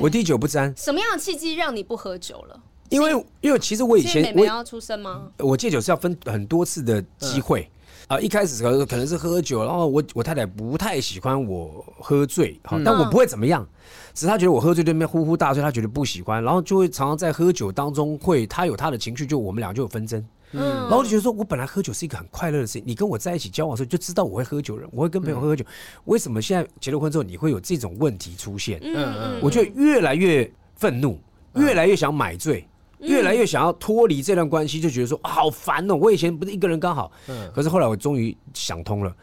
[0.00, 0.72] 我滴酒不沾。
[0.76, 2.60] 什么样的契机让你不喝酒了？
[2.94, 5.22] 因为因为其实我以前我要出生吗？
[5.38, 7.68] 我戒酒是要分很多次的机会
[8.06, 8.18] 啊。
[8.20, 13.66] 一开始可能可能是喝酒，然后我我太太不太喜欢我喝醉，好，但我不会怎么样。
[14.14, 20.24] 只是她觉得我喝醉对面呼呼大睡，她觉得不喜欢，然后就会常常在喝酒当中会她有她的情绪，就我们俩就有纷争。
[20.52, 25.64] 嗯，然后我就觉得说我本来喝酒是一个很快乐的事情，你跟我在一起交往的时候就知道我会喝酒人，我会跟朋友喝喝酒，
[26.04, 28.78] 为什么现在结了婚之后你会有这种问题出现？
[28.80, 31.18] 嗯嗯，我就越来越愤怒，
[31.54, 32.64] 越来越想买醉。
[33.04, 35.94] 越来越想要脱离这段关系，就觉得说好烦哦！
[35.94, 39.14] 我以前不是一个人刚好，嗯，可是后来我终于想通了，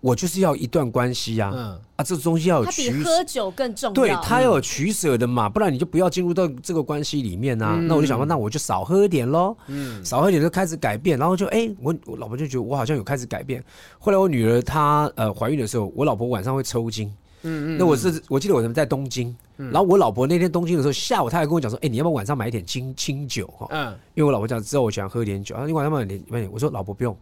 [0.00, 7.78] 我就是要一段关系呀，嗯啊，这东西要有取舍，比喝酒更重要，对，他要有取舍的嘛，不然你就不要进入到这个关系里面啊。
[7.82, 13.64] 那我就想说，那我就少喝一点喽，嗯，少喝一点就开始改变，然后就哎，我我老婆就觉得我好像有开始改变。
[13.98, 17.12] 后来我女儿她呃怀孕的时候，我老婆晚上会抽筋。
[17.42, 23.66] 嗯嗯，那我是我记得我们在东京，然后我老婆那天东京的时候下午，她还跟我讲说，哎，你要不要晚上买一点清清酒哈？
[23.70, 27.16] 嗯，因为我老婆讲知道我喜欢喝点酒，啊，你晚上买点买点，我说老婆不用，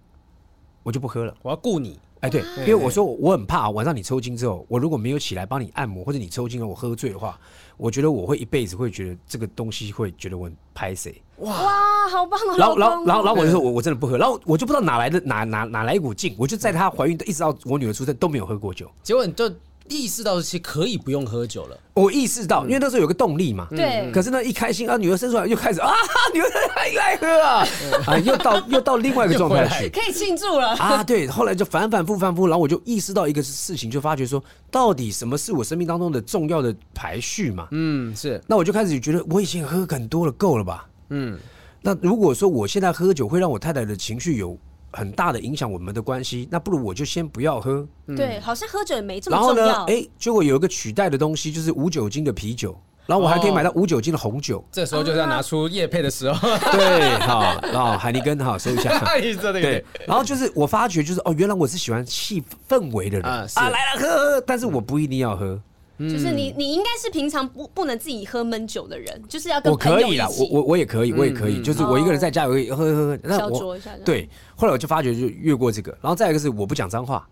[0.82, 1.98] 我就不喝了，我要顾你。
[2.20, 7.38] 哎，对，因为我说我很怕晚上你抽筋之后，我如果没有起来帮你按摩，或者你抽筋了我喝醉的话，
[7.76, 11.14] 我觉得我会一辈子会觉得这个东西会觉得我很拍谁。
[11.40, 12.56] 哇哇，好棒哦！
[12.56, 19.52] 然后然后然后然后我就说我我真的不喝，然后我就不知道哪来的哪哪哪来一股劲，我就在她怀孕一直到我女儿出生都没有喝过酒，结果你就。
[19.88, 21.78] 意识到其实可以不用喝酒了。
[21.94, 23.66] 我意识到，因为那时候有个动力嘛。
[23.70, 24.10] 对。
[24.12, 25.92] 可是呢，一开心啊， 女儿生出来又开始啊，
[26.34, 27.66] 女儿还来喝啊，
[28.06, 31.02] 啊，又到又到另外一个状态去，可以庆祝了啊。
[31.02, 37.68] 对，后来就反反复反复，然后我就意识到一个事情，就发觉说，到底什么是我生命当中的重要的排序嘛？
[37.70, 38.40] 嗯，是。
[38.46, 40.86] 那我就开始觉得，我已经喝很多了，够了吧？
[41.10, 41.38] 嗯。
[41.82, 44.58] 那如果说我现在喝酒会让我太太的情绪有
[44.96, 47.86] 很大的影响我们的关系，那不如我就先不要喝。
[48.16, 49.66] 对，好像喝酒也没这么重要。
[49.66, 52.74] 然后呢，哎，结果有一个取代的东西，就是无酒精的啤酒，
[53.04, 54.64] 然后我还可以买到无酒精的红酒。
[54.72, 56.48] 这时候就是要拿出业配的时候。
[56.72, 58.98] 对，好，然后海尼根，好，收一下。
[59.52, 65.60] 对，然后就是我发觉，就是哦，原来我是喜欢气氛围的人啊，来了喝，但是我不一定要喝。
[65.98, 70.04] 就是你，你应该是平常不不能自己喝闷酒的人，就是要跟朋友一起。
[70.04, 73.18] 我可以啦，我我我也可以，我也可以，就是我一个人在家，我可以喝喝喝。
[73.22, 77.26] 那我对，后来我就发觉就越过这个，然后再一个是我不讲脏话。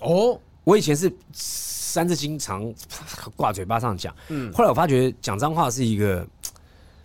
[0.00, 2.72] 哦，我以前是三字经常
[3.36, 6.26] 挂嘴巴上讲，嗯，后来我发觉讲脏话是一个。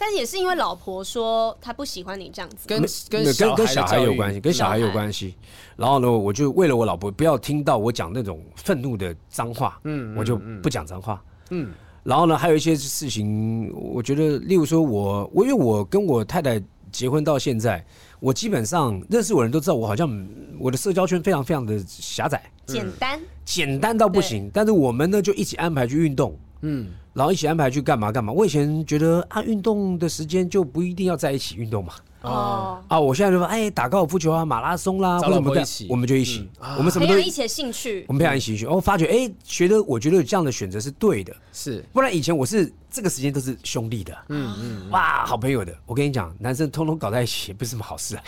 [0.01, 5.35] 但是也是因为老婆说她不喜欢你这样子，跟跟跟跟小孩有关系，跟小孩有关系。
[5.77, 11.71] 然后呢，我就为了我老婆不要听到我讲那种愤怒的脏话，嗯，我就不讲脏话，嗯。
[12.01, 16.59] 然后呢，还有一些事情，我觉得，例如说我我因为我跟我太太
[16.91, 17.85] 结婚到现在，
[18.19, 20.27] 我基本上认识我的人都知道，我好像
[20.59, 24.49] 我的社交圈非常非常的狭窄，简单，简单到不行。
[24.51, 26.87] 但是我们呢，就一起安排去运动，嗯。
[27.13, 28.31] 然后一起安排去干嘛干嘛。
[28.31, 31.93] 我以前觉得啊，运动的时间就不一定要在一起运动嘛。
[32.21, 36.47] 哦啊，我现在就说，哎，打高尔夫球啊，马拉松啦，或者什么的，我们就一起，
[36.77, 38.65] 我们什么都一起的兴趣，我们培养一起兴趣。
[38.67, 41.83] 哦，发觉哎，觉得我觉得这样的选择是对的，是。
[41.91, 45.75] 不然以前我是这个时间都是兄弟的，嗯嗯，哇，好朋友的。
[45.87, 48.23] 我跟你讲，男生通通搞在一起也不是什么好事啊，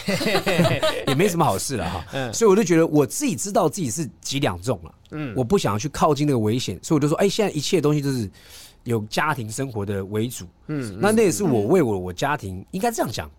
[1.07, 2.31] 也没什么好事了哈。
[2.33, 8.27] 所以我就觉得我自己知道自己是几两重了，嗯，我不想要去靠近那个危险，所以我就说，哎，现在一切东西都是。
[8.83, 13.29] 有家庭生活的为主，嗯，那那也是我为我我家庭应该这样讲。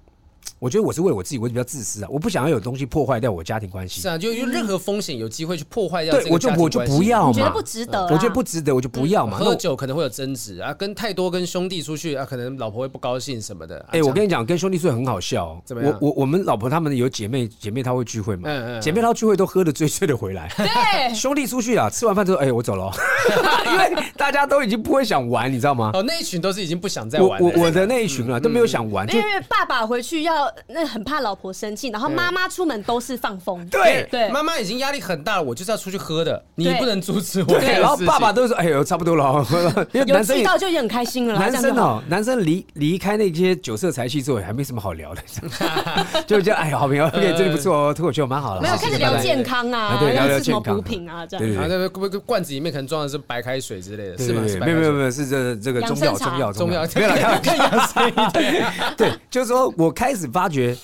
[0.58, 4.00] 我觉得我是为我自己，我比较自私啊，我不想要有东西破坏掉我家庭关系。
[4.00, 7.32] 是啊，就有任何风险有机会去破坏掉，对，我就我就不要嘛。
[7.32, 9.38] 觉得不值得，我觉得不值得，我就不要嘛。
[9.38, 13.84] 喝酒可能会有争执啊，跟太多跟兄弟出去啊，可能老婆会不高兴什么的。
[13.90, 15.60] 哎，我跟你讲，跟兄弟出去很好笑。
[15.64, 15.98] 怎么样？
[16.00, 18.42] 我我我们老婆他们有姐妹，姐妹她会聚会嘛？
[18.48, 18.80] 嗯嗯。
[18.80, 20.50] 姐妹她聚会都喝的醉醉的回来。
[20.56, 21.12] 对。
[21.14, 22.90] 兄弟出去啊，吃完饭之后，哎，我走了，
[23.70, 25.90] 因为大家都已经不会想玩，你知道吗？
[25.92, 27.40] 哦，那一群都是已经不想再玩。
[27.40, 30.33] 我我的那一群啊，都没有想玩，因为爸爸回去要
[30.66, 31.34] 那很怕老。
[31.34, 33.66] 婆生气，然后妈妈出门都是放风。
[33.68, 37.46] 对对，妈妈已经压力很大了，我就是要出去喝的，你不能阻止我。
[37.58, 39.44] 对，然后爸爸都说：“哎呦，差不多了。
[39.92, 41.36] ”因为男生到就已经很开心了。
[41.36, 45.22] 男生哦，男生离离开那些酒色财气之后，还没什么好聊的，
[46.24, 48.62] 就觉得哎呀，好朋友，这里不错哦，脱口秀蛮好的。
[48.62, 51.68] 没有开始聊健康啊，对，聊聊什么补品啊，这样。
[51.68, 54.42] 对对罐子里面可能装的是白开水之类的，是吗？
[54.64, 56.86] 没有没有没有，是这这个中药中药中药。
[56.94, 58.72] 没有了，更养生一点。
[58.96, 60.76] 对，就是说我开始发觉。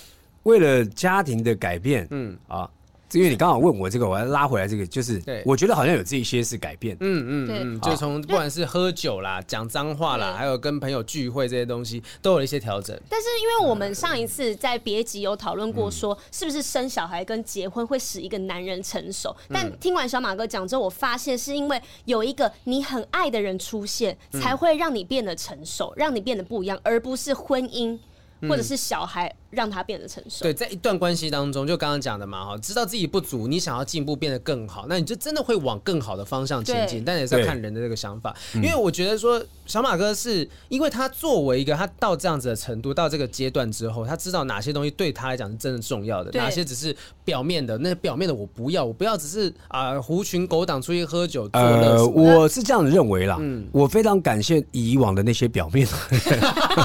[0.45, 2.35] 为了家庭的改变，嗯。
[2.49, 2.67] 啊，
[3.13, 12.99] 因为你刚好问我这个，我要拉回来这个，就是，我觉得好像有这一些是改变，嗯嗯嗯，就从不管是喝酒啦、讲脏话啦，还有跟朋友聚会这些东西，都有了一些调整。
[13.11, 19.37] 但是因为我们上一次在别集有讨论过，说是不是生小孩跟结婚会使一个男人成熟？
[19.51, 27.99] 但听完小马哥讲之后，我发现是因为有一个你很爱的人出现，才会让你变得成熟，让你变得不一样，而不是婚姻
[28.43, 29.35] 或者是小孩。
[29.51, 30.43] 让他变得成熟。
[30.43, 37.05] 对，在一段关系当中，就刚刚讲的嘛，哈，知道自己不足，你想要进步，变得更好，那你就真的会往更好的方向前进。
[37.05, 46.95] 但也是要看人的这个想法，因为我觉得说，小马哥是因为他作为一个他到这样子的程度，到这个阶段之后，他知道哪些东西对他来讲是真的重要的，哪些只是
[47.25, 47.77] 表面的。
[47.79, 51.49] 那表面的我不要，我不要只是啊狐群狗党出去喝酒。
[51.53, 55.87] 呃，我是这样认为啦，嗯，我非常感谢以往的那些表面，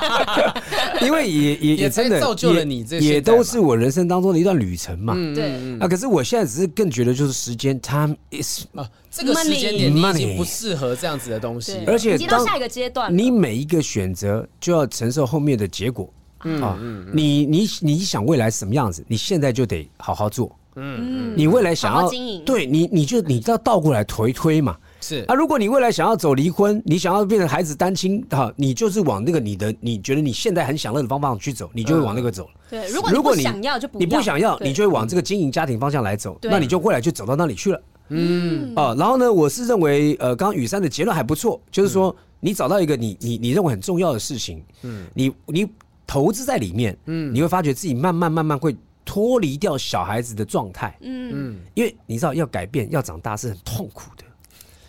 [1.02, 2.20] 因为也也也真的
[3.00, 5.14] 也都是我人生当中的一段旅程嘛。
[5.34, 5.78] 对。
[5.80, 16.12] 啊，可是我现在只是更觉得，就是时间，time is 啊，这个时间点你已经不适合这样子的东西，而且到下一个阶段，你每一个选择就要承受后面的结果。
[16.44, 20.56] 嗯，你你你想未来什么样子，你现在就得好好做。
[20.76, 24.78] 嗯，你未来想要经营，对你你就你要倒过来推推嘛。
[25.06, 25.24] 是。
[25.28, 32.46] 啊，如果你未来想要走离婚，你想要变成孩子单亲，哈，你就是往那个你的你觉得你现在很享乐的方法去走，你就会往那个走。
[32.46, 32.52] 了。
[32.70, 37.82] 对，如果你想要就不你不想要，你就会往这个经营家庭方向来走，那你就未来就走到那里去了。
[38.10, 38.74] 嗯。
[38.76, 45.68] 啊，然后呢，我是认为，呃，刚刚雨珊的结论还不错，就是说你找到一个你你你认为很重要的事情，嗯，你你
[46.08, 48.76] 投资在里面，嗯，你会发觉自己慢慢慢慢会
[49.06, 54.25] 脱离掉小孩子的状态，嗯嗯，因为你知道要改变要长大是很痛苦的。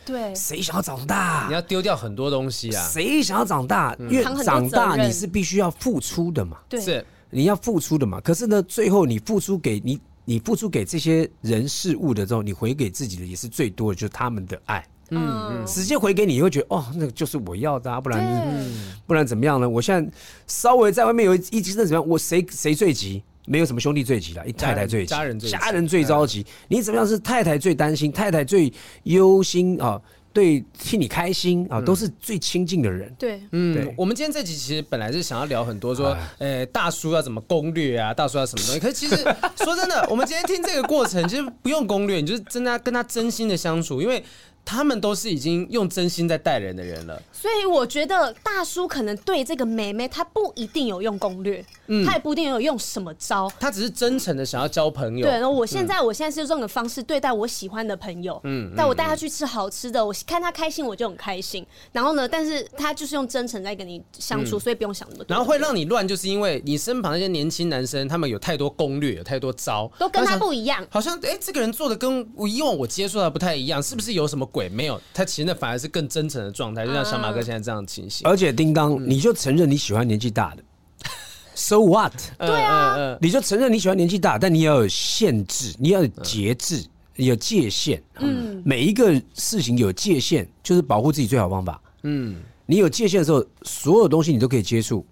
[0.07, 1.47] 对，谁想要长大？
[1.49, 2.89] 你要丢掉很多东西啊。
[2.89, 3.95] 谁想要长大？
[3.99, 6.59] 因为长大你是必须要付出的嘛。
[6.69, 8.21] 对，是你要付出的嘛。
[8.21, 14.87] 可是呢，最后你付出给你，你付出给这些人事物的时候，你回给自己的也是最多的，就是他们的爱。
[15.11, 18.67] 嗯嗯，直接回给你，你会觉得哦，那个就是我要的啊，不然
[19.07, 19.69] 不然怎么样呢？
[19.69, 20.13] 我现在
[20.47, 22.09] 稍微在外面有一一阵怎么样？
[22.09, 23.23] 我谁谁最急？
[23.47, 26.45] 没有什么兄弟最急了，一太太最急，家人最家人最着急。
[26.69, 28.13] 你怎么样是太太最担心？
[28.13, 28.71] 太太最
[29.05, 29.99] 忧心啊？
[30.33, 33.11] 对，替你开心啊，都是最亲近的人。
[33.19, 38.13] 对，嗯，我们今天这集其实本来是想要聊很多，说，呃，大叔要怎么攻略啊？
[38.13, 38.79] 大叔要什么东西？
[38.85, 39.17] 可是其实
[39.65, 44.23] 说真的，我们今天听这个过程，其实不用攻略，你就是真的跟他真心的相处，因为。
[44.67, 55.25] 他们都是已经用真心在待人的人了，所以我觉得大叔可能对这个妹妹，他不一定有用攻略，嗯，他也不一定有用什么招，他只是真诚的想要交朋友。
[55.25, 61.65] 对，然后我现在，我现在是用这种方式对待我喜欢的朋友，嗯，带我带他去吃好吃的，我看他开心，我就很开心。
[61.93, 65.27] 然后呢，但是他就是用真诚在跟你相处，所以不用想那么多。
[65.33, 70.85] 然后会让你乱，就是因为你身旁那些年轻男生，他们有太多攻略，有太多招，都跟他不一样。
[70.91, 74.71] 好像哎，这个人做的跟我以往我接触的不太一样，是不是有什么鬼？
[74.71, 75.23] 没有，他。
[75.23, 78.27] 其实那反而是更真诚的状态，就像小马哥现在这样的情形。
[78.27, 80.65] 而且叮当，你就承认你喜欢年纪大的，
[81.55, 82.15] So what？
[82.39, 86.83] 对啊，你就承认你喜欢年纪大，但你要有限制，你要有节制，
[87.17, 88.03] 有界限。
[88.19, 91.79] 嗯，每一个事情有界限，就是保护自己最好方法。
[92.05, 95.05] 嗯，你有界限的时候，所有东西你都可以接触。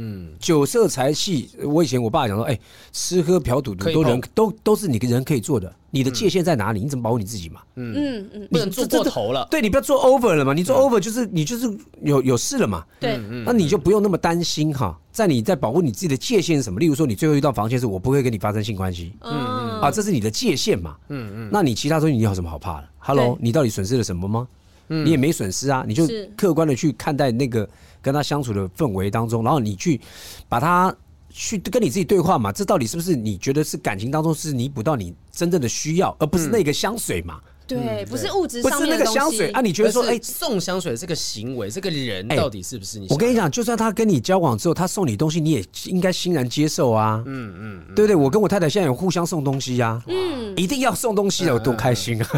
[0.00, 2.56] 嗯，酒色财气，我以前我爸讲说，哎，
[2.92, 5.74] 吃喝嫖赌都人都都是你个人可以做的。
[5.90, 6.80] 你的界限在哪里？
[6.80, 7.62] 你怎么保护你自己嘛？
[7.74, 9.48] 嗯嗯嗯，不能做过头了。
[9.50, 10.52] 对，你不要做 over 了嘛。
[10.54, 11.66] 你做 over 就是你就是
[12.02, 12.84] 有有事了嘛。
[13.00, 14.96] 对，那你就不用那么担心哈。
[15.10, 16.78] 在你在保护你自己的界限是什么？
[16.78, 19.14] 例如说，你最后一道防线是我不会跟你发生性关系。
[19.22, 20.94] 嗯嗯啊，这是你的界限嘛。
[21.08, 24.46] 嗯嗯，那你其他东西你有什么好怕的？Hello，你到底损失了什么吗？
[24.88, 25.84] 你也没损失啊。
[25.86, 27.68] 你就客观的去看待那个
[28.02, 30.00] 跟他相处的氛围当中，然后你去
[30.48, 30.94] 把他。
[31.30, 37.38] 去跟你自己对话嘛，这到底是不是你觉得是感情当中是弥补到你真正的需要，而不是那个香水嘛？
[37.68, 39.20] 对，不是物质上面的东西。
[39.20, 39.60] 不是那个香水啊？
[39.60, 43.06] 你觉得说，哎，送香水这个行为，这个人到底是不是你？
[43.10, 47.22] 我跟你讲，就算他跟你交往之后，他送你东西，你也应该欣然接受啊。
[47.26, 48.16] 嗯嗯，对不对？
[48.16, 50.02] 我跟我太太现在有互相送东西呀。
[50.06, 52.28] 嗯，一定要送东西的，我多开心啊！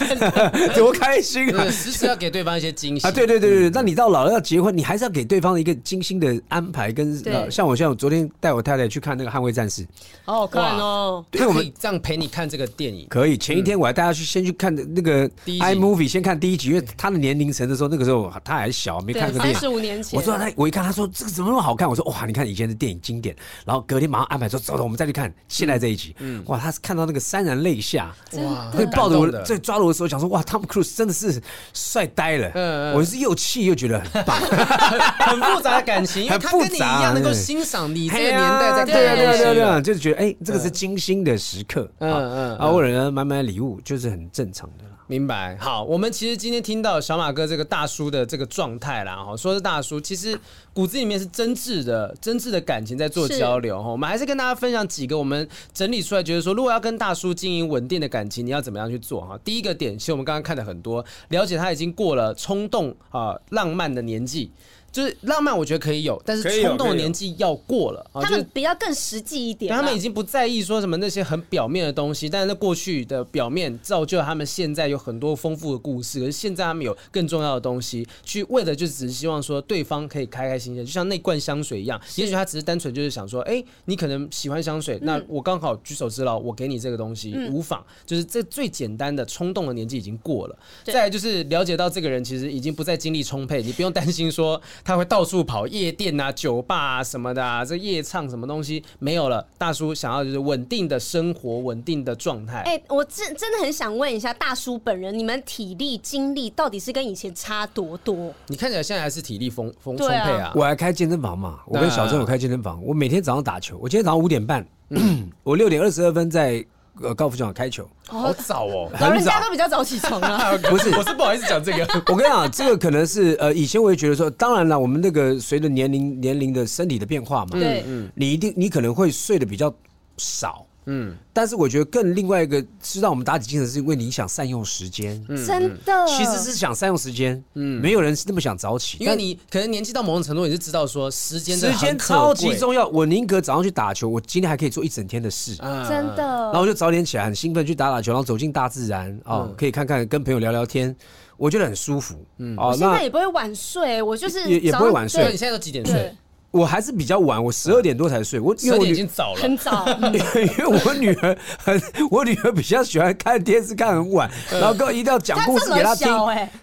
[0.74, 1.70] 多开心啊！
[1.70, 3.10] 时时要给对方一些惊喜啊！
[3.10, 7.10] 对对对对，那你到老了要结婚，你还是要给对方一个精心的安排跟。
[7.50, 9.82] 像我现在，我昨天带我太太去看那个《捍卫战士》，
[10.24, 11.24] 好好看哦。
[11.30, 13.36] 对，我们这样陪你看这个电影，可以。
[13.36, 15.28] 前一天我还带她去先去看的那个。
[15.46, 19.54] iMovie 先看第一集，因为他的年龄层的时候，那个时候他还小，没看过电影。
[19.54, 21.88] 三十五年前，我说他，我一看，他说这个怎么那么好看？
[21.88, 23.34] 我说哇，你看以前的电影经典。
[23.64, 26.14] 然后隔天马上安排说，走了，我们再去看现在这一集。
[26.18, 31.40] 嗯，哇，他是看到那个潸然泪下，哇，会抱着我，在抓着我的时候讲说，哇，Tom Cruise 真的是
[31.72, 32.50] 帅呆了。
[32.54, 41.90] 嗯，我是又气又觉得很棒，很复杂的感情， 因为他跟你一样能够欣赏你这个年代在看的东西，对对对，就是觉得哎，这个是精心的时刻。
[41.98, 44.90] 嗯嗯，啊，或者呢买买礼物，就是很正常的啦。
[45.06, 50.38] 明白，好，我们其实今天听到小马哥这个大叔的这个状态啦，哈，说是大叔，其实
[50.72, 59.20] 骨子里面是真挚的、真挚的感情在做交流，哈，我们还是跟大家分享几个我们整理出来，觉得说，如果要跟大叔经营稳定的感情，你要怎么样去做？
[59.22, 64.52] 哈，第一个点，其实我们刚刚看的很多，了解他已经过了冲动啊、浪漫的年纪。
[64.92, 68.04] 就是浪漫，我觉得可以有，但是冲动的年纪要过了。
[68.14, 76.18] 他们比较更实际一点，他们已经不在意说什么那些很表面的东西，但是那过去的表面造就了他们现在有很多丰富的故事。
[76.18, 82.00] 可是现在他们有更重要的东西，去为的就只是希望说对方可以开开心心，就像那罐香水一样。
[82.16, 87.80] 也许他只是单纯就是想说，哎，你可能喜欢香水，那我刚好举手之劳，我给你这个东西无妨。
[88.04, 90.58] 就是这最简单的冲动的年纪已经过了。
[90.82, 94.60] 再来就是了解到这个人其实已经不再精力充沛，你不用担心说。
[94.84, 99.46] 他会到处跑夜店啊、酒吧啊什么的啊，这夜唱什么东西没有了。
[99.58, 102.60] 大叔想要就是稳定的生活、稳定的状态。
[102.62, 108.32] 哎，我真真的很想问一下大叔本人，你们体力、精力到底是跟以前差多多？
[108.46, 110.52] 你看起来现在还是体力丰丰充沛啊！
[110.54, 111.60] 我还开健身房嘛？
[111.66, 113.78] 我跟小郑有开健身房，我每天早上打球。
[113.80, 114.66] 我今天早上五点半，
[115.42, 116.64] 我六点二十二分在。
[117.02, 120.52] 呃，高尔夫球场开球，好早哦，老人家都比较早起床啊。
[120.68, 121.86] 不是，我是不好意思讲这个。
[122.12, 129.72] 我跟你讲，这个可能是呃，以前我也觉得说，当然了，我们那个随着年龄、年龄的身体的变化嘛，对，嗯，你一定你可能会睡得比较
[130.18, 137.42] 少，嗯，但是我觉得更另外一个是让我们打起精神，是因为你想善用时间，真的，其实是想善用时间。
[137.54, 142.88] 嗯，没有人是那么想早起，因为你可能年纪到某种程度，你是知道说时间时间超级重要。
[142.88, 145.54] 我宁可早上去打球，我今天还可以做一整天的事，
[145.88, 146.22] 真的。
[146.22, 150.94] 然后我就早点起来，很兴奋去打打球，然后走进大自然啊，可以看看跟朋友聊聊天，
[151.36, 152.16] 我觉得很舒服。
[152.38, 155.22] 嗯，哦，现在也不会晚睡，我就是也也不会晚睡。
[155.30, 156.12] 你现在都几点睡？
[156.50, 158.40] 我还是比较晚，我十二点多才睡。
[158.40, 159.86] 我因为我已经早了，很早。
[160.10, 161.80] 因为我女儿很，
[162.10, 166.08] 我女儿比较喜欢看电视看很晚，然后跟我一定要讲故事给她听。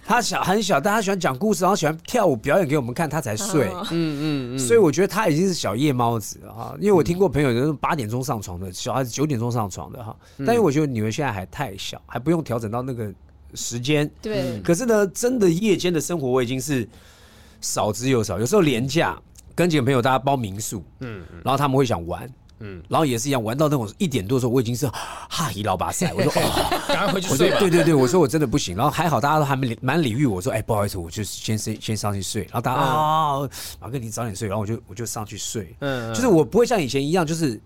[0.06, 3.70] 她小很小，但她喜欢讲故事，然后喜欢跳舞表演给我们看，她才睡。
[3.72, 4.60] 嗯嗯嗯。
[4.60, 6.76] 所以我觉得她已经是小夜猫子啊。
[6.82, 10.14] 因为我听过朋友就是八点钟上床的，小孩子九点钟上床的哈。
[10.40, 13.10] 但因为我觉得女儿现在还太小，还不用调整到那个
[13.54, 14.10] 时间。
[14.22, 14.62] 对。
[14.62, 16.86] 可是呢，真的夜间的生活我已经是
[17.62, 19.18] 少之又少，有时候连假。
[19.58, 22.30] 跟几个朋友，大家包民宿，嗯，然后他们会想玩，
[22.60, 24.88] 嗯，然后也是一样，玩到那种一点多的时候，我已经是
[25.28, 27.50] 哈一老巴塞，我说 哦，赶快回去睡。
[27.58, 28.76] 对对对，我说我真的不行。
[28.76, 32.44] 然后还好大家都还没蛮礼遇我说，哎，不好意思，我就先先先上去睡。
[32.44, 33.50] 然后大家啊，
[33.82, 35.76] 马哥你早点睡，然后我就我就上去睡。
[35.80, 37.60] 嗯，就是我不会像以前一样，就是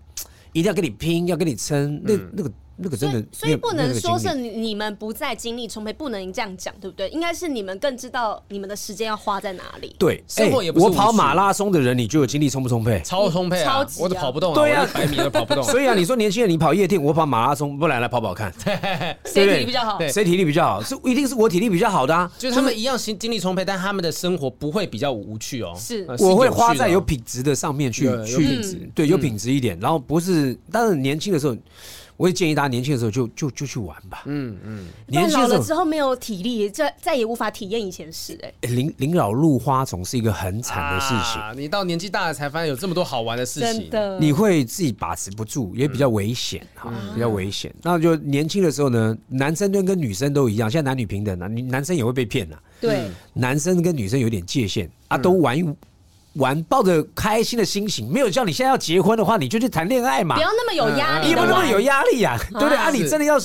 [0.54, 2.50] 一定要跟你拼，要跟你撑，那那个。
[2.82, 7.08] 那个真的，所以不能说是你们不再精力充沛，不能这样讲，对不对？
[7.10, 9.94] 应该是你们更知道你们的时间要花在哪里。
[9.98, 10.84] 对，生活也不是。
[10.84, 13.00] 我跑马拉松的人，你就有精力充不充沛？
[13.04, 14.02] 超充沛，超级。
[14.02, 15.62] 我都跑不动，对啊，百米都跑不动。
[15.70, 18.52] 所以啊，你说年轻人你跑夜店，我跑马拉松，不然来跑跑看
[19.24, 19.98] 谁体力比较好？
[20.08, 20.82] 谁体力比较好？
[20.82, 22.30] 是一定是我体力比较好的啊。
[22.38, 25.74] 就是他们一样心精力充沛，但他们的生活不会比较无趣哦。
[25.78, 29.78] 是，我会花在有品质的上面去去，对，有品质一点。
[29.80, 31.56] 然后不是，但是年轻的时候。
[32.22, 34.22] 我会建议大家年轻的时候就就就去玩吧。
[34.26, 38.38] 嗯嗯，年老了之后没有体力，再再也无法体验以前事。
[38.44, 41.60] 哎，临临老入花丛是一个很惨的事情。
[41.60, 47.74] 你到年纪大了才发现有这么多好玩的事情，真的，你会自己把持不住，也比较危险哈，比较危险。
[47.82, 52.62] 那就年轻的时候呢，男生跟跟女生都一样，现在男女平等了，女男生也会被骗了。
[52.80, 55.64] 对，男生跟女生有点界限啊，都玩一。
[56.34, 62.76] 玩抱着开心的心情，没有叫你现在要结婚的话，你就去谈恋爱嘛，不要那么有压力，你不那么有压力呀，对不对？
[62.76, 62.90] 啊？
[62.90, 63.38] 你真的要，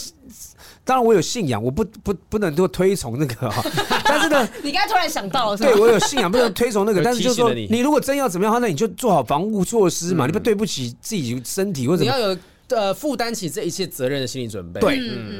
[0.86, 3.62] 当然我有信仰，我不不不能多推崇那个哈，
[4.06, 12.38] 但是呢，你刚才突然想到了，对我有信仰，不能推崇那个， 但是就是说，你如果真要怎么样的话，那你就做好防护措施嘛，你不对不起自己身体或者你要有
[12.70, 15.00] 呃负担起这一切责任的心理准备，对，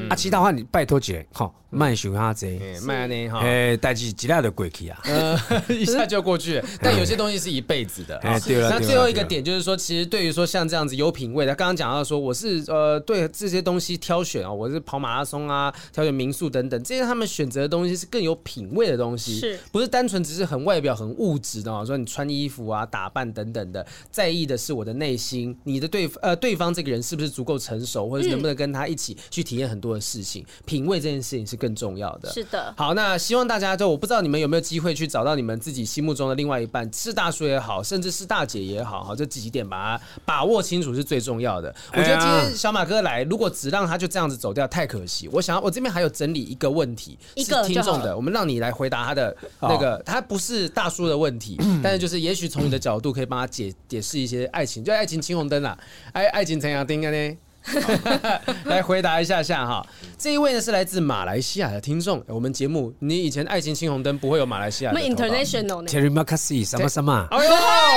[0.10, 1.54] 啊，其他话你拜托姐好。
[1.78, 2.48] 慢修下子，
[2.82, 5.00] 慢呢哈，哎，带起几下就过去啊，
[5.70, 6.62] 一下就过去。
[6.82, 8.18] 但有些东西是一辈子的。
[8.18, 21.86] 哎，对了，那最后一个点就是说，其实对于说像这样子有品味的，刚刚讲到说，我是呃对这些东西挑选啊，我是跑马拉松啊，挑选民宿等等，这些他们选择的东西是更有品味的东西，是不是单纯只是很外表很物质的啊？
[21.86, 30.46] 说你穿衣服啊、打扮等等的，在意的是我的内心，你的对呃对方这个人是不是足够成熟，或者是能不能跟他一起去体验很多的事情？
[30.66, 31.58] 品味这件事情是。
[31.58, 32.30] 更重要的。
[32.32, 41.74] 是的，好，那希望大家就我不知道你们有没有机会去找到你们自己心目中的另外一半，是大叔也好，甚至是大姐也好，哈，这几点把它把握清楚是最重要的。
[41.94, 45.28] 我觉得今天小马哥来，如果只让他就这样子走掉，太可惜。
[45.32, 55.78] 我想要我这边还有整理一个问题，一个听众的，我们让你来回答他的那个，他不是大叔的问题， 但是就是也许从你的角度可以帮他解解释一些爱情，就爱情青红灯啊，
[56.14, 57.38] 爱爱情怎样定呢？
[58.66, 59.86] 来回答一下下哈，
[60.18, 62.24] 这一位呢是来自马来西亚的听众。
[62.28, 65.00] 我们节目，你以前爱情青红灯不会有马来西亚的。
[65.00, 67.28] 我们 international 呢？Terima kasih 什么什么？
[67.30, 67.46] 哎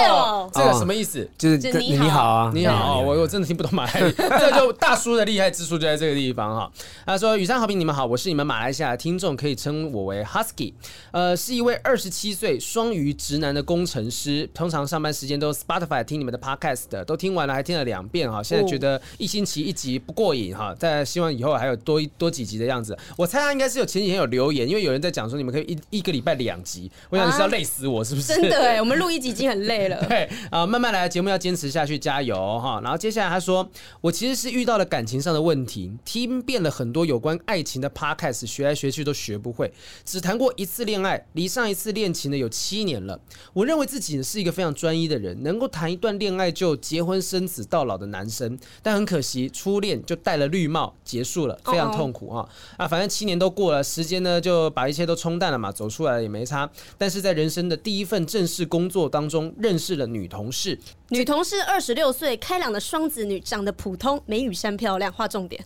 [0.08, 1.28] 呦，这个什么意思？
[1.38, 4.12] 就是你好啊，你好，我我真的听不懂马来语。
[4.18, 6.70] 这就大叔的厉害之处就在这个地方哈。
[7.06, 10.72] 他说：“雨山好评，你们好，我是你们马来西亚的听众，可以称我为 Husky。
[11.12, 18.42] 呃，是一位二十七岁双鱼直男的工程师，通常上班时间都 Spotify 听你们的 Podcast 的，都听完了还听了两遍哈。
[18.42, 22.96] 现在觉得一星期。”一集不过瘾哈，但希望以后还有多多几集的样子。
[23.16, 26.90] 我猜他应该是有前几天有留言，因为有人在讲说你们可以一一个礼拜两集。
[27.08, 28.28] 我想你是要累死我是不是？
[28.28, 30.04] 真的哎， 我们录一集已经很累了。
[30.06, 32.80] 对啊，慢慢来，节目要坚持下去，加油哈。
[32.82, 33.68] 然后接下来他说，
[34.00, 39.72] 我其实是遇到了感情上的问题，听遍了很多有关爱情的 podcast，学来学去都学不会，
[40.04, 43.20] 只谈过一次恋爱，离上一次恋情呢有七年了。
[43.52, 49.49] 我认为自己是一个非常专一的人，能够谈一段恋爱就结婚生子到老的男生，但很可惜。
[49.50, 52.88] 初恋就戴了绿帽结束了，非常痛苦啊啊！
[52.88, 56.70] 反正七年都过了，时间呢就把一切都冲淡了嘛，走出来了也没差。
[56.96, 60.78] 但是在人生的第一份正式工作当中，认识了女同事。
[61.10, 65.60] 女同事二十六岁，开朗的双子女，长得普通，没雨山漂亮，画重点。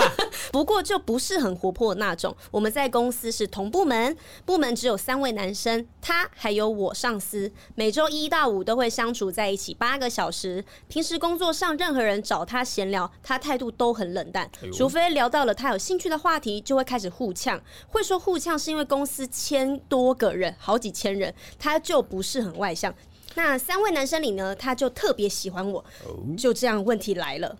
[0.50, 2.34] 不过就不是很活泼的那种。
[2.50, 4.16] 我们在公司是同部门，
[4.46, 10.64] 部门只有三位男生，他还有我上司，每周一到五都会相处在一起八个小时。
[10.88, 17.60] 平时工作上任何人找他闲聊，他态度都很冷淡，除非聊到了他有兴趣的话题，就会开始互呛。
[17.88, 22.94] 会说互呛是因为公司千多个人，好几千人，他就不是很外向。
[23.36, 25.84] 那三位男生里呢，他就特别喜欢我。
[26.36, 27.56] 就这样，问题来了，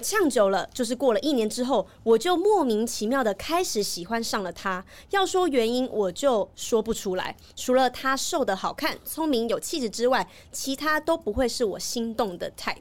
[0.00, 4.84] 呛久了，就是过了一年之后，我就莫名其妙的开始喜欢上了他。
[5.10, 7.36] 要说原因，我就说不出来。
[7.56, 12.76] 除了他瘦的好看、聪明有气质之外，其他都不会是我心动的 type。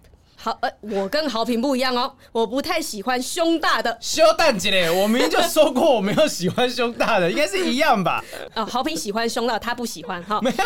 [0.46, 3.98] 好，呃，我跟豪平不一样哦，我不太喜欢胸大的。
[4.00, 8.24] 修蛋姐嘞，我明明就说过我没有喜欢胸大的，应该是一样吧？
[8.54, 10.39] 哦，豪平喜欢胸大，他不喜欢哈。
[10.43, 10.58] 没有，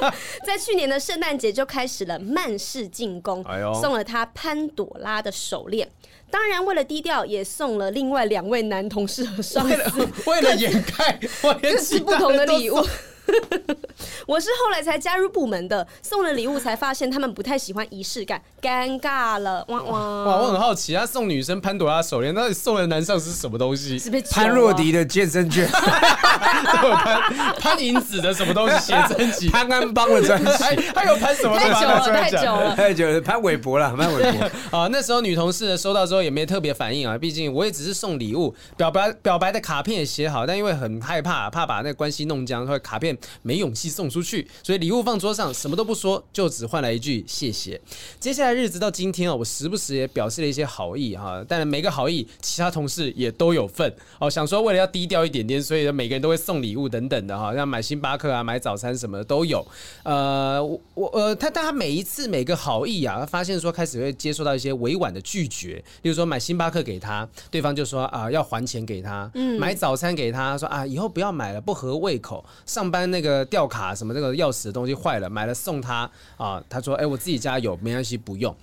[0.46, 5.86] 在去年的圣诞节就开始了慢式进攻，哎，送了他潘朵拉的手链。
[6.30, 11.20] 当然，为了低调，也送了另外两位男同事和上司，为了掩盖，
[11.60, 12.82] 这是不同的礼物。
[14.26, 19.64] 我是后来才加入部门的，送了礼物才发现他们不太喜欢仪式感，尴尬了。
[19.68, 20.24] 哇哇！
[20.24, 23.98] 哇，我很好奇，他送女生潘朵拉手链，那你送的男上司是什么东西？
[23.98, 25.68] 是不是潘若迪的健身券？
[25.72, 28.92] 潘潘银子的什么东西？
[28.92, 29.48] 写真集？
[29.48, 30.50] 潘安邦的专辑？
[30.94, 31.58] 还有潘什么？
[31.58, 33.20] 太久了，太久了，太久了。
[33.20, 34.78] 潘玮柏了，潘玮柏。
[34.78, 47.80] 啊，那时候女同事收到之后也没特别反应啊，毕竟我也只是送礼物，表白表白的卡片也写好，但因为很害怕，怕把那个关系弄僵，所以卡片没勇气送出去，所以礼物放桌上，什么都不说，就只换来一句谢谢。
[48.18, 54.28] 接下来日子到今天啊，我时不时也表示了一些好意哈，但每个好意，其他同事也都有份哦。
[54.30, 59.66] 想说为了要低调一点点，所以每个人都会送礼物等等的哈，像买星巴克啊、买早餐什么的都有。
[60.02, 72.44] 呃，我我呃，他但他每一次每个好意啊，发现说开始会接受到一些委婉的拒绝，例如说买星巴克给他，对方就说啊要还钱给他；嗯，买早餐给他说啊以后不要买了，不合胃口。
[72.66, 76.62] 上班那个吊卡什么那个钥匙的东西坏了，买了送他啊。
[76.68, 78.54] 他说：“哎，我自己家有，没关系，不用。”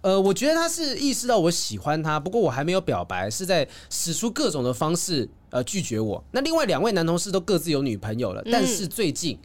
[0.00, 6.22] 呃，我觉得他是意识到我喜欢他，不过我还没有表白，是在使出各种的方式呃拒绝我。
[6.30, 9.38] 那另外两位男同事都各自有女朋友了，但是最近。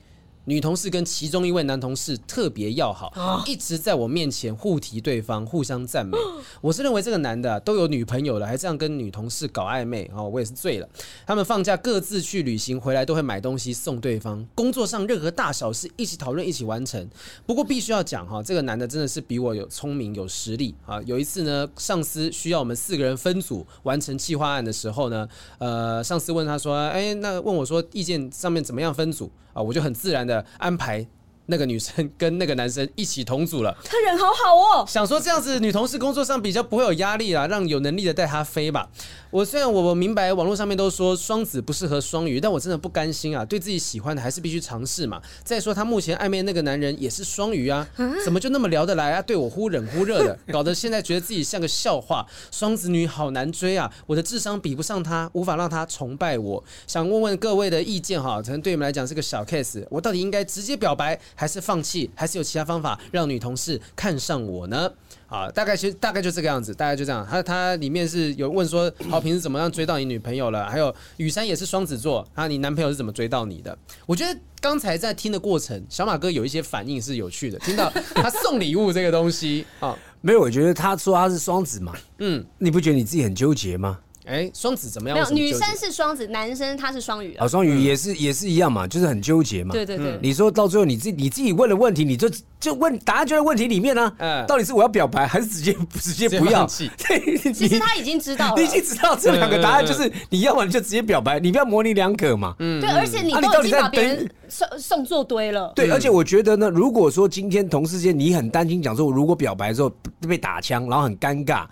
[0.45, 6.17] 女同事跟其中一位男同事特别要好，一直在我面前互提对方，互相赞美。
[6.59, 10.89] 我是认为这个男的都有女朋友了，还这样跟女同事搞暧昧哦，我也是醉了。
[11.25, 14.45] 他们放假各自去旅行，回来都会买东西送对方。
[14.53, 17.07] 工作上任何大小事一起讨论，一起完成。
[17.45, 21.01] 不过必须要讲哈，这个男的真的是比我有聪明有实力啊。
[21.03, 25.27] 有一次呢，上司需要我们四个人分组完成企划案的时候呢，
[25.59, 30.45] 呃，上司问他说：“哎，那问我说意见上面怎么样分组啊？”我就很自然的。
[30.57, 31.07] 安排。
[31.47, 34.85] 那个女生跟那个男生一起同组了，他人好好哦。
[34.87, 38.89] 想说这样子女同事工作上比较不会有压力啦，让有能力的带她飞吧。
[39.29, 45.21] 我虽然我明白网络上面都说双子不适合双鱼，但我真的不甘心啊，对自己喜欢的还是必须尝试嘛。
[45.43, 47.87] 再说他目前暧昧那个男人也是双鱼啊，
[48.23, 49.21] 怎么就那么聊得来啊？
[49.21, 52.25] 对我忽冷忽热的， 搞得现在觉得自己像个笑话。
[52.51, 56.63] 双子女好难追啊，我的智商比不上他，无法让他崇拜我。
[56.87, 61.19] 想问问各位的意见哈，可能对你们来讲是个小 case，我到底应该直接表白？
[61.35, 64.91] 还是放弃，还是有其他方法让女同事看上我呢？
[65.27, 67.25] 啊，大概其实大概就这个样子，大概就这样。
[67.27, 70.69] 他他里面是有问说，好平是怎么样追到你女朋友了？
[70.69, 73.75] 还有雨山也是双子座，啊，你男朋友是怎么追到你的？
[74.05, 83.99] 我觉得刚才在听的过程，小马哥有一些反应是有趣的，听到他送礼物这个东西啊， 没有，我觉得他说他是双子嘛，嗯，你不觉得你自己很纠结吗？
[84.25, 85.17] 哎，双子怎么样？
[85.17, 87.35] 没有，女生是双子，男生他是双鱼。
[87.35, 89.73] 啊，双鱼也是也是一样嘛，就是很纠结嘛。
[89.73, 90.17] 对对对。
[90.21, 92.29] 你说到最后，你自己你自己问的问题，你就
[92.59, 94.13] 就问答案就在问题里面呢。
[94.19, 94.45] 嗯。
[94.47, 96.65] 到底是我要表白，还是直接 直接不要？
[96.97, 102.55] 对， 其实他已经知道了，你已经知道这两个答案，就是你要么你就直接表白，你不要模棱两可嘛。
[102.59, 102.79] 嗯。
[102.79, 105.73] 对，而且你都已经把别人送送作堆了。
[105.75, 109.91] 对，而且我觉得呢，如果说今天同事间你很担心，讲说我如果表白之后
[110.27, 111.65] 被打枪，然后很尴尬，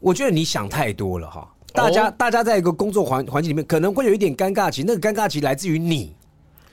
[0.00, 1.46] 我觉得你想太多了哈。
[1.74, 4.84] 大家，大家在一个工作环环境里面，可能会有一点尴尬期。
[4.86, 6.14] 那个尴尬期来自于你。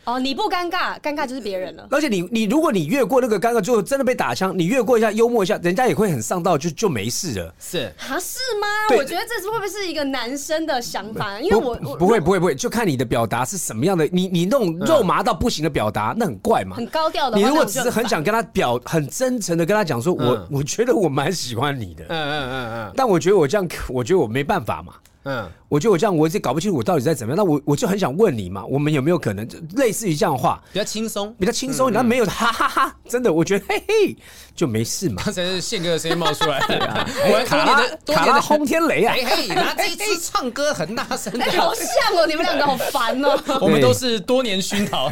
[0.03, 1.87] 哦，你不尴尬，尴尬就是别人了。
[1.91, 7.53] 而且你你如果你越过那个尴尬，就真的被打枪，你越过一下幽默一下，人家也会很上道，就就没事了。
[7.59, 8.67] 是啊，是吗？
[8.97, 11.39] 我觉得这是会不会是一个男生的想法？
[11.39, 14.07] 因为我不，不会不会不会，就看你的表达是什么样的。
[14.11, 16.75] 你你那种肉麻到不行的表达，那很怪嘛。
[16.75, 17.37] 很高调的。
[17.37, 22.03] 你如果只是很想跟他表，很真诚的跟他讲说，我我觉得我蛮喜欢你的。
[22.09, 22.93] 嗯嗯嗯嗯。
[22.95, 24.93] 但我觉得我这样，我觉得我没办法嘛。
[25.23, 27.37] 嗯，我觉得我这样，我也搞不清楚我到底在怎么样。
[27.37, 34.17] 那我我就很想问你嘛，我们有没有可能类似于这样的话，比较轻松，比较轻松，然后没有哈哈哈，真的，我觉得 嘿嘿
[34.55, 35.21] 就没事嘛。
[35.23, 36.59] 刚才是宪哥的声音冒出来，
[37.29, 37.81] 我卡拉
[38.15, 41.85] 卡拉轰天雷啊，嘿嘿，那这一次唱歌很大声，哎，好像
[42.17, 43.39] 哦，你们两个好烦哦。
[43.61, 45.07] 我们都是多年熏陶，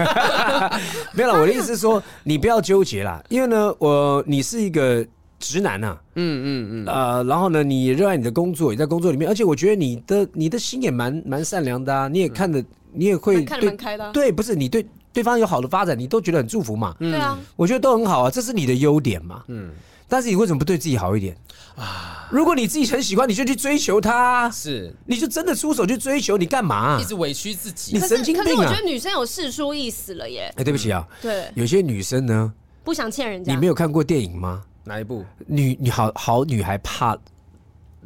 [1.13, 1.39] 没有了。
[1.39, 5.05] 我的意思是说，你不要纠结啦，因为呢，我你是一个。
[5.39, 19.71] 直男呐、啊，嗯嗯嗯，呃，然后呢，你热爱你的工作，也在工作里面，而且我觉得你的你的心也蛮蛮善良的啊，你也看的，你也会看开的、啊，对，不是你对对方有好的发展，你都觉得很祝福嘛，对啊，我觉得都很好啊，这是你的优点嘛，嗯，
[20.07, 21.35] 但是你为什么不对自己好一点？
[21.75, 22.27] 啊？
[22.29, 26.99] 如果你自己很喜欢，你就去追求他，是，你就真的出手去追求，你干嘛、啊？
[27.01, 28.45] 一直委屈自己，你神经病啊！
[28.45, 32.53] 可是我觉得女生有释出意思了耶，哎，对不起啊，对，有些女生呢，
[32.83, 34.61] 不想欠人家，你没有看过电影吗？
[34.83, 35.25] 哪一部？
[35.47, 37.17] 女女好好女孩怕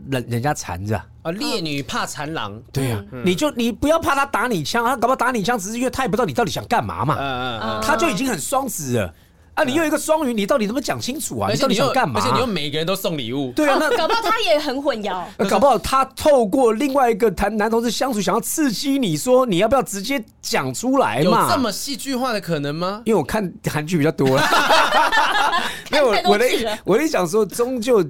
[0.09, 2.61] 人人家缠着啊，烈女怕缠狼。
[2.71, 7.15] 对呀，你就你不要怕他打你枪，他搞不好打你枪，只是因为他也不知道你到底想干嘛嘛。
[7.19, 9.13] 嗯嗯，他就已经很双子了。
[9.55, 9.63] 啊！
[9.63, 11.51] 你又一个双鱼，你到底怎么讲清楚啊？
[11.53, 12.19] 你到底想干嘛？
[12.19, 15.23] 而且你又每个人都送礼物，对啊，那搞不好他也很混淆。
[15.47, 21.45] 搞不好他透过另外一个谈男同志相处，想要刺激你说，你要不要直接讲出来嘛？
[21.47, 23.03] 有这么戏剧化的可能吗？
[23.05, 24.41] 因为我看韩剧比较多了。
[25.93, 28.03] 没有我的我的想说，终究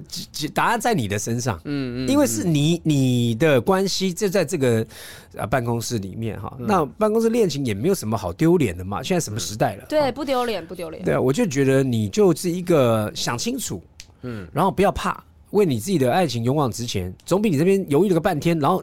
[0.54, 1.60] 答案在你的身上。
[1.64, 4.84] 嗯嗯，因为是你你的关系就在这个
[5.36, 6.50] 啊办公室里面哈。
[6.58, 9.02] 那办公室恋情也没有什么好丢脸的嘛。
[9.02, 9.84] 现在什么时代了？
[9.90, 11.04] 对，不丢脸，不丢脸。
[11.04, 11.34] 对啊，我。
[11.34, 13.82] 就觉得你就是一个想清楚，
[14.22, 15.20] 嗯，然后不要怕，
[15.50, 18.80] 为你自己的爱情勇往直前，总比你这边犹豫了个半天，然后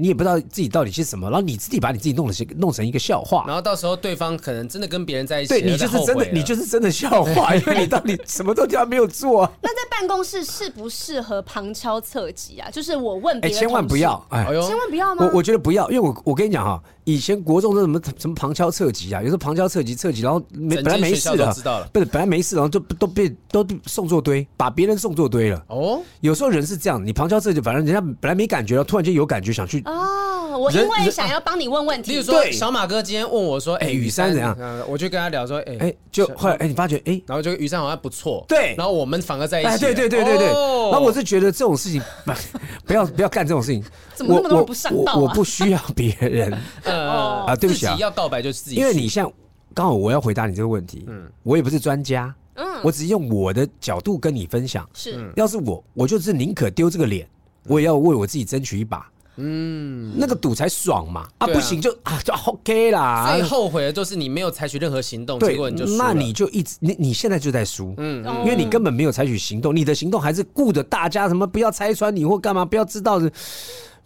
[0.00, 9.52] 你也不知道自己到底是什么，然后你自己把你自己弄成弄成一个笑话，然后到时候对方可能真的跟别人在一起，对你就是真的，你就是真的笑话，因为你到底 什么都叫没有做啊。
[9.60, 12.70] 那在办公室适不适合旁敲侧击啊？
[12.70, 15.26] 就是我问别人，哎，千万不要，哎，千万不要吗？
[15.26, 16.82] 我我觉得不要，因为我我跟你讲哈。
[17.08, 25.64] 以前国中的什么什么旁敲侧击啊，有时候旁敲侧击侧击，然后没本来没事的，不是本来没事，然后就都被都送作堆，把别人送作堆了。
[25.68, 29.80] 哦，有时候人是这样，你旁敲侧击，反正人家本来没感觉了，突然间有感觉想去。
[29.86, 32.12] 哦，我因为想要帮你问问题。
[32.12, 34.56] 比如说，小马哥今天问我说：“哎，雨山怎样？”
[34.88, 39.78] 我就跟他聊说：“哎哎，就后来哎，你发觉哎，然后就雨山好像不错。”对，然后我们反而在一起。
[39.78, 40.46] 对对对对对。
[40.46, 42.00] 然后我是觉得这种事情
[42.86, 43.82] 不要不要干这种事情。
[44.14, 46.56] 怎么那么多人不上道我不需要别人。
[46.84, 47.10] 呃
[47.46, 47.86] 啊，对不起。
[47.86, 49.30] 啊要告白就是自己，因为你像
[49.74, 54.88] 刚好我要回答你这个问题，嗯，我也不是专家，嗯，我只是用我的角度跟你分享。
[54.94, 57.28] 是，要是我，我就是宁可丢这个脸，
[57.64, 59.08] 我也要为我自己争取一把，
[59.38, 61.26] 嗯，那个赌才爽嘛。
[61.38, 63.34] 啊，不行就 啊就 OK 啦。
[63.34, 65.96] 最后悔的就是你没有采取任何行动，结果你就输。
[65.96, 73.20] 那你就一直你你现在就在输，嗯，因为你根本没有采取行动，你的行动还是顾着大家什么不要拆穿你或干嘛，不要知道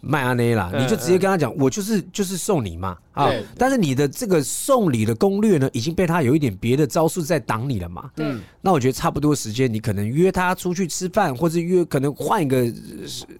[0.03, 0.13] 是。
[0.13, 3.31] 麦阿内啦，你就直接跟他讲，我就是就是送你嘛啊！
[3.57, 8.11] 但是你的这个送礼的攻略呢，已经被他有一点别的招数在挡你了嘛。
[8.17, 12.69] 嗯，那我觉得差不多时间，你可能约他出去吃饭，或者约可能换一个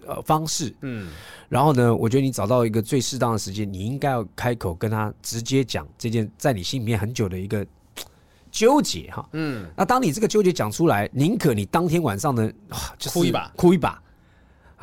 [0.06, 0.74] 呃方式。
[0.80, 1.08] 嗯，
[1.50, 7.66] 然后呢，我觉得你找到一个最适当的时间，你应该要开口跟他直接讲这件在你心里面很久的一个
[8.50, 9.28] 纠结哈。
[9.32, 12.50] 嗯，那当你这个纠结讲出来，宁可你当天晚上呢，
[13.12, 14.00] 哭一把，哭一把。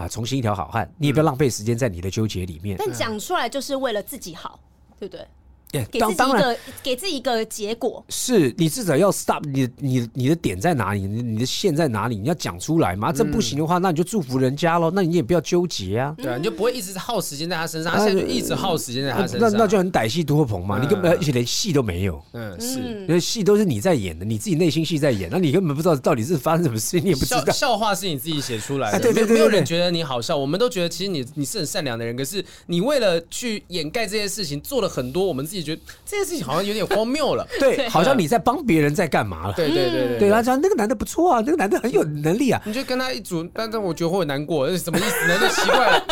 [0.02, 2.76] 啊，重新一条好汉，你也不要浪费时间在你的纠结里面。
[2.80, 4.60] 但讲出来就是为了自己好，
[5.00, 5.26] 对不对？
[5.72, 11.02] 给自己一个给自己一个结果，是你至少要 stop 你你你的点在哪里？
[11.02, 12.18] 你你的线在哪里？
[12.18, 13.12] 你要讲出来嘛。
[13.12, 14.92] 这不行的话，那你就祝福人家喽。
[14.94, 20.80] 那你也不要纠结啊，对啊，你就不会一直耗时间在他身上，他现在就一直耗时间在他身上，那那就很歹戏多棚嘛。
[20.80, 27.46] 你根本而且连戏都没有，嗯，是，因为戏都是你在演的，你自己内心戏在演，那你根本不知道到底是发生什么事，你也不知道。
[27.52, 36.42] 笑话是你自己写出来的，对对对，没有人觉得你好笑，我们都觉得其实你你是很善良的人，可是你为了去掩盖这些事情，做了很多我们自己觉得这件事情。
[36.42, 45.38] 好像有点荒谬了， 对，好像你在帮别人在干嘛了，对对对对，对他讲那个男的不错啊，那个男的很有能力啊，你就跟他一组，但是我觉得会很难过， 什么意思呢？
[45.40, 45.92] 就奇怪。
[45.92, 46.06] 了，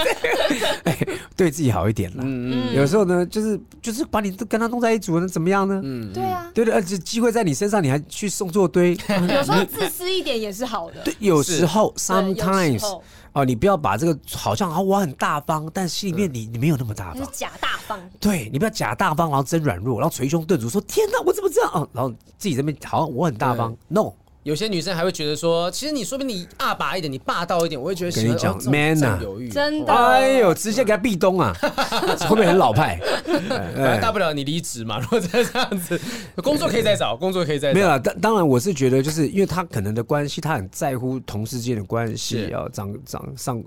[0.85, 0.97] 哎，
[1.35, 5.81] 对自己好一点了，嗯嗯，有时候呢，就是就是把你都跟他弄在一组，那怎么样呢？
[5.83, 8.91] 嗯，对啊，对对，而且机会在你身上，你还去送作堆，
[9.27, 11.93] 有时候自私一点也是好的，对，有时候。
[11.97, 12.83] sometimes。
[13.33, 17.99] 哦，你不要把这个好像啊，我很大方，但心里面你你没有那么大方，假大方。
[18.19, 24.11] 对，你不要假大方，然后真软弱，然后捶胸顿足说：“天哪，我怎么这样？”然后自己这边好像我很大方，no。
[24.49, 29.19] 有些女生还会觉得说，其实你说不定你阿爸一点，你霸道一点，我会觉得跟你讲 man 啊，
[29.51, 31.53] 真的，哎呦，直接给他壁咚啊，
[32.27, 32.99] 会不会很老派？
[34.01, 36.01] 大不了你离职嘛，如果再这样子，
[36.37, 37.75] 工作可以再找，工作可以再找。
[37.75, 43.63] 没有啊，当当然我是觉得，就是因为他可能的关系，他很在乎同事间的关系要长长上，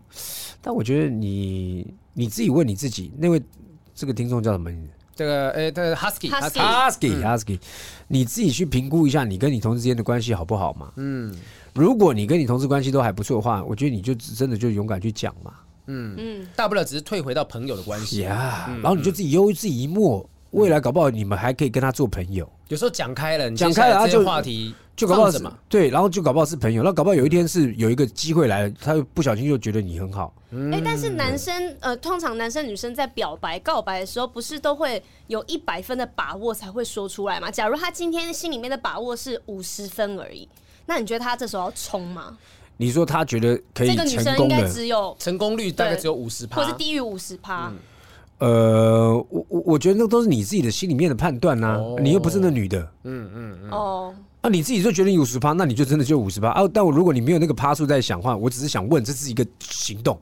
[0.61, 3.41] 但我觉得你你自己问你自己，那位
[3.95, 4.89] 这个听众叫什么名字？
[5.14, 7.59] 这个诶，这个 Husky，Husky，Husky，
[8.09, 10.90] 你自己去评估一下，你跟你同事之间的关系好不好嘛？
[10.97, 11.34] 嗯，
[11.74, 15.52] 如果你跟你同事关系都还不错的话，我觉得你就真的就勇敢去讲嘛。
[15.86, 18.70] 嗯嗯，大不了只是退回到朋友的关系呀。
[18.82, 22.48] 然后你就自己悠自己一默，未来搞不好你们还可以跟他做朋友。
[22.68, 25.52] 有时候讲开了，讲开了，他就话题就搞不好什么？
[25.69, 26.82] 对，然后就搞不好是朋友。
[26.82, 30.32] 那搞不好有一天是有一个机会来了，他又不小心就觉得你很好。
[30.70, 37.51] 哎，但是男生呃，通常男生女生在表白告白的时候，不是都会有一百分的把握才会说出来吗？
[37.51, 40.47] 假如他今天心里面的把握是五十分而已，
[40.86, 42.36] 那你觉得他这时候要冲吗？
[42.77, 47.73] 你说他觉得可以成功的，这个女生应该只有成功率大概只有五十趴，或是低于五十趴。
[48.43, 56.48] 呃，我我我觉得那都是你自己的心里面的判断呐，你又不是那女的，嗯嗯嗯，哦，那你自己就觉得你五十趴，那你就真的就五十趴。
[56.48, 56.62] 啊。
[56.74, 60.20] 但我如果你没有那个趴数在想的话，我只是想问，这是一个行动，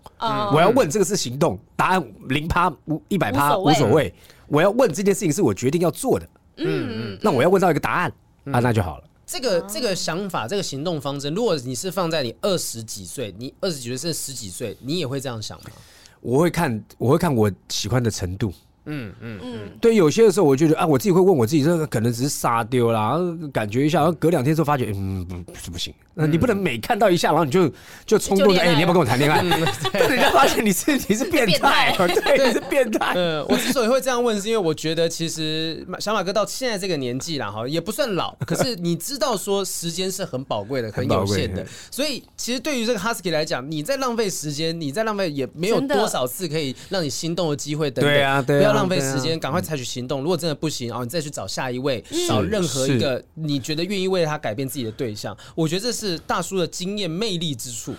[0.52, 4.12] 我要问这个是行动，答案零趴无一百趴无所谓，
[4.48, 6.28] 我要问这件事情是我决定要做的，
[6.58, 8.12] 嗯嗯，那我要问到一个答案
[8.52, 9.04] 啊，那就好了。
[9.24, 15.70] 这个这个想法，这个行动方针，如果你是放在你二十几岁，你二十几岁甚至十几岁，你也会这样想吗？
[16.20, 18.52] 我会看，我会看我喜欢的程度。
[18.90, 23.18] 嗯嗯嗯，对，有些的时候我就觉得啊，我自己会问我自己，这个可能只是沙丢啦，
[23.52, 25.94] 感觉一下，然后隔两天之后发觉，嗯，不是不行。
[26.14, 27.70] 那你不能每看到一下，然后你就
[28.04, 29.40] 就冲动的，哎，你要不要跟我谈恋爱？
[29.92, 33.14] 被 人家发现你是你是变态，对，你是变态。
[33.14, 48.12] 嗯，我之所以会这样问，是因为我觉得其实小马哥到现在这个年纪了哈，也不算老，可是你知道说时间是很宝贵的，很有限的，所以其实对于这个 Husky 来讲，你在浪费时间，你在浪费也没有多少次可以让你心动的机会等等。
[48.12, 48.79] 对啊，对啊。
[48.80, 50.22] 浪费时间，赶快采取行动。
[50.22, 55.36] 如果真的不行哦，你再去找下一位，找任何一个你觉得愿意为他改变自己的对象。
[55.54, 57.94] 我觉得这是大叔的经验魅力之处。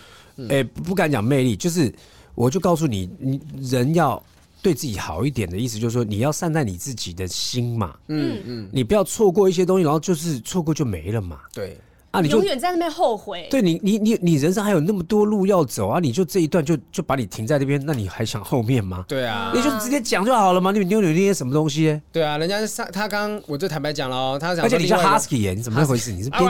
[0.49, 1.94] 哎，不敢讲魅力，就是
[2.34, 4.22] 我就告诉你，你人要
[4.62, 7.95] 对自己好一点的意思，就是说你要善待你自己的心嘛。
[8.08, 11.40] 嗯嗯，你不要错过一些东西，然后就是错过就没了嘛。
[11.53, 11.78] 对。
[12.12, 12.20] 啊！
[12.20, 13.48] 你永远在那边后悔。
[13.50, 16.00] 对你，你你你人生还有那么多路要走啊！
[16.00, 19.06] 你就这一段就就把你停在那边，那你还想后面吗？
[19.08, 20.72] 对啊，你就直接讲就好了嘛！
[20.72, 22.00] 你扭扭捏捏什么东西？
[22.12, 26.12] 对啊，人家上他刚我就坦白讲了，他讲而且你叫 Husky 耶，你怎么那回事？
[26.12, 26.44] 你是边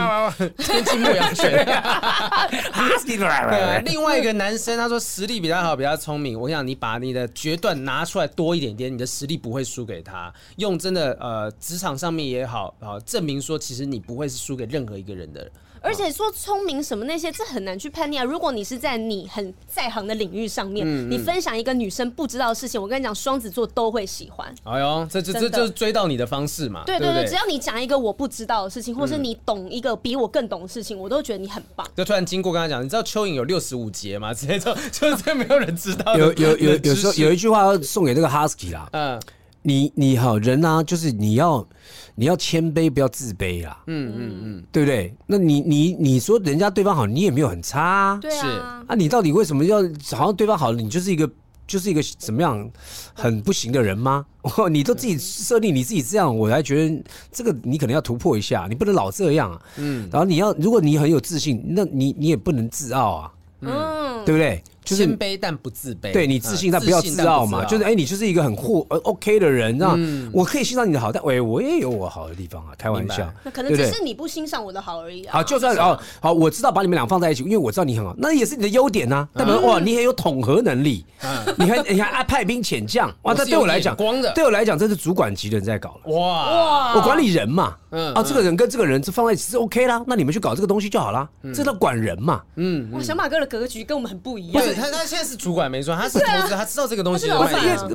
[0.56, 1.64] 边境牧羊犬？
[2.74, 6.38] Husky 对啊，另外一个男生他说实力比较好，比较聪明。
[6.38, 10.32] 我想你把你的决断拿出来多一点点，你的实力不会输给他。
[10.56, 15.48] 用真的呃，职场上面也好啊，证明说其实你不会是输给任何一个人的。
[15.82, 18.24] 而且说聪明什么那些，这很难去判定啊。
[18.24, 24.54] 如果你是在你很在行的领域上面，嗯嗯、你分享一个女生不知道的事情，我跟你讲，双子座都会喜欢。
[24.64, 26.84] 哎呦，这这这就是追到你的方式嘛？
[26.86, 31.86] 对对对，只要你讲一个我不知道的事情，或是你懂一个比我更懂的事情，我都觉得你很棒。
[31.96, 34.32] 就突然经过跟他讲，你知道蚯蚓有六十五节吗？
[34.32, 36.16] 直接就就是没有人知道。
[36.16, 39.20] 有有 有有时候有一句话要送给这个 Husky 啦，嗯，
[39.62, 41.66] 你你好人啊，就是你要。
[42.14, 43.82] 你要谦卑，不要自卑啦。
[43.86, 45.14] 嗯嗯嗯，对不对？
[45.26, 48.18] 那你你你说人家对方好，你也没有很差啊。
[48.20, 48.42] 对啊。
[48.42, 48.46] 是
[48.86, 49.78] 啊，你到底为什么要
[50.10, 51.28] 好像对方好，你就是一个
[51.66, 52.70] 就是一个怎么样
[53.14, 54.26] 很不行的人吗？
[54.70, 57.02] 你都自己设定你自己这样，我还觉得
[57.32, 59.62] 这个你可能要突破一下，你不能老这样啊。
[59.78, 60.06] 嗯。
[60.12, 63.32] 然后你要，如果你很有自信，那你你也不能自傲啊。
[63.62, 64.22] 嗯。
[64.26, 64.62] 对不对？
[64.84, 67.64] 就是谦卑但不自卑，对你自信但不要自傲嘛。
[67.64, 69.96] 就是哎，你就是一个很酷呃 OK 的人，那
[70.32, 73.32] 我可以欣赏你的好，但喂，我也有我好的地方啊，开玩笑。
[73.44, 75.32] 那可能只是你不欣赏我的好而已啊。
[75.34, 79.28] 好，就算哦好，我知道把你们俩放在一起，因为我知道你很好，那也是你的优点呐。
[79.34, 81.04] 代表哇，你很有统合能力，
[81.56, 86.22] 你还你还爱派兵遣将哇，这对我来讲，光的对我来讲，这是主管级的人在搞了哇。
[86.22, 95.52] 哇，我管理人嘛，嗯啊，这个人跟这个人是放在一起是 OK 啦，那你们去搞这个东西就好啦，这叫管人嘛，嗯哇，小马哥的格局跟我们很不一样，不是他他现在是主。
[95.52, 97.36] 管没错，他是投资，他知道这个东西的。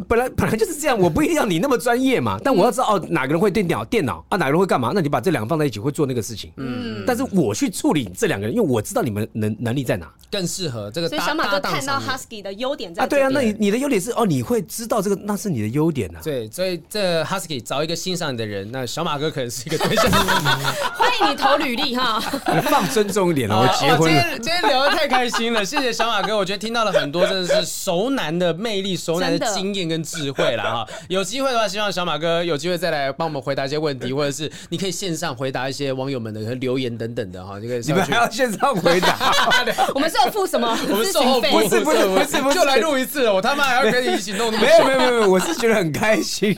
[0.07, 4.91] 本来本来就是这样，我不一定要你那么专业嘛，但我要知道哦，哪个人会电脑电脑啊，哪个人会干嘛？
[4.93, 6.51] 那你把这两个放在一起会做那个事情。
[6.57, 11.09] 嗯，但是我去处理这两个人，因为我知道你们能能力在哪，更适合这个。
[11.09, 16.19] 所以小马哥看到 Husky 的优点在啊，对啊，那你你的优点是哦，你会知道这个，那是你的优点啊。
[16.23, 20.11] 对，所以这 Husky 找一个欣赏你的人，那小马哥可能是一个对象。
[20.93, 22.21] 欢迎你投履历哈，
[22.53, 24.21] 你放尊重一点了，我结婚了。
[24.21, 28.27] 今天今天聊的太开心了，谢谢小马哥，我觉得听到了很多真的是熟男。
[28.37, 37.59] 的魅力、熟男的经验跟智慧了哈，有机会的话，希望小马哥有机会再来帮我们回答一些问题，或者是你可以线上回答一些网友们的留言等等的哈。
[37.59, 39.17] 这个 你们还要线上回答？
[39.95, 40.77] 我们是要付 什么？
[40.89, 44.51] 我们售后不是不是不是不是，就来录一次，我他妈还要跟你一起弄？
[44.51, 46.55] 没有没有没有，我是觉得很开心。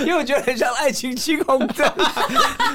[0.00, 1.90] 因为我觉得很像爱情青红灯，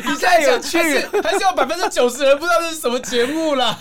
[0.06, 3.78] 你太有趣了，还是有百分之九十人不知道这是什么节目啦。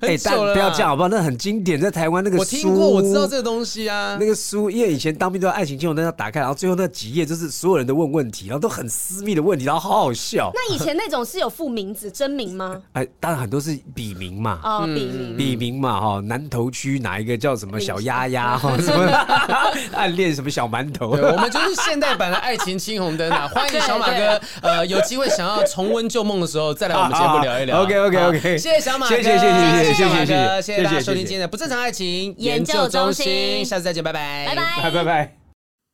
[0.00, 1.08] 哎，但不要这样好不好？
[1.08, 4.16] 那很经典，在台湾那个书，我听过，我知道这个东西啊。
[4.18, 10.50] 那个书，因为以前当兵都要爱情青红灯要打开，然后最后那几页就是所有人都问问题，然后都很私密的问题，然后好好笑。
[10.54, 12.80] 那以前那种是有附名字真名吗？
[12.92, 14.60] 哎，当然很多是笔名嘛。
[14.62, 18.76] 哦，笔名，笔名嘛，哈，南头区哪一个叫什么小丫丫哈？
[18.78, 19.04] 什么
[19.92, 21.10] 暗恋什么小馒头？
[21.10, 23.48] 我们就是现代版的爱情青红灯啊！
[23.52, 27.82] 欢迎小马哥，呃，有机会想要重温旧梦的时候，再来我们节目聊一聊。
[27.82, 34.12] OK OK OK，谢谢小马哥，谢谢谢谢谢谢谢谢谢谢大家收听今天的不正常爱情研究中心，下次再见，拜。
[34.12, 34.54] 拜，拜。
[34.54, 35.39] 拜，拜拜拜。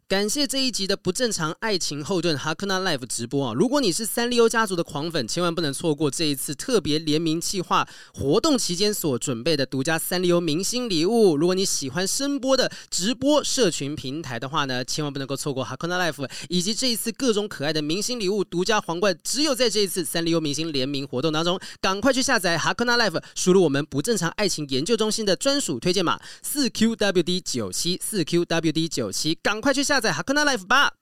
[0.09, 3.53] 感谢这一集的不正常爱情后盾 Hakuna Life 直播啊！
[3.53, 11.37] 如果你是三丽鸥家族的狂粉，千万不能错过这一次特别联名企划活动期间所准备的独家三丽鸥明星礼物。
[11.37, 29.96] 如果你喜欢声波的直播社群平台的话呢，千万不能够错过 Hakuna Life 以及这一次各种可爱的明星礼物独家皇冠，只有在这一次三丽鸥明星联名活动当中，赶快去下载 Hakuna Life，输入我们不正常爱情研究中心的专属推荐码四 QWD 九七四 QWD 九七，赶快去下。
[29.97, 30.97] 下载 Hakuna Life 吧。